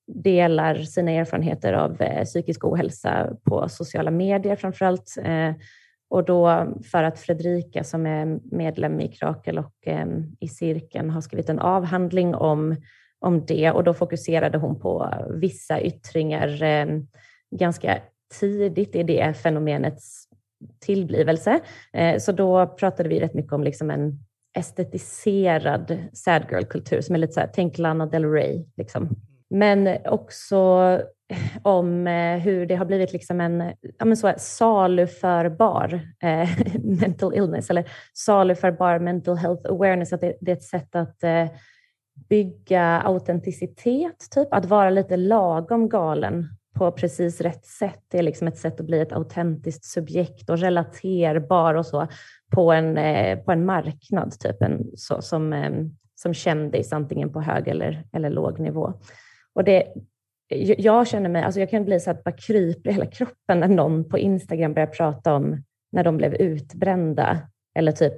delar 0.06 0.74
sina 0.74 1.10
erfarenheter 1.10 1.72
av 1.72 2.02
eh, 2.02 2.24
psykisk 2.24 2.64
ohälsa 2.64 3.36
på 3.44 3.68
sociala 3.68 4.10
medier 4.10 4.56
framförallt. 4.56 5.14
Eh, 5.24 5.52
och 6.08 6.24
då 6.24 6.74
för 6.90 7.02
att 7.02 7.18
Fredrika 7.18 7.84
som 7.84 8.06
är 8.06 8.38
medlem 8.56 9.00
i 9.00 9.08
Krakel 9.08 9.58
och 9.58 9.74
eh, 9.86 10.06
i 10.40 10.48
cirkeln 10.48 11.10
har 11.10 11.20
skrivit 11.20 11.48
en 11.48 11.58
avhandling 11.58 12.34
om, 12.34 12.76
om 13.18 13.46
det 13.46 13.70
och 13.70 13.84
då 13.84 13.94
fokuserade 13.94 14.58
hon 14.58 14.80
på 14.80 15.14
vissa 15.30 15.80
yttringar 15.80 16.62
eh, 16.62 16.86
ganska 17.50 17.98
tidigt 18.40 18.94
i 18.96 19.02
det 19.02 19.36
fenomenets 19.36 20.28
tillblivelse. 20.80 21.60
Eh, 21.92 22.18
så 22.18 22.32
då 22.32 22.66
pratade 22.66 23.08
vi 23.08 23.20
rätt 23.20 23.34
mycket 23.34 23.52
om 23.52 23.64
liksom 23.64 23.90
en 23.90 24.18
estetiserad 24.56 25.98
sad 26.12 26.42
girl-kultur 26.50 27.00
som 27.00 27.14
är 27.14 27.18
lite 27.18 27.32
så 27.32 27.40
här, 27.40 27.50
tänk 27.54 27.78
Lana 27.78 28.06
Del 28.06 28.24
Rey. 28.24 28.64
Liksom. 28.76 29.08
Men 29.50 29.98
också 30.04 31.00
om 31.62 32.06
eh, 32.06 32.38
hur 32.38 32.66
det 32.66 32.74
har 32.74 32.84
blivit 32.84 33.12
liksom 33.12 33.40
en 33.40 33.72
ja, 33.98 34.04
men 34.04 34.16
så 34.16 34.26
här, 34.26 34.36
saluförbar 34.38 36.00
eh, 36.22 36.48
mental 37.00 37.34
illness 37.34 37.70
eller 37.70 37.90
saluförbar 38.14 38.98
mental 38.98 39.36
health 39.36 39.70
awareness. 39.70 40.12
Att 40.12 40.20
det, 40.20 40.36
det 40.40 40.50
är 40.50 40.56
ett 40.56 40.62
sätt 40.62 40.94
att 40.96 41.24
eh, 41.24 41.46
bygga 42.28 43.00
autenticitet, 43.00 44.30
typ. 44.30 44.48
att 44.50 44.64
vara 44.64 44.90
lite 44.90 45.16
lagom 45.16 45.88
galen 45.88 46.48
på 46.74 46.92
precis 46.92 47.40
rätt 47.40 47.66
sätt. 47.66 48.00
Det 48.08 48.18
är 48.18 48.22
liksom 48.22 48.48
ett 48.48 48.58
sätt 48.58 48.80
att 48.80 48.86
bli 48.86 49.00
ett 49.00 49.12
autentiskt 49.12 49.84
subjekt 49.84 50.50
och 50.50 50.58
relaterbar 50.58 51.74
och 51.74 51.86
så 51.86 52.06
på 52.54 52.72
en, 52.72 52.98
eh, 52.98 53.38
på 53.38 53.52
en 53.52 53.64
marknad, 53.64 54.40
typ 54.40 54.62
en, 54.62 54.90
så, 54.96 55.22
som, 55.22 55.52
ehm, 55.52 55.90
som 56.14 56.34
kändis, 56.34 56.92
antingen 56.92 57.32
på 57.32 57.40
hög 57.40 57.68
eller, 57.68 58.04
eller 58.12 58.30
låg 58.30 58.58
nivå. 58.58 58.92
Och 59.54 59.64
det, 59.64 59.94
jag 60.78 61.08
känner 61.08 61.28
mig, 61.28 61.42
alltså 61.42 61.60
jag 61.60 61.70
kan 61.70 61.84
bli 61.84 62.00
så 62.00 62.10
att 62.10 62.24
bara 62.24 62.36
kryper 62.36 62.90
i 62.90 62.92
hela 62.92 63.06
kroppen 63.06 63.60
när 63.60 63.68
någon 63.68 64.08
på 64.08 64.18
Instagram 64.18 64.74
börjar 64.74 64.86
prata 64.86 65.34
om 65.34 65.62
när 65.92 66.04
de 66.04 66.16
blev 66.16 66.34
utbrända 66.34 67.38
eller 67.74 67.92
typ 67.92 68.14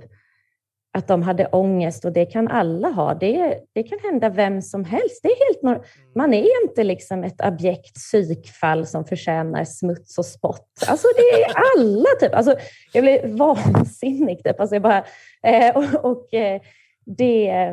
att 0.97 1.09
de 1.09 1.23
hade 1.23 1.47
ångest 1.47 2.05
och 2.05 2.13
det 2.13 2.27
kan 2.27 2.49
alla 2.49 2.89
ha. 2.89 3.15
Det, 3.15 3.59
det 3.73 3.83
kan 3.83 3.99
hända 4.03 4.29
vem 4.29 4.63
som 4.63 4.85
helst. 4.85 5.21
Det 5.23 5.29
är 5.29 5.49
helt 5.49 5.63
nor- 5.63 5.85
Man 6.15 6.35
är 6.35 6.63
inte 6.65 6.85
liksom 6.85 7.25
ett 7.25 7.41
objekt 7.41 7.95
psykfall 7.95 8.87
som 8.87 9.05
förtjänar 9.05 9.65
smuts 9.65 10.19
och 10.19 10.27
spott. 10.27 10.69
Alltså 10.89 11.09
det 11.17 11.43
är 11.43 11.53
alla 11.77 12.09
typ. 12.21 12.35
Alltså, 12.35 12.55
jag 12.93 13.05
blir 13.05 13.37
vansinnig 13.37 14.45
typ. 14.45 14.61
Alltså 14.61 14.75
jag 14.75 14.83
bara, 14.83 15.05
eh, 15.43 15.77
och, 15.77 16.11
och 16.11 16.35
eh, 16.35 16.61
det, 17.07 17.73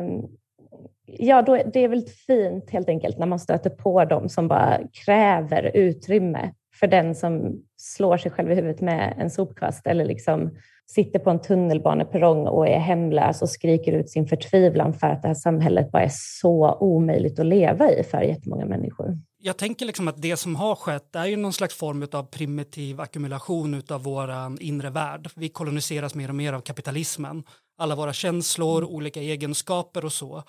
ja, 1.06 1.42
då, 1.42 1.56
det 1.72 1.80
är 1.80 1.88
väldigt 1.88 2.16
fint 2.16 2.70
helt 2.70 2.88
enkelt 2.88 3.18
när 3.18 3.26
man 3.26 3.38
stöter 3.38 3.70
på 3.70 4.04
dem 4.04 4.28
som 4.28 4.48
bara 4.48 4.80
kräver 5.04 5.70
utrymme 5.74 6.50
för 6.80 6.86
den 6.86 7.14
som 7.14 7.62
slår 7.76 8.16
sig 8.16 8.30
själv 8.30 8.52
i 8.52 8.54
huvudet 8.54 8.80
med 8.80 9.14
en 9.18 9.30
sopkvast 9.30 9.86
eller 9.86 10.04
liksom 10.04 10.50
sitter 10.86 11.18
på 11.18 11.30
en 11.30 11.40
tunnelbaneperrong 11.40 12.46
och 12.46 12.68
är 12.68 12.78
hemlös 12.78 13.42
och 13.42 13.50
skriker 13.50 13.92
ut 13.92 14.10
sin 14.10 14.26
förtvivlan 14.26 14.94
för 14.94 15.06
att 15.06 15.22
det 15.22 15.28
här 15.28 15.34
samhället 15.34 15.90
bara 15.92 16.02
är 16.02 16.10
så 16.12 16.76
omöjligt 16.80 17.38
att 17.38 17.46
leva 17.46 17.90
i 17.90 18.02
för 18.04 18.20
jättemånga 18.20 18.66
människor. 18.66 19.18
Jag 19.38 19.56
tänker 19.56 19.86
liksom 19.86 20.08
att 20.08 20.22
det 20.22 20.36
som 20.36 20.56
har 20.56 20.74
skett 20.74 21.16
är 21.16 21.26
ju 21.26 21.36
någon 21.36 21.52
slags 21.52 21.74
form 21.74 22.06
av 22.12 22.22
primitiv 22.22 23.00
ackumulation 23.00 23.82
av 23.90 24.02
vår 24.02 24.30
inre 24.60 24.90
värld. 24.90 25.30
Vi 25.36 25.48
koloniseras 25.48 26.14
mer 26.14 26.28
och 26.28 26.34
mer 26.34 26.52
av 26.52 26.60
kapitalismen. 26.60 27.44
Alla 27.78 27.94
våra 27.94 28.12
känslor, 28.12 28.84
olika 28.84 29.20
egenskaper 29.20 30.04
och 30.04 30.12
så. 30.12 30.42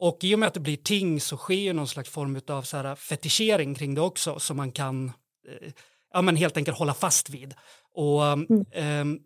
Och 0.00 0.18
i 0.22 0.34
och 0.34 0.38
med 0.38 0.46
att 0.46 0.54
det 0.54 0.60
blir 0.60 0.76
ting 0.76 1.20
så 1.20 1.36
sker 1.36 1.54
ju 1.54 1.72
någon 1.72 1.88
slags 1.88 2.10
form 2.10 2.40
av 2.48 2.62
så 2.62 2.76
här 2.76 2.94
fetischering 2.94 3.74
kring 3.74 3.94
det 3.94 4.00
också 4.00 4.38
som 4.38 4.56
man 4.56 4.72
kan 4.72 5.06
eh, 5.48 5.72
ja, 6.14 6.22
men 6.22 6.36
helt 6.36 6.56
enkelt 6.56 6.78
hålla 6.78 6.94
fast 6.94 7.30
vid. 7.30 7.54
Och, 7.94 8.22
Mm. 8.24 8.64
ehm, 8.72 9.18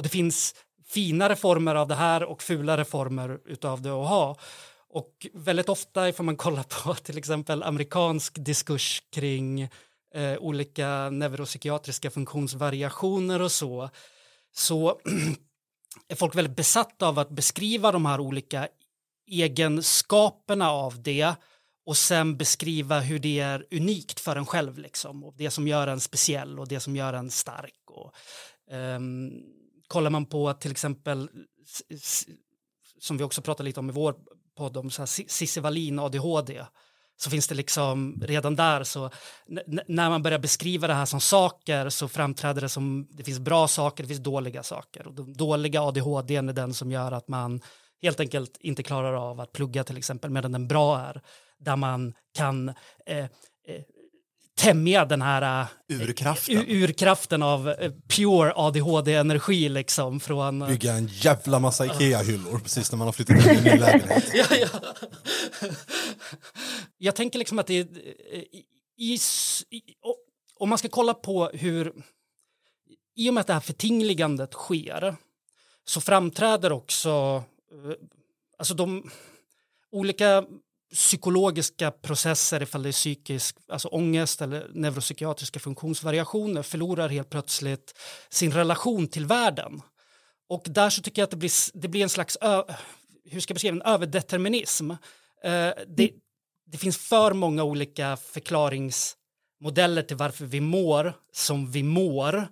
och 0.00 0.04
det 0.04 0.08
finns 0.08 0.54
finare 0.86 1.36
former 1.36 1.74
av 1.74 1.88
det 1.88 1.94
här 1.94 2.22
och 2.22 2.42
fulare 2.42 2.84
former 2.84 3.40
utav 3.46 3.82
det 3.82 3.90
att 3.90 4.08
ha. 4.08 4.36
Och 4.88 5.26
väldigt 5.34 5.68
ofta 5.68 6.12
får 6.12 6.24
man 6.24 6.36
kolla 6.36 6.62
på 6.62 6.94
till 7.02 7.18
exempel 7.18 7.62
amerikansk 7.62 8.44
diskurs 8.44 9.02
kring 9.12 9.62
eh, 10.14 10.38
olika 10.38 11.10
neuropsykiatriska 11.10 12.10
funktionsvariationer 12.10 13.42
och 13.42 13.52
så, 13.52 13.90
så 14.52 14.88
är 16.08 16.16
folk 16.16 16.34
väldigt 16.34 16.56
besatta 16.56 17.08
av 17.08 17.18
att 17.18 17.30
beskriva 17.30 17.92
de 17.92 18.06
här 18.06 18.20
olika 18.20 18.68
egenskaperna 19.26 20.70
av 20.70 21.02
det 21.02 21.34
och 21.86 21.96
sen 21.96 22.36
beskriva 22.36 23.00
hur 23.00 23.18
det 23.18 23.40
är 23.40 23.66
unikt 23.70 24.20
för 24.20 24.36
en 24.36 24.46
själv 24.46 24.78
liksom 24.78 25.24
och 25.24 25.34
det 25.36 25.50
som 25.50 25.68
gör 25.68 25.86
en 25.86 26.00
speciell 26.00 26.58
och 26.58 26.68
det 26.68 26.80
som 26.80 26.96
gör 26.96 27.12
en 27.12 27.30
stark 27.30 27.90
och 27.90 28.14
um, 28.70 29.59
kollar 29.90 30.10
man 30.10 30.26
på 30.26 30.52
till 30.52 30.70
exempel 30.70 31.28
som 33.00 33.16
vi 33.16 33.24
också 33.24 33.42
pratade 33.42 33.64
lite 33.64 33.80
om 33.80 33.90
i 33.90 33.92
vår 33.92 34.14
podd 34.56 34.76
om 34.76 34.90
Cissi 34.90 35.60
Wallin 35.60 35.98
ADHD 35.98 36.64
så 37.16 37.30
finns 37.30 37.48
det 37.48 37.54
liksom 37.54 38.22
redan 38.22 38.56
där 38.56 38.84
så 38.84 39.10
när 39.86 40.10
man 40.10 40.22
börjar 40.22 40.38
beskriva 40.38 40.86
det 40.86 40.94
här 40.94 41.04
som 41.04 41.20
saker 41.20 41.88
så 41.88 42.08
framträder 42.08 42.60
det 42.60 42.68
som 42.68 43.08
det 43.10 43.24
finns 43.24 43.38
bra 43.38 43.68
saker, 43.68 44.04
det 44.04 44.08
finns 44.08 44.20
dåliga 44.20 44.62
saker. 44.62 45.06
Och 45.06 45.14
de 45.14 45.32
dåliga 45.32 45.82
ADHD 45.82 46.36
är 46.36 46.42
den 46.42 46.74
som 46.74 46.92
gör 46.92 47.12
att 47.12 47.28
man 47.28 47.60
helt 48.02 48.20
enkelt 48.20 48.56
inte 48.60 48.82
klarar 48.82 49.30
av 49.30 49.40
att 49.40 49.52
plugga 49.52 49.84
till 49.84 49.96
exempel 49.96 50.30
medan 50.30 50.52
den 50.52 50.68
bra 50.68 50.98
är 50.98 51.22
där 51.58 51.76
man 51.76 52.14
kan 52.34 52.68
eh, 53.06 53.18
eh, 53.66 53.82
tämja 54.60 55.04
den 55.04 55.22
här 55.22 55.66
eh, 55.88 56.00
urkraften, 56.00 56.64
urkraften 56.68 57.42
av 57.42 57.68
eh, 57.68 57.92
pure 58.08 58.52
ADHD-energi 58.56 59.68
liksom 59.68 60.20
från... 60.20 60.66
Bygga 60.66 60.92
en 60.92 61.06
jävla 61.06 61.58
massa 61.58 61.86
Ikea-hyllor 61.86 62.58
precis 62.58 62.92
när 62.92 62.98
man 62.98 63.08
har 63.08 63.12
flyttat 63.12 63.36
in 63.36 63.42
i 63.42 63.56
en 63.56 63.64
ny 63.64 63.78
lägenhet. 63.78 64.24
ja, 64.34 64.46
ja. 64.50 64.68
Jag 66.98 67.16
tänker 67.16 67.38
liksom 67.38 67.58
att 67.58 67.66
det 67.66 67.74
är 67.74 67.86
i, 68.96 69.18
i, 69.70 69.94
om 70.58 70.68
man 70.68 70.78
ska 70.78 70.88
kolla 70.88 71.14
på 71.14 71.50
hur 71.54 71.92
i 73.16 73.30
och 73.30 73.34
med 73.34 73.40
att 73.40 73.46
det 73.46 73.52
här 73.52 73.60
förtingligandet 73.60 74.52
sker 74.52 75.16
så 75.84 76.00
framträder 76.00 76.72
också 76.72 77.42
alltså 78.58 78.74
de 78.74 79.10
olika 79.90 80.44
psykologiska 80.94 81.90
processer, 81.90 82.62
ifall 82.62 82.82
det 82.82 82.88
är 82.88 82.92
psykisk 82.92 83.56
alltså 83.68 83.88
ångest 83.88 84.42
eller 84.42 84.68
neuropsykiatriska 84.74 85.60
funktionsvariationer, 85.60 86.62
förlorar 86.62 87.08
helt 87.08 87.30
plötsligt 87.30 87.98
sin 88.30 88.52
relation 88.52 89.08
till 89.08 89.26
världen. 89.26 89.82
Och 90.48 90.62
där 90.66 90.90
så 90.90 91.02
tycker 91.02 91.22
jag 91.22 91.26
att 91.26 91.30
det 91.30 91.36
blir, 91.36 91.80
det 91.80 91.88
blir 91.88 92.02
en 92.02 92.08
slags, 92.08 92.38
hur 93.24 93.40
ska 93.40 93.50
jag 93.50 93.54
beskriva 93.54 93.76
en 93.76 93.82
överdeterminism. 93.82 94.90
Eh, 94.90 95.70
det, 95.86 96.10
det 96.66 96.78
finns 96.78 96.98
för 96.98 97.32
många 97.32 97.64
olika 97.64 98.16
förklaringsmodeller 98.16 100.02
till 100.02 100.16
varför 100.16 100.44
vi 100.44 100.60
mår 100.60 101.14
som 101.32 101.70
vi 101.70 101.82
mår, 101.82 102.48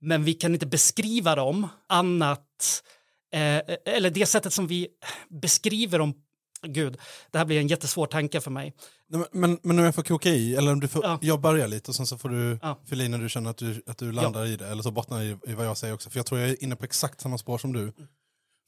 men 0.00 0.24
vi 0.24 0.34
kan 0.34 0.54
inte 0.54 0.66
beskriva 0.66 1.34
dem 1.34 1.68
annat 1.88 2.82
eh, 3.32 3.62
eller 3.84 4.10
det 4.10 4.26
sättet 4.26 4.52
som 4.52 4.66
vi 4.66 4.88
beskriver 5.28 5.98
dem 5.98 6.25
Gud, 6.62 6.98
det 7.30 7.38
här 7.38 7.44
blir 7.44 7.60
en 7.60 7.66
jättesvår 7.66 8.06
tanke 8.06 8.40
för 8.40 8.50
mig. 8.50 8.74
Men, 9.32 9.58
men 9.62 9.78
om 9.78 9.84
jag 9.84 9.94
får 9.94 10.02
koka 10.02 10.28
i, 10.28 10.56
eller 10.56 10.72
om 10.72 10.80
du 10.80 10.88
får, 10.88 11.04
ja. 11.04 11.18
jag 11.22 11.40
börjar 11.40 11.68
lite 11.68 11.90
och 11.90 11.94
sen 11.94 12.06
så 12.06 12.18
får 12.18 12.28
du 12.28 12.58
ja. 12.62 12.80
fylla 12.86 13.04
i 13.04 13.08
när 13.08 13.18
du 13.18 13.28
känner 13.28 13.50
att 13.50 13.56
du, 13.56 13.82
att 13.86 13.98
du 13.98 14.12
landar 14.12 14.40
ja. 14.40 14.46
i 14.46 14.56
det, 14.56 14.68
eller 14.68 14.82
så 14.82 14.90
bottnar 14.90 15.22
i, 15.22 15.36
i 15.46 15.54
vad 15.54 15.66
jag 15.66 15.76
säger 15.76 15.94
också. 15.94 16.10
För 16.10 16.18
jag 16.18 16.26
tror 16.26 16.40
jag 16.40 16.50
är 16.50 16.64
inne 16.64 16.76
på 16.76 16.84
exakt 16.84 17.20
samma 17.20 17.38
spår 17.38 17.58
som 17.58 17.72
du. 17.72 17.92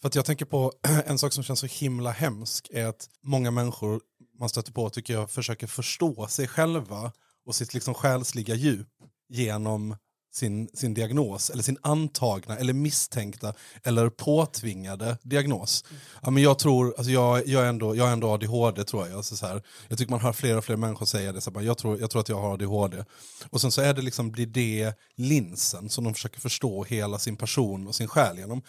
För 0.01 0.09
att 0.09 0.15
jag 0.15 0.25
tänker 0.25 0.45
på 0.45 0.73
en 1.07 1.19
sak 1.19 1.33
som 1.33 1.45
känns 1.45 1.61
så 1.61 1.67
himla 1.67 2.11
hemsk 2.11 2.69
är 2.73 2.87
att 2.87 3.09
många 3.23 3.51
människor 3.51 4.01
man 4.39 4.49
stöter 4.49 4.73
på 4.73 4.91
tycker 4.91 5.15
jag 5.15 5.31
försöker 5.31 5.67
förstå 5.67 6.27
sig 6.27 6.49
själva 6.49 7.13
och 7.47 7.55
sitt 7.55 7.75
liksom 7.75 7.95
själsliga 7.95 8.55
djup 8.55 8.89
genom 9.29 9.97
sin, 10.33 10.69
sin 10.75 10.95
diagnos, 10.95 11.51
eller 11.51 11.63
sin 11.63 11.79
antagna, 11.83 12.57
eller 12.57 12.73
misstänkta, 12.73 13.55
eller 13.83 14.11
påtvingade 14.11 15.19
diagnos. 15.23 15.85
Mm. 15.91 16.03
Ja, 16.23 16.31
men 16.31 16.43
jag 16.43 16.59
tror, 16.59 16.95
alltså 16.97 17.13
jag, 17.13 17.47
jag, 17.47 17.65
är 17.65 17.69
ändå, 17.69 17.97
jag 17.97 18.09
är 18.09 18.13
ändå 18.13 18.29
ADHD 18.29 18.85
tror 18.85 19.07
jag. 19.07 19.17
Alltså 19.17 19.37
så 19.37 19.47
här, 19.47 19.63
jag 19.89 19.99
tycker 19.99 20.11
man 20.11 20.21
hör 20.21 20.33
fler 20.33 20.57
och 20.57 20.65
fler 20.65 20.77
människor 20.77 21.07
säga 21.07 21.33
det, 21.33 21.41
så 21.41 21.55
här, 21.55 21.61
jag, 21.61 21.79
tror, 21.79 22.01
jag 22.01 22.11
tror 22.11 22.21
att 22.21 22.29
jag 22.29 22.41
har 22.41 22.53
ADHD. 22.53 23.05
Och 23.51 23.61
sen 23.61 23.73
så 23.73 23.81
är 23.81 23.95
det 23.95 24.03
liksom, 24.03 24.31
blir 24.31 24.47
det 24.47 24.93
linsen 25.17 25.89
som 25.89 26.05
de 26.05 26.15
försöker 26.15 26.41
förstå 26.41 26.85
hela 26.85 27.19
sin 27.19 27.37
person 27.37 27.87
och 27.87 27.95
sin 27.95 28.09
själ 28.09 28.39
genom. 28.39 28.63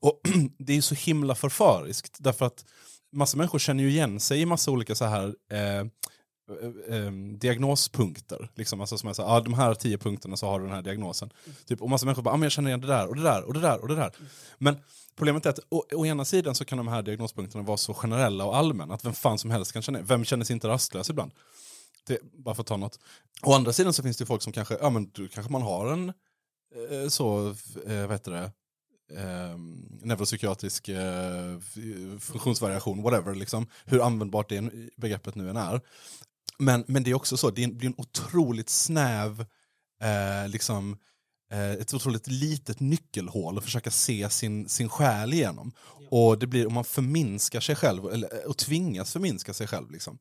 Och 0.00 0.20
det 0.58 0.76
är 0.76 0.80
så 0.80 0.94
himla 0.94 1.34
förföriskt, 1.34 2.16
därför 2.18 2.46
att 2.46 2.64
massa 3.12 3.36
människor 3.36 3.58
känner 3.58 3.84
ju 3.84 3.90
igen 3.90 4.20
sig 4.20 4.40
i 4.40 4.46
massa 4.46 4.70
olika 4.70 4.94
så 4.94 5.04
här 5.04 5.26
eh, 5.52 5.86
Eh, 6.50 6.96
eh, 6.96 7.06
ehm, 7.06 7.38
diagnospunkter. 7.38 8.50
Liksom, 8.54 8.80
alltså 8.80 8.98
som 8.98 9.08
är 9.08 9.12
så, 9.12 9.22
ah, 9.22 9.40
de 9.40 9.54
här 9.54 9.74
tio 9.74 9.98
punkterna 9.98 10.36
så 10.36 10.46
har 10.46 10.60
du 10.60 10.66
den 10.66 10.74
här 10.74 10.82
diagnosen. 10.82 11.30
Mm. 11.44 11.56
Typ, 11.64 11.82
och 11.82 11.90
massa 11.90 12.06
människor 12.06 12.22
bara, 12.22 12.34
ah, 12.34 12.36
men 12.36 12.42
jag 12.42 12.52
känner 12.52 12.70
igen 12.70 12.80
det 12.80 12.86
där 12.86 13.06
och 13.06 13.16
det 13.16 13.22
där 13.22 13.42
och 13.42 13.54
det 13.54 13.60
där 13.60 13.80
och 13.80 13.88
det 13.88 13.94
där. 13.94 14.12
Mm. 14.18 14.28
Men 14.58 14.76
problemet 15.16 15.46
är 15.46 15.50
att 15.50 15.58
å, 15.68 15.84
å, 15.92 16.06
ena 16.06 16.24
sidan 16.24 16.54
så 16.54 16.64
kan 16.64 16.78
de 16.78 16.88
här 16.88 17.02
diagnospunkterna 17.02 17.64
vara 17.64 17.76
så 17.76 17.94
generella 17.94 18.44
och 18.44 18.56
allmänna 18.56 18.94
att 18.94 19.04
vem 19.04 19.12
fan 19.12 19.38
som 19.38 19.50
helst 19.50 19.72
kan 19.72 19.82
känna 19.82 20.02
Vem 20.02 20.24
känner 20.24 20.44
sig 20.44 20.54
inte 20.54 20.68
rastlös 20.68 21.10
ibland? 21.10 21.32
Det, 22.06 22.18
bara 22.32 22.54
för 22.54 22.62
att 22.62 22.66
ta 22.66 22.76
något. 22.76 22.98
Å 23.42 23.52
andra 23.52 23.72
sidan 23.72 23.92
så 23.92 24.02
finns 24.02 24.16
det 24.16 24.26
folk 24.26 24.42
som 24.42 24.52
kanske, 24.52 24.78
ja 24.80 24.90
men 24.90 25.10
du, 25.14 25.28
kanske 25.28 25.52
man 25.52 25.62
har 25.62 25.92
en 25.92 26.08
eh, 26.90 27.08
så, 27.08 27.48
eh, 27.86 28.00
vad 28.00 28.10
heter 28.10 28.32
det, 28.32 28.52
eh, 29.20 29.58
neuropsykiatrisk 30.02 30.88
eh, 30.88 31.58
funktionsvariation, 32.20 33.02
whatever, 33.02 33.34
liksom, 33.34 33.66
hur 33.84 34.02
användbart 34.02 34.48
det 34.48 34.70
begreppet 34.96 35.34
nu 35.34 35.50
än 35.50 35.56
är. 35.56 35.80
Men, 36.58 36.84
men 36.88 37.02
det 37.02 37.10
är 37.10 37.14
också 37.14 37.36
så, 37.36 37.50
det 37.50 37.66
blir 37.66 37.88
en 37.88 37.94
otroligt 37.98 38.68
snäv, 38.68 39.40
eh, 40.02 40.48
liksom, 40.48 40.98
eh, 41.52 41.70
ett 41.70 41.94
otroligt 41.94 42.26
litet 42.26 42.80
nyckelhål 42.80 43.58
att 43.58 43.64
försöka 43.64 43.90
se 43.90 44.30
sin, 44.30 44.68
sin 44.68 44.88
själ 44.88 45.32
igenom. 45.32 45.72
Ja. 45.98 46.18
Och 46.18 46.38
det 46.38 46.46
blir 46.46 46.66
om 46.66 46.74
man 46.74 46.84
förminskar 46.84 47.60
sig 47.60 47.76
själv, 47.76 48.06
eller, 48.06 48.48
och 48.48 48.56
tvingas 48.56 49.12
förminska 49.12 49.54
sig 49.54 49.66
själv. 49.66 49.90
Liksom. 49.90 50.18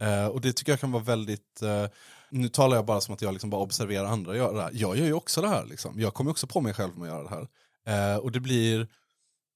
Eh, 0.00 0.26
och 0.26 0.40
det 0.40 0.52
tycker 0.52 0.72
jag 0.72 0.80
kan 0.80 0.92
vara 0.92 1.02
väldigt, 1.02 1.62
eh, 1.62 1.86
nu 2.30 2.48
talar 2.48 2.76
jag 2.76 2.86
bara 2.86 3.00
som 3.00 3.14
att 3.14 3.22
jag 3.22 3.32
liksom 3.32 3.50
bara 3.50 3.62
observerar 3.62 4.04
andra 4.04 4.36
göra 4.36 4.52
det 4.52 4.62
här. 4.62 4.70
Jag 4.72 4.96
gör 4.96 5.06
ju 5.06 5.12
också 5.12 5.40
det 5.40 5.48
här, 5.48 5.64
liksom. 5.64 6.00
jag 6.00 6.14
kommer 6.14 6.30
också 6.30 6.46
på 6.46 6.60
mig 6.60 6.74
själv 6.74 6.98
med 6.98 7.08
att 7.08 7.14
göra 7.14 7.28
det 7.28 7.34
här. 7.34 7.48
Eh, 7.86 8.18
och 8.18 8.32
det 8.32 8.40
blir, 8.40 8.80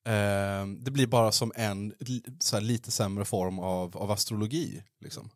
eh, 0.06 0.66
det 0.78 0.90
blir 0.90 1.06
bara 1.06 1.32
som 1.32 1.52
en 1.54 1.94
så 2.40 2.60
lite 2.60 2.90
sämre 2.90 3.24
form 3.24 3.58
av, 3.58 3.96
av 3.96 4.10
astrologi. 4.10 4.82
Liksom. 5.00 5.30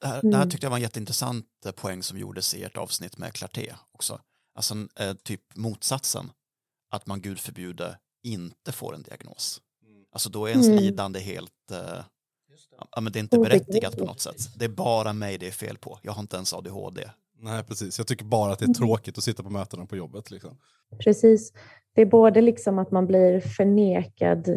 Det 0.00 0.06
här, 0.06 0.20
mm. 0.20 0.30
det 0.30 0.36
här 0.36 0.46
tyckte 0.46 0.66
jag 0.66 0.70
var 0.70 0.76
en 0.76 0.82
jätteintressant 0.82 1.46
eh, 1.66 1.72
poäng 1.72 2.02
som 2.02 2.18
gjordes 2.18 2.54
i 2.54 2.64
ert 2.64 2.76
avsnitt 2.76 3.18
med 3.18 3.32
Clarté 3.32 3.74
också. 3.92 4.20
Alltså 4.54 4.74
eh, 5.00 5.14
typ 5.14 5.56
motsatsen, 5.56 6.30
att 6.90 7.06
man 7.06 7.20
gud 7.20 7.38
förbjude 7.38 7.98
inte 8.22 8.72
får 8.72 8.94
en 8.94 9.02
diagnos. 9.02 9.60
Mm. 9.86 10.04
Alltså 10.12 10.30
då 10.30 10.46
är 10.46 10.50
ens 10.50 10.66
mm. 10.66 10.78
lidande 10.78 11.20
helt, 11.20 11.70
eh, 11.72 12.04
ja, 12.90 13.00
men 13.00 13.12
det 13.12 13.18
är 13.18 13.20
inte 13.20 13.38
berättigat 13.38 13.96
på 13.96 14.04
något 14.04 14.20
sätt. 14.20 14.58
Det 14.58 14.64
är 14.64 14.68
bara 14.68 15.12
mig 15.12 15.38
det 15.38 15.46
är 15.46 15.52
fel 15.52 15.78
på, 15.78 15.98
jag 16.02 16.12
har 16.12 16.20
inte 16.20 16.36
ens 16.36 16.54
ADHD. 16.54 17.10
Nej, 17.40 17.64
precis. 17.64 17.98
Jag 17.98 18.06
tycker 18.06 18.24
bara 18.24 18.52
att 18.52 18.58
det 18.58 18.64
är 18.64 18.74
tråkigt 18.74 19.18
att 19.18 19.24
sitta 19.24 19.42
på 19.42 19.50
mötena 19.50 19.86
på 19.86 19.96
jobbet. 19.96 20.30
Liksom. 20.30 20.58
Precis. 20.98 21.52
Det 21.94 22.02
är 22.02 22.06
både 22.06 22.40
liksom 22.40 22.78
att 22.78 22.90
man 22.90 23.06
blir 23.06 23.40
förnekad 23.40 24.48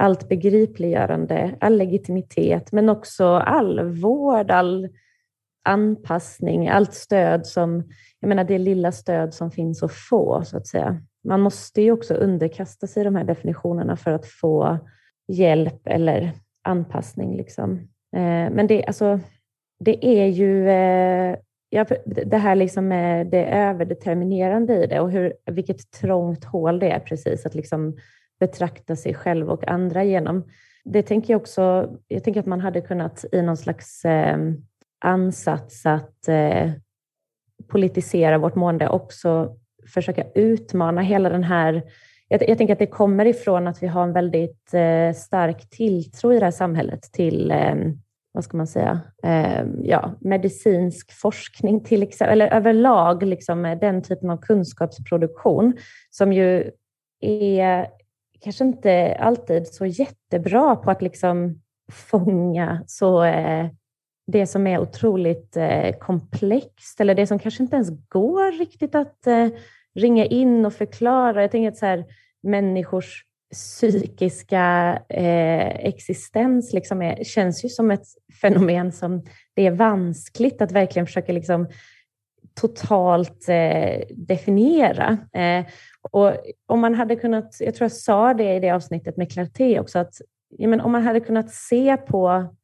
allt 0.00 0.28
begripliggörande, 0.28 1.56
all 1.60 1.76
legitimitet, 1.76 2.72
men 2.72 2.88
också 2.88 3.26
all 3.26 3.80
vård, 3.80 4.50
all 4.50 4.88
anpassning, 5.64 6.68
allt 6.68 6.94
stöd 6.94 7.46
som, 7.46 7.84
jag 8.20 8.28
menar 8.28 8.44
det 8.44 8.58
lilla 8.58 8.92
stöd 8.92 9.34
som 9.34 9.50
finns 9.50 9.82
att 9.82 9.92
få, 9.92 10.42
så 10.44 10.56
att 10.56 10.66
säga. 10.66 11.02
Man 11.24 11.40
måste 11.40 11.82
ju 11.82 11.92
också 11.92 12.14
underkasta 12.14 12.86
sig 12.86 13.04
de 13.04 13.14
här 13.14 13.24
definitionerna 13.24 13.96
för 13.96 14.10
att 14.10 14.26
få 14.26 14.78
hjälp 15.28 15.86
eller 15.86 16.32
anpassning. 16.64 17.36
Liksom. 17.36 17.78
Eh, 18.16 18.50
men 18.50 18.66
det, 18.66 18.86
alltså, 18.86 19.20
det 19.80 20.06
är 20.06 20.26
ju 20.26 20.68
eh, 20.68 21.36
ja, 21.70 21.84
det 22.04 22.36
här 22.36 22.54
liksom 22.54 22.88
med 22.88 23.26
det 23.26 23.44
överdeterminerande 23.44 24.84
i 24.84 24.86
det 24.86 25.00
och 25.00 25.10
hur, 25.10 25.32
vilket 25.50 25.90
trångt 25.90 26.44
hål 26.44 26.78
det 26.78 26.90
är 26.90 27.00
precis 27.00 27.46
att 27.46 27.54
liksom 27.54 27.96
betrakta 28.40 28.96
sig 28.96 29.14
själv 29.14 29.50
och 29.50 29.68
andra 29.68 30.04
genom. 30.04 30.44
Det 30.84 31.02
tänker 31.02 31.34
jag 31.34 31.40
också, 31.40 31.96
jag 32.08 32.24
tänker 32.24 32.40
att 32.40 32.46
man 32.46 32.60
hade 32.60 32.80
kunnat 32.80 33.24
i 33.32 33.42
någon 33.42 33.56
slags 33.56 34.04
eh, 34.04 34.38
ansats 35.04 35.86
att 35.86 36.28
eh, 36.28 36.70
politisera 37.68 38.38
vårt 38.38 38.54
mående 38.54 38.88
också 38.88 39.56
försöka 39.94 40.24
utmana 40.34 41.00
hela 41.00 41.28
den 41.28 41.44
här 41.44 41.82
jag, 42.32 42.48
jag, 42.48 42.58
tänker 42.58 42.72
att 42.72 42.78
det 42.78 42.86
kommer 42.86 43.24
ifrån 43.24 43.66
att 43.66 43.82
vi 43.82 43.86
har 43.86 44.02
en 44.02 44.12
väldigt 44.12 44.74
eh, 44.74 45.12
stark 45.14 45.70
tilltro 45.70 46.32
i 46.32 46.38
det 46.38 46.44
här 46.44 46.50
samhället 46.50 47.02
till, 47.02 47.50
eh, 47.50 47.74
vad 48.32 48.44
ska 48.44 48.56
man 48.56 48.66
säga, 48.66 49.00
eh, 49.22 49.64
ja, 49.82 50.14
medicinsk 50.20 51.12
forskning 51.12 51.84
till 51.84 52.02
exempel, 52.02 52.32
eller 52.32 52.56
överlag 52.56 53.22
liksom, 53.22 53.64
eh, 53.64 53.78
den 53.78 54.02
typen 54.02 54.30
av 54.30 54.36
kunskapsproduktion 54.36 55.76
som 56.10 56.32
ju 56.32 56.70
är 57.20 57.86
kanske 58.40 58.64
inte 58.64 59.16
alltid 59.20 59.66
så 59.66 59.86
jättebra 59.86 60.76
på 60.76 60.90
att 60.90 61.02
liksom 61.02 61.60
fånga 61.92 62.84
så, 62.86 63.24
eh, 63.24 63.66
det 64.26 64.46
som 64.46 64.66
är 64.66 64.78
otroligt 64.78 65.56
eh, 65.56 65.96
komplext 65.98 67.00
eller 67.00 67.14
det 67.14 67.26
som 67.26 67.38
kanske 67.38 67.62
inte 67.62 67.76
ens 67.76 67.90
går 68.08 68.58
riktigt 68.58 68.94
att 68.94 69.26
eh, 69.26 69.48
ringa 69.94 70.24
in 70.24 70.66
och 70.66 70.72
förklara. 70.72 71.42
Jag 71.42 71.50
tänker 71.50 71.68
att 71.68 71.76
så 71.76 71.86
här, 71.86 72.04
människors 72.42 73.24
psykiska 73.52 74.98
eh, 75.08 75.86
existens 75.86 76.72
liksom 76.72 77.02
är, 77.02 77.24
känns 77.24 77.64
ju 77.64 77.68
som 77.68 77.90
ett 77.90 78.06
fenomen 78.40 78.92
som 78.92 79.24
det 79.54 79.66
är 79.66 79.70
vanskligt 79.70 80.62
att 80.62 80.72
verkligen 80.72 81.06
försöka 81.06 81.32
liksom 81.32 81.68
totalt 82.60 83.48
eh, 83.48 84.00
definiera. 84.10 85.18
Eh, 85.32 85.66
och 86.10 86.32
om 86.66 86.80
man 86.80 86.94
hade 86.94 87.16
kunnat, 87.16 87.56
jag 87.60 87.74
tror 87.74 87.84
jag 87.84 87.92
sa 87.92 88.34
det 88.34 88.54
i 88.54 88.60
det 88.60 88.70
avsnittet 88.70 89.16
med 89.16 89.32
Clarté 89.32 89.80
också, 89.80 89.98
att 89.98 90.14
ja, 90.48 90.68
men 90.68 90.80
om 90.80 90.92
man 90.92 91.02
hade 91.02 91.20
kunnat 91.20 91.50
se 91.50 91.96
på, 91.96 92.54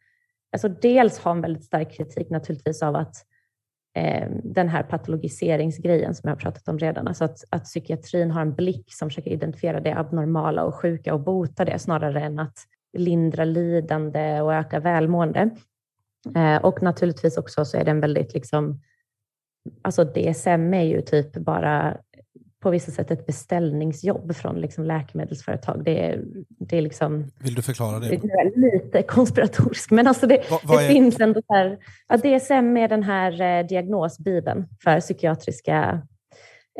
alltså 0.52 0.68
dels 0.68 1.18
ha 1.18 1.30
en 1.30 1.40
väldigt 1.40 1.64
stark 1.64 1.96
kritik 1.96 2.30
naturligtvis 2.30 2.82
av 2.82 2.96
att 2.96 3.16
eh, 3.96 4.28
den 4.44 4.68
här 4.68 4.82
patologiseringsgrejen 4.82 6.14
som 6.14 6.28
jag 6.28 6.36
har 6.36 6.40
pratat 6.40 6.68
om 6.68 6.78
redan, 6.78 7.08
alltså 7.08 7.24
att, 7.24 7.44
att 7.50 7.64
psykiatrin 7.64 8.30
har 8.30 8.40
en 8.40 8.54
blick 8.54 8.94
som 8.94 9.10
försöker 9.10 9.30
identifiera 9.30 9.80
det 9.80 9.98
abnormala 9.98 10.64
och 10.64 10.74
sjuka 10.74 11.14
och 11.14 11.20
bota 11.20 11.64
det 11.64 11.78
snarare 11.78 12.20
än 12.20 12.38
att 12.38 12.58
lindra 12.92 13.44
lidande 13.44 14.40
och 14.40 14.54
öka 14.54 14.80
välmående. 14.80 15.50
Eh, 16.36 16.56
och 16.56 16.82
naturligtvis 16.82 17.38
också 17.38 17.64
så 17.64 17.76
är 17.76 17.84
det 17.84 17.90
en 17.90 18.00
väldigt 18.00 18.34
liksom 18.34 18.80
alltså 19.82 20.04
DSM 20.04 20.74
är 20.74 20.82
ju 20.82 21.00
typ 21.00 21.32
bara 21.32 21.96
på 22.60 22.70
vissa 22.70 22.90
sätt 22.92 23.10
ett 23.10 23.26
beställningsjobb 23.26 24.36
från 24.36 24.60
liksom 24.60 24.84
läkemedelsföretag. 24.84 25.84
Det 25.84 26.06
är, 26.06 26.24
det 26.48 26.76
är 26.76 26.82
liksom... 26.82 27.30
Vill 27.38 27.54
du 27.54 27.62
förklara 27.62 27.98
det? 27.98 28.08
Det 28.08 28.14
är 28.14 28.72
lite 28.72 29.02
konspiratoriskt, 29.02 29.90
men 29.90 30.06
alltså 30.06 30.26
det, 30.26 30.50
Va, 30.50 30.60
det 30.62 30.84
är- 30.84 30.88
finns 30.88 31.20
ändå 31.20 31.42
så 31.46 31.54
här... 31.54 31.78
Ja, 32.08 32.16
DSM 32.16 32.76
är 32.76 32.88
den 32.88 33.02
här 33.02 33.40
eh, 33.60 33.66
diagnosbibeln 33.66 34.66
för 34.84 35.00
psykiatriska 35.00 36.02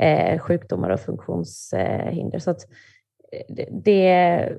eh, 0.01 0.39
sjukdomar 0.39 0.91
och 0.91 1.01
funktionshinder. 1.01 2.39
Så 2.39 2.51
att 2.51 2.61
eh, 3.32 3.55
det, 3.84 4.53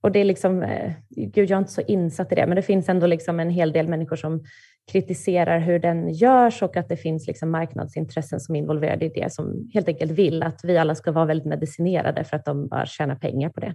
och 0.00 0.12
det 0.12 0.18
är 0.18 0.24
liksom, 0.24 0.62
eh, 0.62 0.92
gud 1.10 1.50
jag 1.50 1.56
är 1.56 1.58
inte 1.58 1.72
så 1.72 1.80
insatt 1.80 2.32
i 2.32 2.34
det, 2.34 2.46
men 2.46 2.56
det 2.56 2.62
finns 2.62 2.88
ändå 2.88 3.06
liksom 3.06 3.40
en 3.40 3.50
hel 3.50 3.72
del 3.72 3.88
människor 3.88 4.16
som 4.16 4.44
kritiserar 4.92 5.58
hur 5.58 5.78
den 5.78 6.08
görs 6.14 6.62
och 6.62 6.76
att 6.76 6.88
det 6.88 6.96
finns 6.96 7.26
liksom 7.26 7.50
marknadsintressen 7.50 8.40
som 8.40 8.56
är 8.56 8.58
involverade 8.58 9.04
i 9.04 9.08
det, 9.08 9.32
som 9.32 9.70
helt 9.74 9.88
enkelt 9.88 10.12
vill 10.12 10.42
att 10.42 10.60
vi 10.62 10.78
alla 10.78 10.94
ska 10.94 11.12
vara 11.12 11.24
väldigt 11.24 11.46
medicinerade 11.46 12.24
för 12.24 12.36
att 12.36 12.44
de 12.44 12.68
bara 12.68 12.86
tjänar 12.86 13.16
pengar 13.16 13.50
på 13.50 13.60
det. 13.60 13.74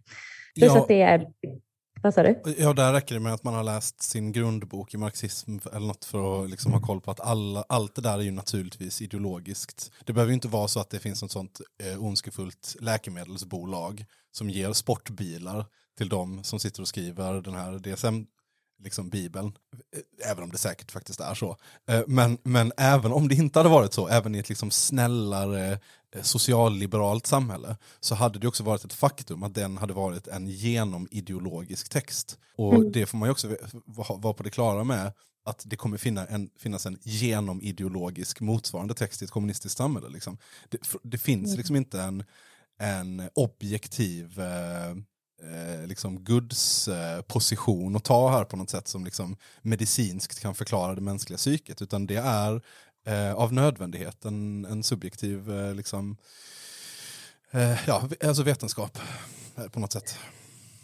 Plus 0.59 0.71
Ja. 0.75 0.81
att 0.81 0.87
det 0.87 1.01
är... 1.01 1.27
Vad 2.03 2.13
sa 2.13 2.23
du? 2.23 2.41
Ja, 2.57 2.73
där 2.73 2.93
räcker 2.93 3.15
det 3.15 3.21
med 3.21 3.33
att 3.33 3.43
man 3.43 3.53
har 3.53 3.63
läst 3.63 4.01
sin 4.01 4.31
grundbok 4.31 4.93
i 4.93 4.97
marxism 4.97 5.57
eller 5.73 5.87
något 5.87 6.05
för 6.05 6.43
att 6.43 6.49
liksom 6.49 6.73
ha 6.73 6.79
koll 6.79 7.01
på 7.01 7.11
att 7.11 7.19
alla, 7.19 7.63
allt 7.69 7.95
det 7.95 8.01
där 8.01 8.17
är 8.17 8.21
ju 8.21 8.31
naturligtvis 8.31 9.01
ideologiskt. 9.01 9.91
Det 10.05 10.13
behöver 10.13 10.29
ju 10.29 10.33
inte 10.33 10.47
vara 10.47 10.67
så 10.67 10.79
att 10.79 10.89
det 10.89 10.99
finns 10.99 11.23
ett 11.23 11.31
sånt 11.31 11.61
eh, 11.83 12.03
ondskefullt 12.03 12.75
läkemedelsbolag 12.79 14.05
som 14.31 14.49
ger 14.49 14.73
sportbilar 14.73 15.65
till 16.01 16.09
de 16.09 16.43
som 16.43 16.59
sitter 16.59 16.81
och 16.81 16.87
skriver 16.87 17.41
den 17.41 17.53
här 17.53 17.79
DSM 17.79 18.25
liksom 18.83 19.09
bibeln, 19.09 19.53
Eh, 19.95 20.31
även 20.31 20.43
om 20.43 20.51
det 20.51 20.57
säkert 20.57 20.91
faktiskt 20.91 21.19
är 21.19 21.33
så. 21.33 21.57
Eh, 21.87 22.01
Men, 22.07 22.37
men 22.43 22.71
även 22.77 23.11
om 23.11 23.27
det 23.27 23.35
inte 23.35 23.59
hade 23.59 23.69
varit 23.69 23.93
så, 23.93 24.07
även 24.07 24.35
i 24.35 24.39
ett 24.39 24.49
liksom 24.49 24.71
snällare 24.71 25.79
eh, 26.15 26.21
socialliberalt 26.21 27.27
samhälle, 27.27 27.77
så 27.99 28.15
hade 28.15 28.39
det 28.39 28.47
också 28.47 28.63
varit 28.63 28.85
ett 28.85 28.93
faktum 28.93 29.43
att 29.43 29.53
den 29.53 29.77
hade 29.77 29.93
varit 29.93 30.27
en 30.27 30.47
genomideologisk 30.47 31.89
text. 31.89 32.37
Och 32.55 32.91
det 32.91 33.05
får 33.05 33.17
man 33.17 33.27
ju 33.27 33.31
också 33.31 33.55
vara 33.85 34.33
på 34.33 34.43
det 34.43 34.49
klara 34.49 34.83
med, 34.83 35.13
att 35.45 35.63
det 35.65 35.75
kommer 35.75 35.97
finna 35.97 36.25
en, 36.25 36.49
finnas 36.57 36.85
en 36.85 36.97
genomideologisk 37.03 38.39
motsvarande 38.39 38.93
text 38.93 39.21
i 39.21 39.25
ett 39.25 39.31
kommunistiskt 39.31 39.77
samhälle. 39.77 40.09
Liksom. 40.09 40.37
Det, 40.69 40.79
det 41.03 41.17
finns 41.17 41.57
liksom 41.57 41.75
inte 41.75 42.01
en, 42.01 42.23
en 42.79 43.29
objektiv 43.33 44.39
eh, 44.39 44.95
eh, 45.41 45.87
liksom 45.87 46.23
gudsposition 46.23 47.91
eh, 47.91 47.97
att 47.97 48.03
ta 48.03 48.29
här 48.29 48.43
på 48.43 48.57
något 48.57 48.69
sätt 48.69 48.87
som 48.87 49.05
liksom 49.05 49.35
medicinskt 49.61 50.39
kan 50.39 50.55
förklara 50.55 50.95
det 50.95 51.01
mänskliga 51.01 51.37
psyket, 51.37 51.81
utan 51.81 52.07
det 52.07 52.17
är 52.17 52.61
eh, 53.05 53.33
av 53.33 53.53
nödvändighet 53.53 54.25
en, 54.25 54.65
en 54.65 54.83
subjektiv 54.83 55.51
eh, 55.51 55.75
liksom, 55.75 56.17
eh, 57.51 57.87
ja, 57.87 58.01
alltså 58.23 58.43
vetenskap 58.43 58.99
på 59.71 59.79
något 59.79 59.91
sätt. 59.91 60.17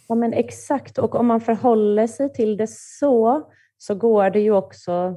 Ja, 0.07 0.15
men 0.15 0.33
exakt. 0.33 0.97
Och 0.97 1.15
om 1.15 1.27
man 1.27 1.41
förhåller 1.41 2.07
sig 2.07 2.33
till 2.33 2.57
det 2.57 2.67
så, 2.69 3.49
så 3.77 3.95
går 3.95 4.29
det 4.29 4.39
ju 4.39 4.51
också 4.51 5.15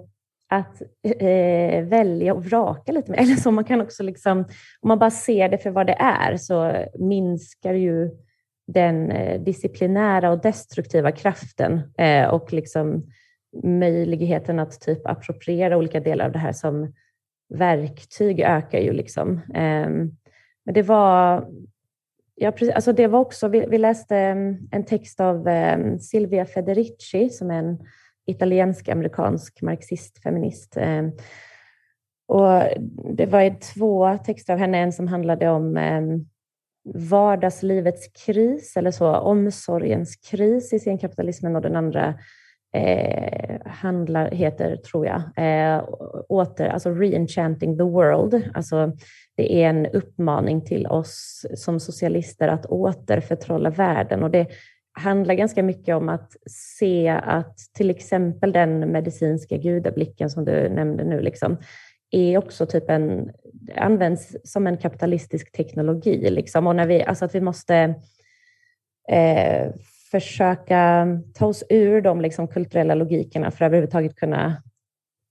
att 0.51 0.83
eh, 1.21 1.85
välja 1.85 2.35
och 2.35 2.45
vraka 2.45 2.93
lite 2.93 3.11
mer. 3.11 3.19
Eller 3.21 3.37
så 3.37 3.51
man 3.51 3.65
kan 3.65 3.81
också 3.81 4.03
liksom, 4.03 4.39
om 4.81 4.89
man 4.89 4.99
bara 4.99 5.11
ser 5.11 5.49
det 5.49 5.59
för 5.59 5.71
vad 5.71 5.87
det 5.87 5.97
är, 5.99 6.37
så 6.37 6.87
minskar 6.99 7.75
ju 7.75 8.11
den 8.67 9.11
eh, 9.11 9.41
disciplinära 9.41 10.31
och 10.31 10.41
destruktiva 10.41 11.13
kraften 11.13 11.81
eh, 11.99 12.29
och 12.29 12.53
liksom 12.53 13.07
möjligheten 13.65 14.59
att 14.59 14.81
typ 14.81 15.07
appropriera 15.07 15.77
olika 15.77 16.01
delar 16.01 16.25
av 16.25 16.33
det 16.33 16.39
här 16.39 16.53
som 16.53 16.93
verktyg 17.55 18.41
ökar 18.41 18.79
ju. 18.79 18.93
Liksom. 18.93 19.41
Ehm, 19.55 20.11
men 20.65 20.75
det 20.75 20.83
var 20.83 21.49
Ja, 22.43 22.53
precis. 22.53 22.75
Alltså 22.75 22.93
det 22.93 23.07
var 23.07 23.21
också, 23.21 23.49
vi, 23.49 23.67
vi 23.67 23.79
läste 23.79 24.17
ehm, 24.17 24.57
en 24.71 24.85
text 24.85 25.21
av 25.21 25.49
ehm, 25.49 25.99
Silvia 25.99 26.47
Federici 26.47 27.31
som 27.31 27.51
är 27.51 27.59
en 27.59 27.79
italiensk-amerikansk 28.27 29.63
marxist-feminist. 29.63 30.79
Och 32.29 32.63
det 33.17 33.27
var 33.27 33.61
två 33.75 34.19
texter 34.25 34.53
av 34.53 34.59
henne, 34.59 34.79
en 34.79 34.93
som 34.93 35.09
handlade 35.09 35.49
om 35.49 35.77
vardagslivets 36.85 38.09
kris, 38.27 38.77
eller 38.77 38.91
så, 38.91 39.17
omsorgens 39.17 40.17
kris 40.17 40.73
i 40.73 40.79
senkapitalismen 40.79 41.57
och 41.57 41.63
den 41.63 41.77
andra 41.77 42.15
eh, 42.75 43.57
handlar, 43.67 44.31
heter, 44.31 44.77
tror 44.77 45.07
jag, 45.07 45.23
eh, 45.37 45.85
åter, 46.29 46.69
alltså 46.69 46.91
reenchanting 46.91 47.79
the 47.79 47.85
world. 47.85 48.43
Alltså 48.55 48.93
det 49.37 49.63
är 49.63 49.69
en 49.69 49.87
uppmaning 49.87 50.65
till 50.65 50.87
oss 50.87 51.47
som 51.55 51.81
socialister 51.81 52.49
att 52.49 52.67
återförtrolla 52.67 53.71
världen 53.71 54.23
och 54.23 54.31
det 54.31 54.47
handlar 54.93 55.35
ganska 55.35 55.63
mycket 55.63 55.97
om 55.97 56.09
att 56.09 56.33
se 56.51 57.09
att 57.09 57.59
till 57.75 57.91
exempel 57.91 58.53
den 58.53 58.93
medicinska 58.93 59.57
gudablicken 59.57 60.31
som 60.31 60.45
du 60.45 60.69
nämnde 60.69 61.05
nu, 61.05 61.21
liksom, 61.21 61.57
är 62.11 62.39
också 62.39 62.67
typ 62.67 62.91
en, 62.91 63.31
används 63.77 64.37
som 64.45 64.67
en 64.67 64.77
kapitalistisk 64.77 65.53
teknologi. 65.53 66.31
Liksom. 66.31 66.67
Och 66.67 66.77
när 66.77 66.87
vi, 66.87 67.03
alltså 67.03 67.25
att 67.25 67.35
vi 67.35 67.41
måste 67.41 67.95
eh, 69.09 69.71
försöka 70.11 71.07
ta 71.35 71.47
oss 71.47 71.65
ur 71.69 72.01
de 72.01 72.21
liksom, 72.21 72.49
kulturella 72.49 72.95
logikerna 72.95 73.51
för 73.51 73.65
att 73.65 73.69
överhuvudtaget 73.69 74.17
kunna 74.17 74.63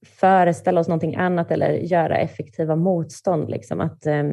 föreställa 0.06 0.82
oss 0.82 0.88
någonting 0.88 1.16
annat 1.16 1.52
eller 1.52 1.70
göra 1.70 2.18
effektiva 2.18 2.76
motstånd. 2.76 3.50
Liksom. 3.50 3.82
Att, 3.82 4.06
eh, 4.06 4.24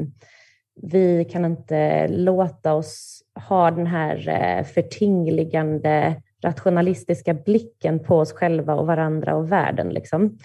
vi 0.83 1.25
kan 1.25 1.45
inte 1.45 2.09
låta 2.09 2.75
oss 2.75 3.23
ha 3.49 3.71
den 3.71 3.87
här 3.87 4.29
eh, 4.29 4.65
förtingligande 4.65 6.23
rationalistiska 6.43 7.35
blicken 7.35 7.99
på 7.99 8.19
oss 8.19 8.33
själva 8.33 8.75
och 8.75 8.87
varandra 8.87 9.35
och 9.37 9.53
världen. 9.53 9.89
Liksom. 9.89 10.39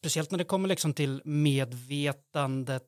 Speciellt 0.00 0.30
när 0.30 0.38
det 0.38 0.44
kommer 0.44 0.68
liksom 0.68 0.92
till 0.94 1.22
medvetandet 1.24 2.82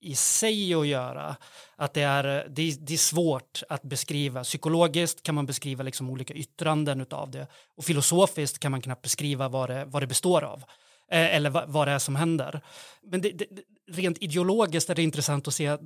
i 0.00 0.14
sig 0.14 0.74
att 0.74 0.86
göra. 0.86 1.36
Att 1.76 1.94
det 1.94 2.02
är, 2.02 2.24
det, 2.48 2.62
är, 2.62 2.76
det 2.80 2.92
är 2.92 2.98
svårt 2.98 3.62
att 3.68 3.82
beskriva. 3.82 4.44
Psykologiskt 4.44 5.22
kan 5.22 5.34
man 5.34 5.46
beskriva 5.46 5.82
liksom 5.82 6.10
olika 6.10 6.34
yttranden 6.34 7.06
av 7.10 7.30
det 7.30 7.46
och 7.76 7.84
filosofiskt 7.84 8.58
kan 8.58 8.70
man 8.70 8.80
knappt 8.80 9.02
beskriva 9.02 9.48
vad 9.48 9.70
det, 9.70 9.84
vad 9.84 10.02
det 10.02 10.06
består 10.06 10.44
av 10.44 10.64
eh, 11.10 11.34
eller 11.34 11.50
vad, 11.50 11.68
vad 11.68 11.88
det 11.88 11.92
är 11.92 11.98
som 11.98 12.16
händer. 12.16 12.60
Men 13.02 13.20
det, 13.20 13.30
det, 13.30 13.46
rent 13.92 14.18
ideologiskt 14.18 14.90
är 14.90 14.94
det 14.94 15.02
intressant 15.02 15.48
att 15.48 15.54
se 15.54 15.78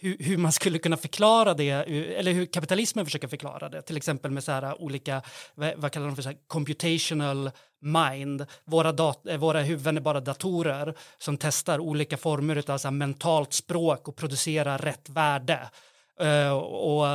hur, 0.00 0.16
hur, 0.18 0.36
man 0.36 0.52
skulle 0.52 0.78
kunna 0.78 0.96
förklara 0.96 1.54
det, 1.54 1.70
eller 1.70 2.32
hur 2.32 2.46
kapitalismen 2.46 3.04
försöker 3.04 3.28
förklara 3.28 3.68
det, 3.68 3.82
till 3.82 3.96
exempel 3.96 4.30
med 4.30 4.44
så 4.44 4.52
här 4.52 4.82
olika, 4.82 5.22
vad, 5.54 5.92
kallar 5.92 6.06
de 6.06 6.16
för, 6.16 6.22
så 6.22 6.28
här, 6.28 6.38
computational 6.46 7.50
mind, 7.80 8.46
våra, 8.64 8.92
dat 8.92 9.26
våra 9.38 9.62
huvuden 9.62 9.96
är 9.96 10.00
bara 10.00 10.20
datorer 10.20 10.94
som 11.18 11.36
testar 11.36 11.78
olika 11.78 12.16
former 12.16 12.70
av 12.70 12.78
så 12.78 12.88
här, 12.88 12.92
mentalt 12.92 13.52
språk 13.52 14.08
och 14.08 14.16
producerar 14.16 14.78
rätt 14.78 15.08
värde. 15.08 15.70
Uh, 16.22 16.52
och, 16.52 17.06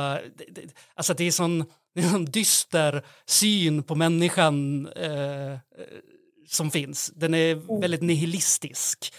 det, 0.48 0.74
alltså 0.94 1.14
det 1.14 1.24
är 1.24 1.30
sån, 1.30 1.58
det 1.94 2.00
är 2.00 2.08
sån 2.08 2.24
dyster 2.24 3.04
syn 3.26 3.82
på 3.82 3.94
människan 3.94 4.86
uh, 4.88 5.58
som 6.48 6.70
finns. 6.70 7.12
Den 7.14 7.34
är 7.34 7.80
väldigt 7.80 8.02
nihilistisk. 8.02 9.14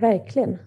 Verkligen. 0.00 0.58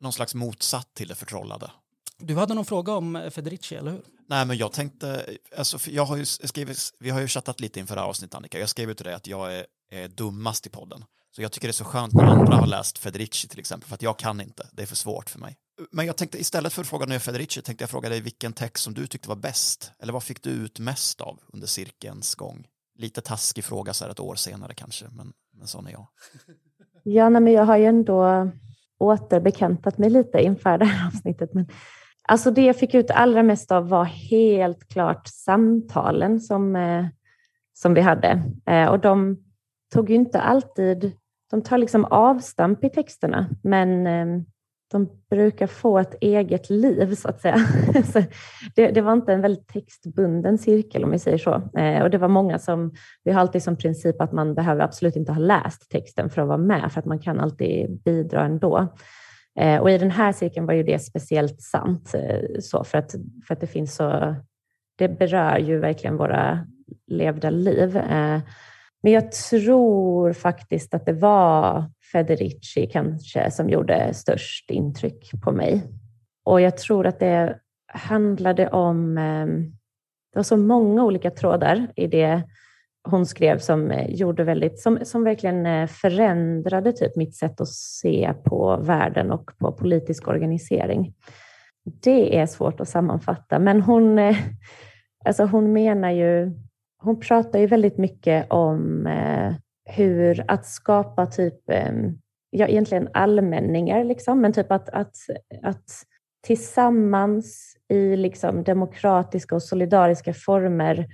Någon 0.00 0.12
slags 0.12 0.34
motsats 0.34 0.94
till 0.94 1.08
det 1.08 1.14
förtrollade. 1.14 1.70
Du 2.18 2.36
hade 2.36 2.54
någon 2.54 2.64
fråga 2.64 2.94
om 2.94 3.16
eh, 3.16 3.30
Federici, 3.30 3.74
eller 3.74 3.90
hur? 3.90 4.02
Nej, 4.28 4.46
men 4.46 4.56
jag 4.56 4.72
tänkte, 4.72 5.26
alltså, 5.56 5.90
jag 5.90 6.04
har 6.04 6.16
ju 6.16 6.24
skrivit, 6.24 6.78
vi 6.98 7.10
har 7.10 7.20
ju 7.20 7.28
chattat 7.28 7.60
lite 7.60 7.80
inför 7.80 7.94
det 7.94 8.00
här 8.00 8.08
avsnittet, 8.08 8.34
Annika. 8.34 8.58
Jag 8.58 8.68
skrev 8.68 8.88
ju 8.88 8.94
till 8.94 9.04
dig 9.04 9.14
att 9.14 9.26
jag 9.26 9.54
är, 9.54 9.66
är 9.90 10.08
dummast 10.08 10.66
i 10.66 10.70
podden. 10.70 11.04
Så 11.36 11.42
jag 11.42 11.52
tycker 11.52 11.68
det 11.68 11.70
är 11.70 11.72
så 11.72 11.84
skönt 11.84 12.12
när 12.12 12.24
andra 12.24 12.56
har 12.56 12.66
läst 12.66 12.98
Federici 12.98 13.48
till 13.48 13.58
exempel, 13.58 13.88
för 13.88 13.94
att 13.94 14.02
jag 14.02 14.18
kan 14.18 14.40
inte, 14.40 14.66
det 14.72 14.82
är 14.82 14.86
för 14.86 14.96
svårt 14.96 15.30
för 15.30 15.38
mig. 15.38 15.56
Men 15.90 16.06
jag 16.06 16.16
tänkte 16.16 16.38
istället 16.38 16.72
för 16.72 16.82
att 16.82 16.88
fråga 16.88 17.06
nu 17.06 17.18
Federici, 17.18 17.62
tänkte 17.62 17.82
jag 17.82 17.90
fråga 17.90 18.08
dig 18.08 18.20
vilken 18.20 18.52
text 18.52 18.84
som 18.84 18.94
du 18.94 19.06
tyckte 19.06 19.28
var 19.28 19.36
bäst, 19.36 19.92
eller 20.02 20.12
vad 20.12 20.22
fick 20.22 20.42
du 20.42 20.50
ut 20.50 20.78
mest 20.78 21.20
av 21.20 21.38
under 21.52 21.66
cirkelns 21.66 22.34
gång? 22.34 22.66
Lite 22.98 23.20
taskig 23.20 23.64
fråga 23.64 23.94
så 23.94 24.04
här 24.04 24.10
ett 24.10 24.20
år 24.20 24.34
senare 24.34 24.74
kanske, 24.74 25.04
men, 25.10 25.32
men 25.54 25.66
sån 25.66 25.86
är 25.86 25.90
jag. 25.90 26.06
Ja, 27.02 27.28
nej, 27.28 27.42
men 27.42 27.52
jag 27.52 27.64
har 27.64 27.76
ju 27.76 27.84
ändå 27.84 28.50
återbekantat 28.98 29.98
mig 29.98 30.10
lite 30.10 30.38
inför 30.38 30.78
det 30.78 30.84
här 30.84 31.06
avsnittet. 31.06 31.54
Men 31.54 31.68
alltså 32.28 32.50
det 32.50 32.64
jag 32.64 32.78
fick 32.78 32.94
ut 32.94 33.10
allra 33.10 33.42
mest 33.42 33.72
av 33.72 33.88
var 33.88 34.04
helt 34.04 34.88
klart 34.88 35.26
samtalen 35.26 36.40
som, 36.40 36.76
eh, 36.76 37.06
som 37.74 37.94
vi 37.94 38.00
hade. 38.00 38.42
Eh, 38.66 38.86
och 38.86 39.00
de 39.00 39.38
tog 39.94 40.10
ju 40.10 40.16
inte 40.16 40.40
alltid, 40.40 41.12
de 41.50 41.62
tar 41.62 41.78
liksom 41.78 42.04
avstamp 42.04 42.84
i 42.84 42.90
texterna, 42.90 43.46
men 43.62 44.06
ehm, 44.06 44.44
de 44.90 45.08
brukar 45.30 45.66
få 45.66 45.98
ett 45.98 46.14
eget 46.20 46.70
liv 46.70 47.14
så 47.14 47.28
att 47.28 47.40
säga. 47.40 47.56
så 48.12 48.22
det, 48.74 48.90
det, 48.90 49.00
var 49.00 49.12
inte 49.12 49.32
en 49.32 49.40
väldigt 49.40 49.68
textbunden 49.68 50.58
cirkel 50.58 51.04
om 51.04 51.10
vi 51.10 51.18
säger 51.18 51.38
så. 51.38 51.78
Eh, 51.78 52.02
och 52.02 52.10
det 52.10 52.18
var 52.18 52.28
många 52.28 52.58
som, 52.58 52.94
vi 53.24 53.32
har 53.32 53.40
alltid 53.40 53.62
som 53.62 53.76
princip 53.76 54.20
att 54.20 54.32
man 54.32 54.54
behöver 54.54 54.84
absolut 54.84 55.16
inte 55.16 55.32
ha 55.32 55.40
läst 55.40 55.90
texten 55.90 56.30
för 56.30 56.42
att 56.42 56.48
vara 56.48 56.58
med, 56.58 56.92
för 56.92 57.00
att 57.00 57.06
man 57.06 57.18
kan 57.18 57.40
alltid 57.40 58.02
bidra 58.04 58.44
ändå. 58.44 58.88
Eh, 59.58 59.80
och 59.80 59.90
i 59.90 59.98
den 59.98 60.10
här 60.10 60.32
cirkeln 60.32 60.66
var 60.66 60.74
ju 60.74 60.82
det 60.82 60.98
speciellt 60.98 61.62
sant, 61.62 62.14
eh, 62.14 62.60
så 62.60 62.84
för, 62.84 62.98
att, 62.98 63.14
för 63.46 63.54
att 63.54 63.60
det 63.60 63.66
finns 63.66 63.94
så, 63.94 64.36
det 64.98 65.08
berör 65.08 65.58
ju 65.58 65.78
verkligen 65.78 66.16
våra 66.16 66.66
levda 67.06 67.50
liv. 67.50 67.96
Eh, 67.96 68.40
men 69.02 69.12
jag 69.12 69.32
tror 69.32 70.32
faktiskt 70.32 70.94
att 70.94 71.06
det 71.06 71.12
var 71.12 71.84
Federici 72.12 72.86
kanske 72.92 73.50
som 73.50 73.68
gjorde 73.68 74.14
störst 74.14 74.70
intryck 74.70 75.30
på 75.44 75.52
mig. 75.52 75.82
Och 76.44 76.60
jag 76.60 76.76
tror 76.76 77.06
att 77.06 77.20
det 77.20 77.58
handlade 77.86 78.68
om, 78.68 79.14
det 80.32 80.38
var 80.38 80.42
så 80.42 80.56
många 80.56 81.04
olika 81.04 81.30
trådar 81.30 81.86
i 81.96 82.06
det 82.06 82.42
hon 83.06 83.26
skrev 83.26 83.58
som 83.58 83.90
eh, 83.90 84.10
gjorde 84.10 84.44
väldigt, 84.44 84.80
som, 84.80 84.98
som 85.02 85.24
verkligen 85.24 85.66
eh, 85.66 85.86
förändrade 85.86 86.92
typ 86.92 87.16
mitt 87.16 87.36
sätt 87.36 87.60
att 87.60 87.68
se 87.68 88.32
på 88.44 88.76
världen 88.76 89.30
och 89.30 89.50
på 89.58 89.72
politisk 89.72 90.28
organisering. 90.28 91.14
Det 92.02 92.38
är 92.38 92.46
svårt 92.46 92.80
att 92.80 92.88
sammanfatta, 92.88 93.58
men 93.58 93.80
hon, 93.80 94.18
eh, 94.18 94.36
alltså 95.24 95.44
hon 95.44 95.72
menar 95.72 96.10
ju 96.10 96.52
hon 96.98 97.20
pratar 97.20 97.58
ju 97.58 97.66
väldigt 97.66 97.98
mycket 97.98 98.46
om 98.50 99.08
hur 99.84 100.44
att 100.48 100.66
skapa 100.66 101.26
typ, 101.26 101.70
ehm, 101.70 102.18
ja 102.50 102.66
egentligen 102.66 103.08
allmänningar, 103.14 104.04
liksom, 104.04 104.40
men 104.40 104.52
typ 104.52 104.72
att, 104.72 104.88
att, 104.88 105.16
att 105.62 105.84
tillsammans 106.46 107.76
i 107.88 108.16
liksom 108.16 108.64
demokratiska 108.64 109.54
och 109.54 109.62
solidariska 109.62 110.34
former 110.34 111.06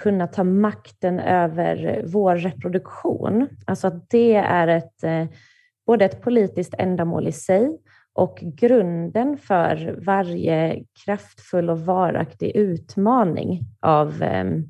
kunna 0.00 0.26
ta 0.26 0.44
makten 0.44 1.20
över 1.20 2.04
vår 2.06 2.36
reproduktion. 2.36 3.48
Alltså 3.64 3.86
att 3.86 4.10
det 4.10 4.34
är 4.34 4.68
ett, 4.68 5.04
eh, 5.04 5.26
både 5.86 6.04
ett 6.04 6.22
politiskt 6.22 6.74
ändamål 6.78 7.28
i 7.28 7.32
sig 7.32 7.78
och 8.12 8.38
grunden 8.42 9.38
för 9.38 10.00
varje 10.06 10.84
kraftfull 11.04 11.70
och 11.70 11.80
varaktig 11.80 12.56
utmaning 12.56 13.60
av 13.80 14.22
ehm, 14.22 14.64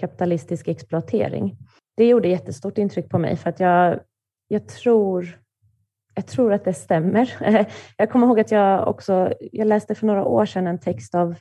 kapitalistisk 0.00 0.68
exploatering. 0.68 1.56
Det 1.96 2.08
gjorde 2.08 2.28
jättestort 2.28 2.78
intryck 2.78 3.08
på 3.08 3.18
mig 3.18 3.36
för 3.36 3.50
att 3.50 3.60
jag, 3.60 4.00
jag, 4.48 4.68
tror, 4.68 5.38
jag 6.14 6.26
tror 6.26 6.52
att 6.52 6.64
det 6.64 6.74
stämmer. 6.74 7.34
Jag 7.96 8.10
kommer 8.10 8.26
ihåg 8.26 8.40
att 8.40 8.50
jag 8.50 8.88
också, 8.88 9.32
jag 9.52 9.66
läste 9.66 9.94
för 9.94 10.06
några 10.06 10.24
år 10.24 10.46
sedan 10.46 10.66
en 10.66 10.78
text 10.78 11.14
av 11.14 11.34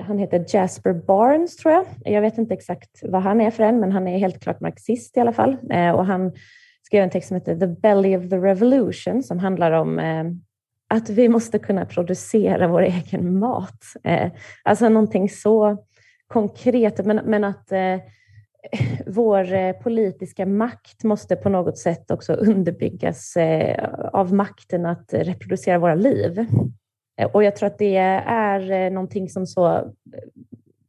han 0.00 0.18
heter 0.18 0.44
Jasper 0.48 0.92
Barnes, 0.92 1.56
tror 1.56 1.74
jag. 1.74 1.86
Jag 2.04 2.20
vet 2.20 2.38
inte 2.38 2.54
exakt 2.54 3.00
vad 3.02 3.22
han 3.22 3.40
är 3.40 3.50
för 3.50 3.62
en, 3.64 3.80
men 3.80 3.92
han 3.92 4.08
är 4.08 4.18
helt 4.18 4.40
klart 4.40 4.60
marxist 4.60 5.16
i 5.16 5.20
alla 5.20 5.32
fall. 5.32 5.56
Eh, 5.70 5.90
och 5.90 6.06
han 6.06 6.32
skrev 6.82 7.02
en 7.02 7.10
text 7.10 7.28
som 7.28 7.34
heter 7.34 7.56
The 7.56 7.66
Belly 7.66 8.16
of 8.16 8.30
the 8.30 8.36
Revolution, 8.36 9.22
som 9.22 9.38
handlar 9.38 9.72
om 9.72 9.98
eh, 9.98 10.24
att 10.88 11.10
vi 11.10 11.28
måste 11.28 11.58
kunna 11.58 11.86
producera 11.86 12.68
vår 12.68 12.82
egen 12.82 13.38
mat. 13.38 13.82
Eh, 14.04 14.30
alltså 14.62 14.88
någonting 14.88 15.28
så 15.28 15.84
konkret, 16.26 17.06
men, 17.06 17.16
men 17.16 17.44
att 17.44 17.72
eh, 17.72 17.96
vår 19.06 19.52
eh, 19.52 19.72
politiska 19.72 20.46
makt 20.46 21.04
måste 21.04 21.36
på 21.36 21.48
något 21.48 21.78
sätt 21.78 22.10
också 22.10 22.32
underbyggas 22.32 23.36
eh, 23.36 23.88
av 24.12 24.34
makten 24.34 24.86
att 24.86 25.12
reproducera 25.12 25.78
våra 25.78 25.94
liv. 25.94 26.46
Eh, 27.18 27.30
och 27.30 27.44
jag 27.44 27.56
tror 27.56 27.66
att 27.66 27.78
det 27.78 27.96
är 27.96 28.70
eh, 28.70 28.90
någonting 28.90 29.28
som 29.28 29.46
så 29.46 29.66
eh, 29.76 29.84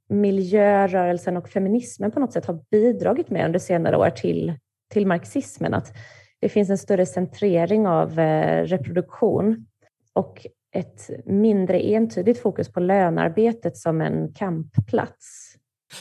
miljörörelsen 0.09 1.37
och 1.37 1.49
feminismen 1.49 2.11
på 2.11 2.19
något 2.19 2.33
sätt 2.33 2.45
har 2.45 2.59
bidragit 2.71 3.29
med 3.29 3.45
under 3.45 3.59
senare 3.59 3.97
år 3.97 4.09
till, 4.09 4.53
till 4.89 5.07
marxismen. 5.07 5.73
Att 5.73 5.93
det 6.39 6.49
finns 6.49 6.69
en 6.69 6.77
större 6.77 7.05
centrering 7.05 7.87
av 7.87 8.19
reproduktion 8.65 9.65
och 10.13 10.45
ett 10.71 11.09
mindre 11.25 11.79
entydigt 11.79 12.41
fokus 12.41 12.69
på 12.71 12.79
lönarbetet 12.79 13.77
som 13.77 14.01
en 14.01 14.33
kampplats. 14.33 15.55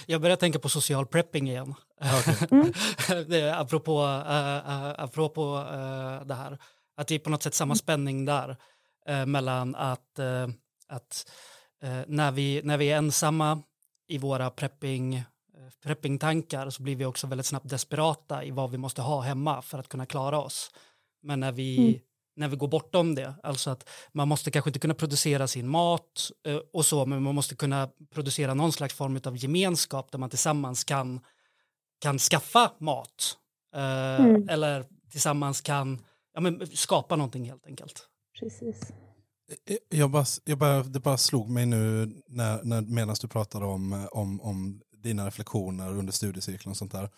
Jag 0.06 0.20
börjar 0.20 0.36
tänka 0.36 0.58
på 0.58 0.68
social 0.68 1.06
prepping 1.06 1.48
igen. 1.48 1.74
Okay. 2.20 2.48
Mm. 2.50 2.72
det, 3.28 3.58
apropå 3.58 4.02
uh, 4.02 5.00
apropå 5.00 5.56
uh, 5.56 6.26
det 6.26 6.34
här. 6.34 6.58
Att 6.96 7.08
det 7.08 7.14
är 7.14 7.18
på 7.18 7.30
något 7.30 7.42
sätt 7.42 7.54
samma 7.54 7.72
mm. 7.72 7.76
spänning 7.76 8.24
där 8.24 8.56
uh, 9.10 9.26
mellan 9.26 9.74
att, 9.74 10.18
att 10.88 11.30
när, 12.06 12.32
vi, 12.32 12.60
när 12.64 12.78
vi 12.78 12.90
är 12.90 12.98
ensamma 12.98 13.62
i 14.08 14.18
våra 14.18 14.50
prepping, 14.50 15.22
prepping-tankar 15.82 16.70
så 16.70 16.82
blir 16.82 16.96
vi 16.96 17.04
också 17.04 17.26
väldigt 17.26 17.46
snabbt 17.46 17.68
desperata 17.68 18.44
i 18.44 18.50
vad 18.50 18.70
vi 18.70 18.78
måste 18.78 19.02
ha 19.02 19.20
hemma 19.20 19.62
för 19.62 19.78
att 19.78 19.88
kunna 19.88 20.06
klara 20.06 20.38
oss. 20.38 20.70
Men 21.22 21.40
när 21.40 21.52
vi 21.52 21.88
mm 21.88 22.00
när 22.38 22.48
vi 22.48 22.56
går 22.56 22.68
bortom 22.68 23.14
det. 23.14 23.34
Alltså 23.42 23.70
att 23.70 23.88
man 24.12 24.28
måste 24.28 24.50
kanske 24.50 24.68
inte 24.68 24.78
kunna 24.78 24.94
producera 24.94 25.46
sin 25.46 25.68
mat 25.68 26.30
eh, 26.46 26.60
och 26.72 26.86
så, 26.86 27.06
men 27.06 27.22
man 27.22 27.34
måste 27.34 27.56
kunna 27.56 27.88
producera 28.10 28.54
någon 28.54 28.72
slags 28.72 28.94
form 28.94 29.20
av 29.24 29.36
gemenskap 29.36 30.12
där 30.12 30.18
man 30.18 30.30
tillsammans 30.30 30.84
kan, 30.84 31.20
kan 32.00 32.18
skaffa 32.18 32.72
mat. 32.78 33.36
Eh, 33.74 34.20
mm. 34.20 34.48
Eller 34.48 34.84
tillsammans 35.10 35.60
kan 35.60 36.04
ja, 36.34 36.40
men 36.40 36.66
skapa 36.66 37.16
någonting 37.16 37.44
helt 37.44 37.66
enkelt. 37.66 38.07
Precis. 38.40 38.82
Eh, 39.50 39.74
eh, 39.74 39.98
jag 39.98 40.10
bara, 40.10 40.24
jag 40.44 40.58
bara, 40.58 40.82
det 40.82 41.00
bara 41.00 41.16
slog 41.16 41.50
mig 41.50 41.66
nu 41.66 42.12
när, 42.26 42.62
när, 42.62 42.80
medan 42.80 43.16
du 43.20 43.28
pratade 43.28 43.66
om, 43.66 44.08
om, 44.12 44.40
om 44.40 44.80
dina 45.02 45.26
reflektioner 45.26 45.90
under 45.92 46.12
studiecirkeln 46.12 46.70
och 46.70 46.76
sånt 46.76 46.92
där. 46.92 47.10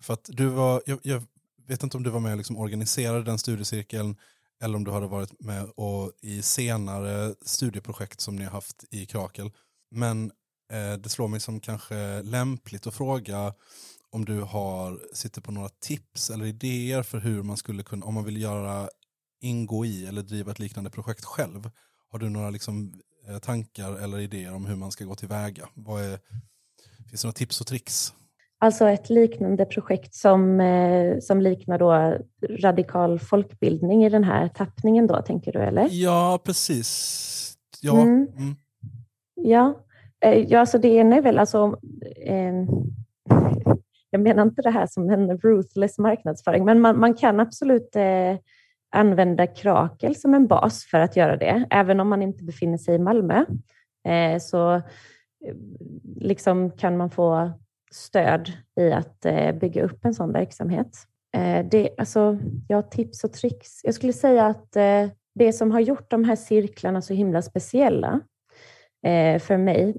För 0.00 0.14
att 0.14 0.28
du 0.32 0.46
var, 0.46 0.82
jag, 0.86 0.98
jag 1.02 1.22
vet 1.66 1.82
inte 1.82 1.96
om 1.96 2.02
du 2.02 2.10
var 2.10 2.20
med 2.20 2.32
och 2.32 2.36
liksom 2.36 2.56
organiserade 2.56 3.22
den 3.22 3.38
studiecirkeln 3.38 4.16
eller 4.62 4.76
om 4.76 4.84
du 4.84 4.90
hade 4.90 5.06
varit 5.06 5.40
med 5.40 5.70
och 5.76 6.12
i 6.22 6.42
senare 6.42 7.34
studieprojekt 7.42 8.20
som 8.20 8.36
ni 8.36 8.44
har 8.44 8.50
haft 8.50 8.84
i 8.90 9.06
Krakel. 9.06 9.50
Men 9.90 10.30
eh, 10.72 10.92
det 10.92 11.08
slår 11.08 11.28
mig 11.28 11.40
som 11.40 11.60
kanske 11.60 12.22
lämpligt 12.22 12.86
att 12.86 12.94
fråga 12.94 13.54
om 14.10 14.24
du 14.24 14.40
har, 14.40 15.00
sitter 15.12 15.40
på 15.40 15.52
några 15.52 15.68
tips 15.68 16.30
eller 16.30 16.46
idéer 16.46 17.02
för 17.02 17.18
hur 17.18 17.42
man 17.42 17.56
skulle 17.56 17.82
kunna, 17.82 18.06
om 18.06 18.14
man 18.14 18.24
vill 18.24 18.42
göra, 18.42 18.88
ingå 19.40 19.84
i 19.84 20.06
eller 20.06 20.22
driva 20.22 20.50
ett 20.50 20.58
liknande 20.58 20.90
projekt 20.90 21.24
själv. 21.24 21.70
Har 22.10 22.18
du 22.18 22.28
några 22.28 22.50
liksom, 22.50 22.92
eh, 23.28 23.38
tankar 23.38 23.96
eller 23.96 24.18
idéer 24.18 24.54
om 24.54 24.66
hur 24.66 24.76
man 24.76 24.90
ska 24.90 25.04
gå 25.04 25.14
tillväga? 25.14 25.68
Vad 25.74 26.02
är, 26.02 26.18
finns 27.10 27.22
det 27.22 27.26
några 27.26 27.32
tips 27.32 27.60
och 27.60 27.66
tricks? 27.66 28.14
Alltså 28.58 28.88
ett 28.88 29.10
liknande 29.10 29.64
projekt 29.64 30.14
som, 30.14 30.60
eh, 30.60 31.18
som 31.20 31.40
liknar 31.40 31.78
då 31.78 32.18
radikal 32.50 33.18
folkbildning 33.18 34.04
i 34.04 34.08
den 34.08 34.24
här 34.24 34.48
tappningen 34.48 35.06
då, 35.06 35.22
tänker 35.22 35.52
du 35.52 35.58
eller? 35.58 35.88
Ja, 35.90 36.40
precis. 36.44 37.56
Ja. 37.80 38.02
Mm. 38.02 38.28
Mm. 38.36 38.56
Ja. 39.34 39.86
Eh, 40.24 40.38
ja, 40.38 40.60
alltså 40.60 40.78
det 40.78 40.88
ena 40.88 41.16
är 41.16 41.22
väl 41.22 41.38
alltså 41.38 41.78
eh, 42.26 42.54
jag 44.10 44.20
menar 44.20 44.42
inte 44.42 44.62
det 44.62 44.70
här 44.70 44.86
som 44.86 45.10
en 45.10 45.38
ruthless 45.38 45.98
marknadsföring, 45.98 46.64
men 46.64 46.80
man, 46.80 47.00
man 47.00 47.14
kan 47.14 47.40
absolut 47.40 47.96
eh, 47.96 48.36
använda 48.90 49.46
Krakel 49.46 50.16
som 50.16 50.34
en 50.34 50.46
bas 50.46 50.84
för 50.84 51.00
att 51.00 51.16
göra 51.16 51.36
det, 51.36 51.66
även 51.70 52.00
om 52.00 52.08
man 52.08 52.22
inte 52.22 52.44
befinner 52.44 52.78
sig 52.78 52.94
i 52.94 52.98
Malmö. 52.98 53.44
Eh, 54.08 54.38
så 54.38 54.74
eh, 54.74 54.82
liksom 56.16 56.70
kan 56.70 56.96
man 56.96 57.10
få 57.10 57.52
stöd 57.90 58.52
i 58.80 58.92
att 58.92 59.26
eh, 59.26 59.52
bygga 59.52 59.82
upp 59.82 60.04
en 60.04 60.14
sån 60.14 60.32
verksamhet. 60.32 60.96
Det, 61.70 61.90
alltså, 61.98 62.38
ja, 62.68 62.82
tips 62.82 63.24
och 63.24 63.32
tricks. 63.32 63.80
Jag 63.84 63.94
skulle 63.94 64.12
säga 64.12 64.46
att 64.46 64.72
det 65.34 65.52
som 65.52 65.70
har 65.70 65.80
gjort 65.80 66.10
de 66.10 66.24
här 66.24 66.36
cirklarna 66.36 67.02
så 67.02 67.14
himla 67.14 67.42
speciella 67.42 68.20
för 69.40 69.56
mig 69.56 69.94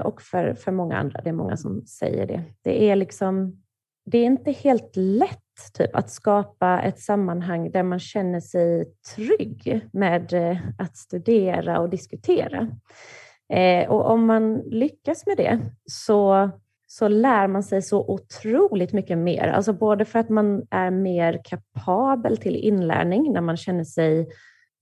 och 0.00 0.22
för, 0.22 0.54
för 0.54 0.72
många 0.72 0.96
andra, 0.96 1.20
det 1.20 1.28
är 1.28 1.32
många 1.32 1.56
som 1.56 1.86
säger 1.86 2.26
det, 2.26 2.42
det 2.62 2.90
är 2.90 2.96
liksom, 2.96 3.62
det 4.04 4.18
är 4.18 4.24
inte 4.24 4.52
helt 4.52 4.96
lätt 4.96 5.45
typ, 5.74 5.96
att 5.96 6.10
skapa 6.10 6.80
ett 6.80 7.00
sammanhang 7.00 7.70
där 7.70 7.82
man 7.82 7.98
känner 7.98 8.40
sig 8.40 8.84
trygg 9.14 9.88
med 9.92 10.32
eh, 10.32 10.58
att 10.78 10.96
studera 10.96 11.80
och 11.80 11.90
diskutera. 11.90 12.68
Eh, 13.52 13.88
och 13.88 14.10
om 14.10 14.26
man 14.26 14.56
lyckas 14.58 15.26
med 15.26 15.36
det 15.36 15.60
så, 15.84 16.50
så 16.86 17.08
lär 17.08 17.46
man 17.46 17.62
sig 17.62 17.82
så 17.82 18.08
otroligt 18.08 18.92
mycket 18.92 19.18
mer. 19.18 19.48
Alltså 19.48 19.72
både 19.72 20.04
för 20.04 20.18
att 20.18 20.28
man 20.28 20.66
är 20.70 20.90
mer 20.90 21.40
kapabel 21.44 22.36
till 22.36 22.56
inlärning 22.56 23.32
när 23.32 23.40
man 23.40 23.56
känner 23.56 23.84
sig 23.84 24.28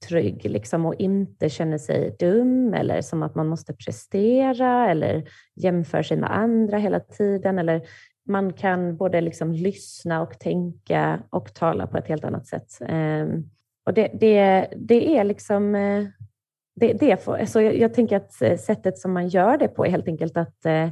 trygg 0.09 0.45
liksom, 0.45 0.87
och 0.87 0.95
inte 0.95 1.51
känner 1.51 1.79
sig 1.79 2.17
dum 2.19 2.75
eller 2.75 3.01
som 3.01 3.23
att 3.23 3.35
man 3.35 3.49
måste 3.49 3.75
prestera 3.75 4.91
eller 4.91 5.25
jämför 5.57 6.03
sig 6.03 6.17
med 6.17 6.37
andra 6.37 6.79
hela 6.79 7.01
tiden. 7.01 7.59
Eller 7.59 7.83
man 8.29 8.53
kan 8.53 8.97
både 8.97 9.21
liksom 9.21 9.53
lyssna 9.53 10.23
och 10.23 10.39
tänka 10.39 11.23
och 11.31 11.55
tala 11.55 11.87
på 11.87 11.99
ett 11.99 12.09
helt 12.09 12.25
annat 12.25 12.47
sätt. 12.47 12.79
Ehm, 12.87 13.51
och 13.87 13.95
det, 13.95 14.11
det, 14.21 14.69
det 14.77 15.17
är 15.17 15.25
liksom... 15.25 15.75
Eh, 15.75 16.05
det, 16.77 16.93
det 16.93 17.25
får, 17.25 17.45
så 17.45 17.61
jag, 17.61 17.79
jag 17.79 17.95
tänker 17.95 18.17
att 18.17 18.43
eh, 18.43 18.57
sättet 18.57 18.99
som 18.99 19.13
man 19.13 19.29
gör 19.29 19.57
det 19.57 19.69
på 19.69 19.85
är 19.85 19.91
helt 19.91 20.09
enkelt 20.09 20.37
att 20.37 20.67
eh, 20.67 20.89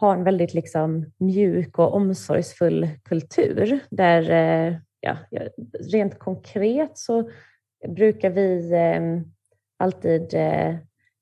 ha 0.00 0.14
en 0.14 0.24
väldigt 0.24 0.54
liksom 0.54 1.12
mjuk 1.18 1.78
och 1.78 1.94
omsorgsfull 1.94 2.88
kultur 3.02 3.80
där, 3.90 4.30
eh, 4.30 4.76
ja, 5.00 5.16
ja, 5.30 5.42
rent 5.92 6.18
konkret 6.18 6.98
så 6.98 7.30
brukar 7.88 8.30
vi 8.30 8.72
eh, 8.72 9.22
alltid 9.76 10.34
eh, 10.34 10.74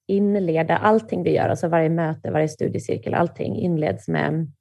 inleda 0.07 0.77
allting 0.77 1.23
vi 1.23 1.35
gör, 1.35 1.49
alltså 1.49 1.69
varje 1.69 1.89
möte, 1.89 2.31
varje 2.31 2.49
studiecirkel, 2.49 3.15
allting 3.15 3.57
inleds 3.57 4.09
med 4.09 4.53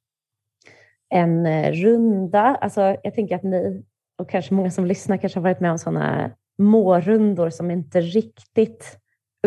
en 1.12 1.45
eh, 1.45 1.72
runda. 1.72 2.41
Alltså, 2.41 2.97
jag 3.03 3.14
tänker 3.16 3.36
att 3.36 3.43
ni 3.43 3.84
och 4.18 4.30
kanske 4.30 4.53
många 4.53 4.72
som 4.72 4.86
lyssnar 4.86 5.18
kanske 5.18 5.39
har 5.39 5.43
varit 5.43 5.59
med 5.59 5.72
om 5.72 5.78
sådana 5.78 6.32
mårundor 6.57 7.49
som 7.49 7.72
inte 7.72 8.01
riktigt 8.01 8.97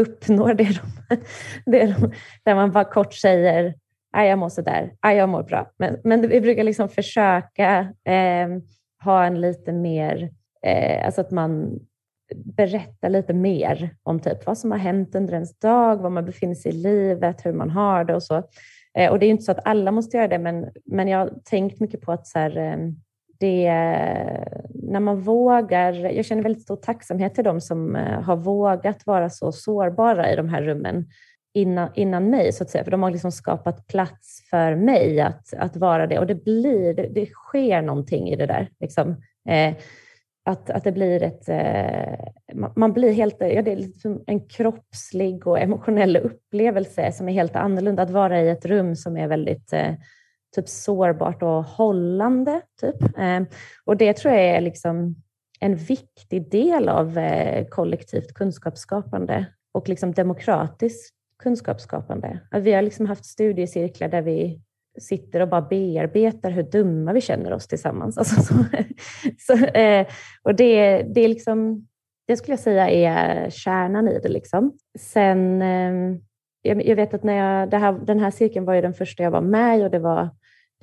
uppnår 0.00 0.54
det 0.54 0.64
de, 0.64 1.16
det 1.70 1.86
de, 1.86 2.12
där 2.44 2.54
man 2.54 2.72
bara 2.72 2.84
kort 2.84 3.14
säger 3.14 3.74
aj 4.16 4.28
jag 4.28 4.38
mår 4.38 4.48
sådär, 4.48 4.92
aj 5.00 5.16
jag 5.16 5.28
mår 5.28 5.42
bra. 5.42 5.70
Men, 5.76 6.00
men 6.04 6.28
vi 6.28 6.40
brukar 6.40 6.64
liksom 6.64 6.88
försöka 6.88 7.92
eh, 8.04 8.48
ha 9.04 9.24
en 9.24 9.40
lite 9.40 9.72
mer, 9.72 10.30
eh, 10.66 11.06
alltså 11.06 11.20
att 11.20 11.30
man 11.30 11.80
berättar 12.34 13.08
lite 13.08 13.32
mer 13.32 13.90
om 14.02 14.20
typ 14.20 14.46
vad 14.46 14.58
som 14.58 14.70
har 14.70 14.78
hänt 14.78 15.14
under 15.14 15.34
ens 15.34 15.58
dag, 15.58 15.96
var 15.96 16.10
man 16.10 16.24
befinner 16.24 16.54
sig 16.54 16.72
i 16.72 16.74
livet, 16.74 17.46
hur 17.46 17.52
man 17.52 17.70
har 17.70 18.04
det 18.04 18.14
och 18.14 18.22
så. 18.22 18.42
Eh, 18.98 19.10
och 19.10 19.18
det 19.18 19.24
är 19.24 19.28
ju 19.28 19.32
inte 19.32 19.44
så 19.44 19.52
att 19.52 19.66
alla 19.66 19.90
måste 19.90 20.16
göra 20.16 20.28
det, 20.28 20.38
men, 20.38 20.68
men 20.84 21.08
jag 21.08 21.18
har 21.18 21.32
tänkt 21.44 21.80
mycket 21.80 22.00
på 22.00 22.12
att 22.12 22.26
så 22.26 22.38
här, 22.38 22.56
eh, 22.56 22.76
det, 23.38 23.70
när 24.74 25.00
man 25.00 25.20
vågar, 25.20 25.92
jag 25.92 26.24
känner 26.24 26.42
väldigt 26.42 26.62
stor 26.62 26.76
tacksamhet 26.76 27.34
till 27.34 27.44
de 27.44 27.60
som 27.60 27.96
eh, 27.96 28.20
har 28.20 28.36
vågat 28.36 29.06
vara 29.06 29.30
så 29.30 29.52
sårbara 29.52 30.32
i 30.32 30.36
de 30.36 30.48
här 30.48 30.62
rummen 30.62 31.06
innan, 31.54 31.88
innan 31.94 32.30
mig, 32.30 32.52
så 32.52 32.64
att 32.64 32.70
säga. 32.70 32.84
För 32.84 32.90
de 32.90 33.02
har 33.02 33.10
liksom 33.10 33.32
skapat 33.32 33.86
plats 33.86 34.48
för 34.50 34.74
mig 34.74 35.20
att, 35.20 35.54
att 35.54 35.76
vara 35.76 36.06
det. 36.06 36.18
Och 36.18 36.26
det 36.26 36.44
blir, 36.44 36.94
det, 36.94 37.08
det 37.14 37.26
sker 37.26 37.82
någonting 37.82 38.28
i 38.28 38.36
det 38.36 38.46
där. 38.46 38.68
Liksom. 38.80 39.10
Eh, 39.48 39.74
att, 40.44 40.70
att 40.70 40.84
det 40.84 40.92
blir 40.92 41.22
ett... 41.22 41.48
Eh, 41.48 42.68
man, 42.76 42.92
blir 42.92 43.12
helt... 43.12 43.36
Ja, 43.38 43.62
det 43.62 43.72
är 43.72 43.76
liksom 43.76 44.24
en 44.26 44.48
kroppslig 44.48 45.46
och 45.46 45.58
emotionell 45.58 46.16
upplevelse 46.16 47.12
som 47.12 47.28
är 47.28 47.32
helt 47.32 47.56
annorlunda. 47.56 48.02
Att 48.02 48.10
vara 48.10 48.40
i 48.40 48.48
ett 48.48 48.66
rum 48.66 48.96
som 48.96 49.16
är 49.16 49.28
väldigt 49.28 49.72
eh, 49.72 49.94
typ 50.54 50.68
sårbart 50.68 51.42
och 51.42 51.64
hållande. 51.64 52.60
Typ. 52.80 53.18
Eh, 53.18 53.40
och 53.84 53.96
det 53.96 54.16
tror 54.16 54.34
jag 54.34 54.42
är 54.42 54.60
liksom 54.60 55.14
en 55.60 55.76
viktig 55.76 56.50
del 56.50 56.88
av 56.88 57.18
eh, 57.18 57.66
kollektivt 57.66 58.34
kunskapsskapande 58.34 59.46
och 59.72 59.88
liksom 59.88 60.12
demokratiskt 60.12 61.14
kunskapsskapande. 61.42 62.40
Att 62.50 62.62
vi 62.62 62.72
har 62.72 62.82
liksom 62.82 63.06
haft 63.06 63.24
studiecirklar 63.24 64.08
där 64.08 64.22
vi 64.22 64.60
sitter 65.00 65.40
och 65.40 65.48
bara 65.48 65.62
bearbetar 65.62 66.50
hur 66.50 66.62
dumma 66.62 67.12
vi 67.12 67.20
känner 67.20 67.52
oss 67.52 67.66
tillsammans. 67.66 68.18
Alltså, 68.24 68.42
så, 68.42 68.54
så, 69.38 69.64
eh, 69.64 70.06
och 70.42 70.54
det, 70.54 71.02
det 71.02 71.20
är 71.20 71.28
liksom, 71.28 71.88
det 72.26 72.36
skulle 72.36 72.52
jag 72.52 72.60
säga 72.60 72.90
är 72.90 73.50
kärnan 73.50 74.08
i 74.08 74.18
det. 74.18 74.28
Liksom. 74.28 74.72
Sen, 74.98 75.62
eh, 75.62 76.18
jag, 76.62 76.86
jag, 76.86 76.96
vet 76.96 77.14
att 77.14 77.24
när 77.24 77.34
jag, 77.34 77.70
det 77.70 77.78
här, 77.78 77.92
den 77.92 78.20
här 78.20 78.30
cirkeln 78.30 78.64
var 78.64 78.74
ju 78.74 78.80
den 78.80 78.94
första 78.94 79.22
jag 79.22 79.30
var 79.30 79.40
med 79.40 79.78
i 79.78 79.84
och 79.84 79.90
det 79.90 79.98
var 79.98 80.30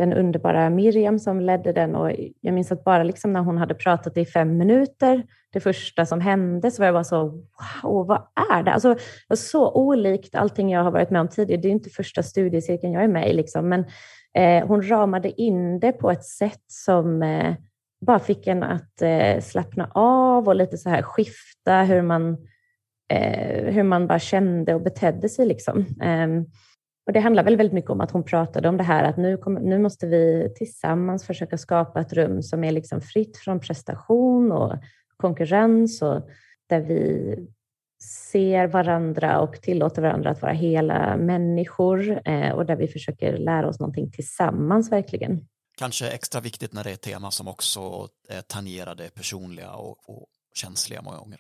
den 0.02 0.14
underbara 0.14 0.70
Miriam 0.70 1.20
som 1.20 1.42
ledde 1.42 1.74
den 1.74 1.96
och 1.96 2.12
jag 2.42 2.54
minns 2.54 2.72
att 2.72 2.84
bara 2.84 3.04
liksom 3.04 3.34
när 3.34 3.40
hon 3.40 3.58
hade 3.58 3.74
pratat 3.74 4.18
i 4.18 4.26
fem 4.26 4.58
minuter, 4.58 5.24
det 5.54 5.60
första 5.60 6.06
som 6.06 6.22
hände, 6.22 6.72
så 6.72 6.82
var 6.82 6.86
jag 6.86 6.96
bara 6.96 7.04
så, 7.04 7.24
wow, 7.84 8.08
vad 8.08 8.28
är 8.52 8.64
det? 8.64 8.72
Alltså, 8.72 8.96
så 9.36 9.72
olikt 9.72 10.36
allting 10.36 10.72
jag 10.72 10.84
har 10.84 10.92
varit 10.92 11.10
med 11.10 11.22
om 11.22 11.28
tidigare. 11.28 11.62
Det 11.62 11.68
är 11.68 11.72
inte 11.72 11.90
första 11.90 12.24
studiecirkeln 12.24 12.94
jag 12.94 13.04
är 13.04 13.08
med 13.08 13.30
i, 13.30 13.34
liksom, 13.34 13.70
men 13.70 13.86
eh, 14.34 14.68
hon 14.68 14.90
ramade 14.90 15.42
in 15.42 15.80
det 15.80 15.92
på 15.92 16.12
ett 16.12 16.26
sätt 16.26 16.64
som 16.68 17.24
eh, 17.24 17.56
bara 18.06 18.20
fick 18.20 18.48
en 18.48 18.64
att 18.64 19.02
eh, 19.02 19.42
slappna 19.42 19.92
av 19.94 20.48
och 20.48 20.56
lite 20.56 20.78
så 20.78 20.90
här 20.90 21.02
skifta 21.02 21.82
hur 21.82 22.02
man, 22.02 22.38
eh, 23.14 23.74
hur 23.74 23.84
man 23.84 24.08
bara 24.08 24.20
kände 24.20 24.74
och 24.74 24.82
betedde 24.82 25.30
sig. 25.30 25.46
Liksom. 25.46 25.86
Ehm, 26.02 26.46
och 27.06 27.14
det 27.14 27.20
handlar 27.20 27.44
väl 27.44 27.58
väldigt 27.58 27.74
mycket 27.74 27.92
om 27.92 28.02
att 28.02 28.12
hon 28.12 28.24
pratade 28.24 28.70
om 28.70 28.78
det 28.78 28.84
här 28.84 29.04
att 29.04 29.18
nu, 29.18 29.38
kom, 29.38 29.54
nu 29.54 29.80
måste 29.80 30.08
vi 30.08 30.54
tillsammans 30.56 31.26
försöka 31.26 31.58
skapa 31.58 32.02
ett 32.02 32.14
rum 32.14 32.44
som 32.44 32.64
är 32.64 32.72
liksom 32.72 33.02
fritt 33.02 33.38
från 33.38 33.60
prestation 33.60 34.52
och 34.52 34.74
konkurrens 35.18 36.02
och 36.02 36.30
där 36.70 36.82
vi 36.82 37.36
ser 38.32 38.68
varandra 38.68 39.40
och 39.40 39.62
tillåter 39.62 40.02
varandra 40.02 40.30
att 40.30 40.42
vara 40.42 40.54
hela 40.54 41.18
människor 41.18 42.22
eh, 42.28 42.52
och 42.52 42.66
där 42.66 42.76
vi 42.76 42.88
försöker 42.88 43.38
lära 43.38 43.68
oss 43.70 43.80
någonting 43.80 44.12
tillsammans 44.12 44.92
verkligen. 44.92 45.48
Kanske 45.78 46.10
extra 46.10 46.42
viktigt 46.42 46.74
när 46.74 46.84
det 46.84 46.90
är 46.90 46.94
ett 46.94 47.02
tema 47.02 47.32
som 47.32 47.48
också 47.48 48.10
eh, 48.30 48.42
tangerar 48.48 48.96
det 48.96 49.16
personliga 49.16 49.72
och, 49.72 50.10
och 50.10 50.28
känsliga 50.54 51.02
många 51.02 51.18
gånger. 51.18 51.40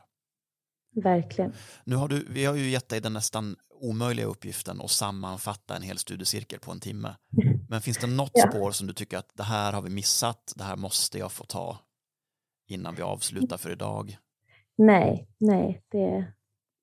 Verkligen. 0.95 1.53
Nu 1.83 1.95
har 1.95 2.07
du, 2.07 2.25
vi 2.29 2.45
har 2.45 2.55
ju 2.55 2.69
gett 2.69 2.89
dig 2.89 3.01
den 3.01 3.13
nästan 3.13 3.55
omöjliga 3.69 4.25
uppgiften 4.25 4.81
att 4.81 4.91
sammanfatta 4.91 5.75
en 5.75 5.81
hel 5.81 5.97
studiecirkel 5.97 6.59
på 6.59 6.71
en 6.71 6.79
timme. 6.79 7.15
Men 7.69 7.81
finns 7.81 7.97
det 7.97 8.07
något 8.07 8.31
Ja. 8.33 8.51
spår 8.51 8.71
som 8.71 8.87
du 8.87 8.93
tycker 8.93 9.17
att 9.17 9.31
det 9.35 9.43
här 9.43 9.73
har 9.73 9.81
vi 9.81 9.89
missat, 9.89 10.53
det 10.55 10.63
här 10.63 10.75
måste 10.75 11.19
jag 11.19 11.31
få 11.31 11.43
ta 11.43 11.79
innan 12.67 12.95
vi 12.95 13.01
avslutar 13.01 13.57
för 13.57 13.69
idag? 13.71 14.17
Nej, 14.77 15.27
nej, 15.37 15.83
det, 15.91 16.33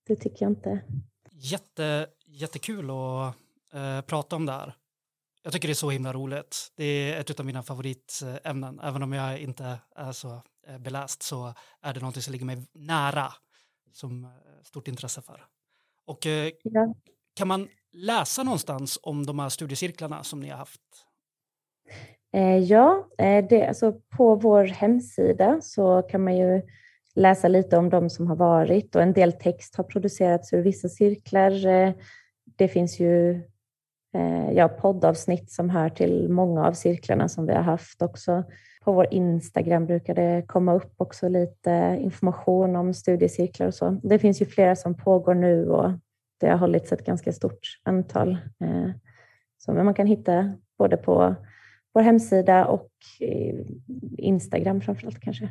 det 0.07 0.17
tycker 0.17 0.45
jag 0.45 0.51
inte. 0.51 0.85
Jätte, 1.31 2.07
jättekul 2.27 2.91
att 2.91 3.35
eh, 3.73 4.01
prata 4.01 4.37
om 4.37 4.47
det 4.47 4.53
här. 4.53 4.75
Jag 5.43 5.53
tycker 5.53 5.69
det 5.69 5.73
är 5.73 5.75
så 5.75 5.91
himla 5.91 6.13
roligt. 6.13 6.73
Det 6.77 6.85
är 6.85 7.21
ett 7.21 7.41
av 7.41 7.47
mina 7.47 7.63
favoritämnen. 7.63 8.81
Även 8.83 9.03
om 9.03 9.13
jag 9.13 9.39
inte 9.39 9.79
är 9.97 10.13
så 10.13 10.43
eh, 10.67 10.79
beläst 10.79 11.23
så 11.23 11.55
är 11.83 11.95
det 11.95 12.01
någonting 12.01 12.23
som 12.23 12.33
ligger 12.33 12.47
mig 12.47 12.67
nära 12.75 13.33
som 13.93 14.25
eh, 14.25 14.31
stort 14.63 14.89
intresse 14.89 15.23
för. 15.23 15.45
Och 16.07 16.27
eh, 16.27 16.51
Ja. 16.63 16.95
kan 17.35 17.49
man 17.49 17.69
läsa 17.93 18.43
någonstans 18.43 18.99
om 19.03 19.27
de 19.27 19.39
här 19.39 19.49
studiecirklarna 19.49 20.23
som 20.25 20.41
ni 20.41 20.49
har 20.49 20.57
haft? 20.59 20.81
Eh, 22.33 22.59
ja, 22.59 23.09
det, 23.49 23.67
alltså 23.69 23.93
på 24.17 24.35
vår 24.35 24.65
hemsida 24.65 25.61
så 25.63 26.03
kan 26.03 26.25
man 26.25 26.37
ju 26.37 26.63
läsa 27.15 27.49
lite 27.49 27.77
om 27.77 27.91
de 27.91 28.11
som 28.11 28.27
har 28.27 28.37
varit 28.37 28.97
och 28.97 29.03
en 29.03 29.13
del 29.13 29.33
text 29.33 29.77
har 29.77 29.85
producerats 29.85 30.53
ur 30.53 30.63
vissa 30.63 30.89
cirklar. 30.89 31.51
Det 32.45 32.69
finns 32.69 33.01
ju 33.01 33.43
Eh, 34.15 34.53
ja, 34.53 34.69
poddavsnitt 34.69 35.51
som 35.51 35.71
hör 35.71 35.89
till 35.89 36.29
många 36.29 36.67
av 36.67 36.73
cirklarna 36.73 37.29
som 37.29 37.47
vi 37.47 37.53
har 37.53 37.63
haft 37.63 38.03
också. 38.03 38.45
På 38.85 38.93
vår 38.93 39.07
Instagram 39.11 39.87
brukar 39.87 40.15
det 40.15 40.45
komma 40.49 40.75
upp 40.75 40.95
också 40.97 41.29
lite 41.29 41.99
information 42.01 42.77
om 42.77 42.95
studiecirklar 42.95 43.67
och 43.67 43.75
så. 43.75 44.01
Det 44.03 44.19
finns 44.19 44.43
ju 44.43 44.47
flera 44.47 44.77
som 44.77 44.95
pågår 44.95 45.35
nu 45.35 45.69
och 45.71 45.91
det 46.41 46.49
har 46.49 46.57
hållits 46.57 46.93
ett 46.93 47.07
ganska 47.07 47.33
stort 47.33 47.81
antal. 47.83 48.31
Eh, 48.61 48.91
så 49.59 49.73
man 49.73 49.95
kan 49.95 50.07
hitta 50.07 50.53
både 50.79 50.97
på 50.97 51.35
vår 51.95 52.03
hemsida 52.03 52.67
och 52.67 52.91
Instagram 54.19 54.81
framförallt 54.81 55.21
kanske. 55.21 55.51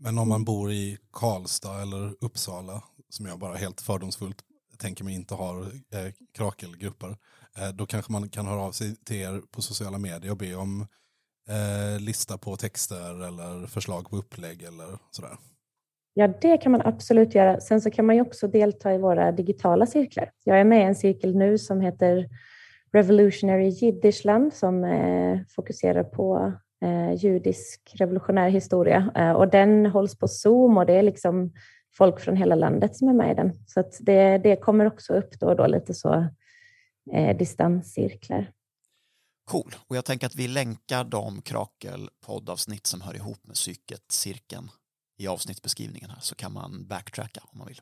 Men 0.00 0.18
om 0.18 0.28
man 0.28 0.44
bor 0.44 0.72
i 0.72 0.98
Karlstad 1.12 1.82
eller 1.82 2.14
Uppsala, 2.20 2.82
som 3.08 3.26
jag 3.26 3.38
bara 3.38 3.54
helt 3.54 3.80
fördomsfullt 3.80 4.44
tänker 4.78 5.04
mig 5.04 5.14
inte 5.14 5.34
har 5.34 5.62
eh, 5.62 6.12
krakelgrupper, 6.36 7.16
Eh, 7.58 7.74
då 7.74 7.86
kanske 7.86 8.12
man 8.12 8.28
kan 8.28 8.46
höra 8.46 8.60
av 8.60 8.72
sig 8.72 8.96
till 8.96 9.16
er 9.16 9.42
på 9.50 9.62
sociala 9.62 9.98
medier 9.98 10.30
och 10.30 10.36
be 10.36 10.54
om 10.54 10.86
eh, 11.48 12.00
lista 12.00 12.38
på 12.38 12.56
texter 12.56 13.26
eller 13.28 13.66
förslag 13.66 14.10
på 14.10 14.16
upplägg 14.16 14.62
eller 14.62 14.98
sådär. 15.10 15.36
Ja, 16.14 16.28
det 16.40 16.56
kan 16.56 16.72
man 16.72 16.82
absolut 16.84 17.34
göra. 17.34 17.60
Sen 17.60 17.80
så 17.80 17.90
kan 17.90 18.06
man 18.06 18.16
ju 18.16 18.22
också 18.22 18.48
delta 18.48 18.94
i 18.94 18.98
våra 18.98 19.32
digitala 19.32 19.86
cirklar. 19.86 20.30
Jag 20.44 20.60
är 20.60 20.64
med 20.64 20.80
i 20.80 20.84
en 20.84 20.94
cirkel 20.94 21.36
nu 21.36 21.58
som 21.58 21.80
heter 21.80 22.28
Revolutionary 22.92 23.68
Jiddishland 23.68 24.54
som 24.54 24.84
eh, 24.84 25.38
fokuserar 25.48 26.04
på 26.04 26.52
eh, 26.84 27.14
judisk 27.24 27.94
revolutionär 27.94 28.48
historia. 28.48 29.10
Eh, 29.14 29.32
och 29.32 29.48
den 29.48 29.86
hålls 29.86 30.18
på 30.18 30.28
Zoom 30.28 30.78
och 30.78 30.86
det 30.86 30.92
är 30.92 31.02
liksom 31.02 31.52
folk 31.96 32.20
från 32.20 32.36
hela 32.36 32.54
landet 32.54 32.96
som 32.96 33.08
är 33.08 33.12
med 33.12 33.32
i 33.32 33.34
den. 33.34 33.52
Så 33.66 33.80
att 33.80 33.98
det, 34.00 34.38
det 34.38 34.56
kommer 34.56 34.86
också 34.86 35.12
upp 35.12 35.40
då 35.40 35.46
och 35.46 35.56
då 35.56 35.66
lite 35.66 35.94
så 35.94 36.26
eh, 37.12 37.36
distanscirklar. 37.36 38.52
Cool. 39.44 39.74
Och 39.88 39.96
jag 39.96 40.04
tänker 40.04 40.26
att 40.26 40.34
vi 40.34 40.48
länkar 40.48 41.04
de 41.04 41.42
Krakel-poddavsnitt 41.42 42.86
som 42.86 43.00
hör 43.00 43.14
ihop 43.14 43.46
med 43.46 43.54
psyket, 43.54 44.12
cirkeln, 44.12 44.70
i 45.16 45.26
avsnittsbeskrivningen 45.26 46.10
här 46.10 46.20
så 46.20 46.34
kan 46.34 46.52
man 46.52 46.86
backtracka 46.86 47.40
om 47.44 47.58
man 47.58 47.66
vill. 47.66 47.80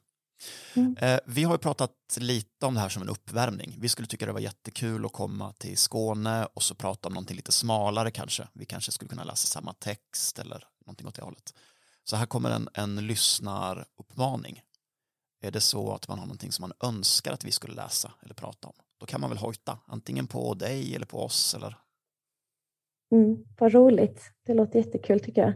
Mm. 0.75 0.97
Eh, 0.97 1.20
vi 1.27 1.45
har 1.45 1.55
ju 1.55 1.59
pratat 1.59 1.93
lite 2.20 2.66
om 2.66 2.75
det 2.75 2.81
här 2.81 2.89
som 2.89 3.03
en 3.03 3.09
uppvärmning. 3.09 3.77
Vi 3.79 3.89
skulle 3.89 4.09
tycka 4.09 4.27
det 4.27 4.33
var 4.33 4.41
jättekul 4.41 5.07
att 5.07 5.12
komma 5.12 5.53
till 5.53 5.79
Skåne 5.79 6.47
och 6.55 6.62
så 6.62 6.75
prata 6.75 7.09
om 7.09 7.14
någonting 7.14 7.37
lite 7.37 7.53
smalare 7.53 8.11
kanske. 8.11 8.49
Vi 8.53 8.64
kanske 8.64 8.93
skulle 8.93 9.09
kunna 9.09 9.25
läsa 9.25 9.47
samma 9.47 9.73
text 9.73 10.39
eller 10.39 10.64
någonting 10.87 11.07
åt 11.07 11.14
det 11.14 11.23
hållet. 11.23 11.55
Så 12.05 12.16
här 12.16 12.27
kommer 12.27 12.51
en, 12.51 12.68
en 12.75 13.07
lyssnaruppmaning. 13.07 14.62
Är 15.41 15.51
det 15.51 15.61
så 15.61 15.95
att 15.95 16.09
man 16.09 16.18
har 16.18 16.27
någonting 16.27 16.53
som 16.53 16.62
man 16.62 16.91
önskar 16.91 17.33
att 17.33 17.45
vi 17.45 17.53
skulle 17.53 17.75
läsa 17.75 18.12
eller 18.23 18.35
prata 18.35 18.68
om, 18.68 18.75
då 19.03 19.07
kan 19.07 19.20
man 19.20 19.30
väl 19.30 19.38
hojta, 19.38 19.78
antingen 19.86 20.26
på 20.26 20.55
dig 20.55 20.96
eller 20.96 21.07
på 21.07 21.18
oss 21.24 21.55
eller 21.55 21.76
Mm, 23.12 23.36
vad 23.59 23.72
roligt. 23.72 24.22
Det 24.46 24.55
låter 24.55 24.78
jättekul 24.78 25.20
tycker 25.20 25.40
jag. 25.40 25.50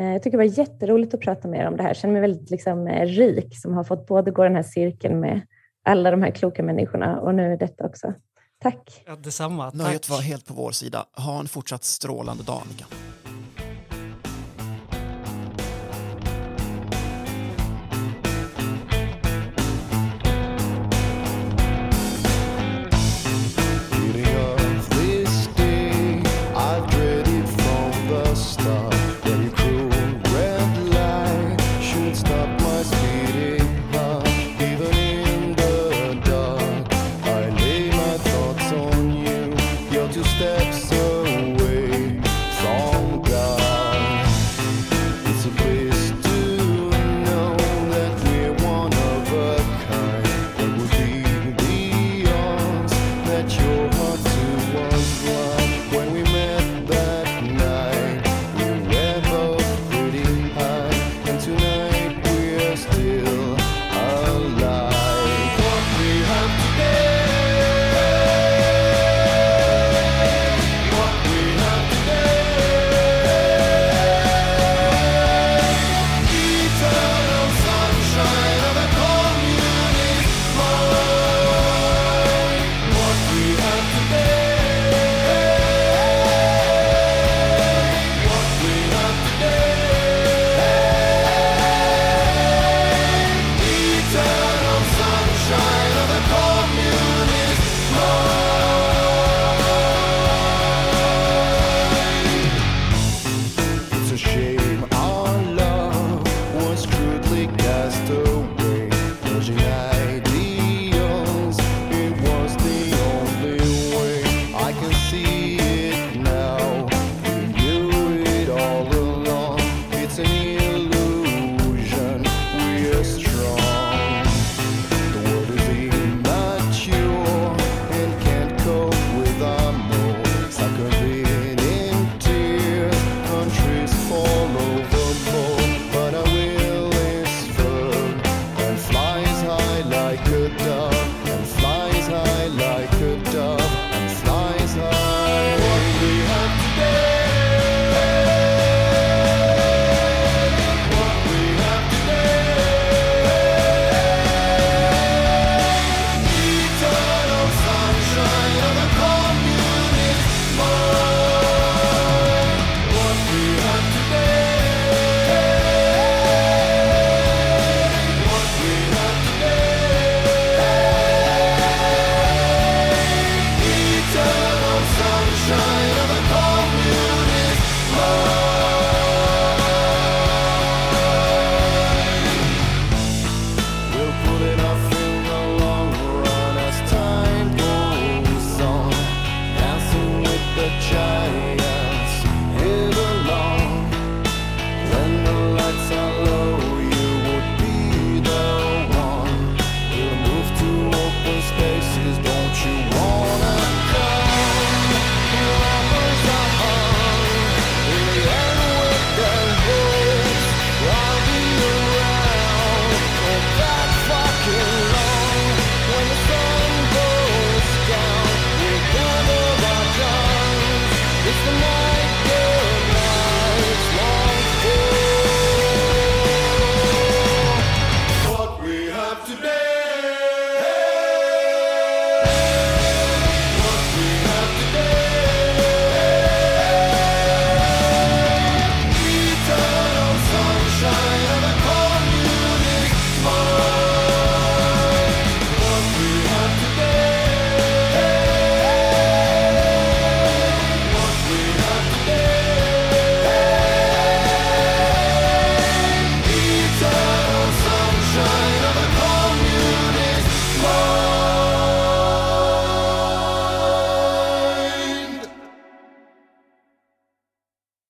Eh, 0.00 0.12
Jag 0.12 0.22
tycker 0.22 0.38
det 0.38 0.44
var 0.48 0.58
jätteroligt 0.58 1.14
att 1.14 1.20
prata 1.20 1.48
med 1.48 1.60
er 1.60 1.66
om 1.68 1.76
det 1.76 1.82
här. 1.82 1.90
Jag 1.90 1.96
känner 1.96 2.12
mig 2.12 2.20
väldigt 2.20 2.50
liksom, 2.50 2.86
eh, 2.86 3.06
rik 3.06 3.58
som 3.60 3.74
har 3.74 3.84
fått 3.84 4.06
både 4.06 4.30
gå 4.30 4.42
den 4.44 4.54
här 4.56 4.62
cirkeln 4.62 5.20
med 5.20 5.40
alla 5.84 6.10
de 6.10 6.22
här 6.22 6.30
kloka 6.30 6.62
människorna 6.62 7.20
och 7.20 7.34
nu 7.34 7.56
detta 7.56 7.86
också. 7.86 8.14
Tack. 8.58 9.02
Ja, 9.06 9.16
detsamma. 9.16 9.70
Nöjet 9.74 10.02
Tack. 10.02 10.10
var 10.10 10.20
helt 10.20 10.46
på 10.46 10.54
vår 10.54 10.70
sida. 10.70 11.06
Ha 11.16 11.40
en 11.40 11.48
fortsatt 11.48 11.84
strålande 11.84 12.42
dag, 12.44 12.62
Annika. 12.64 12.84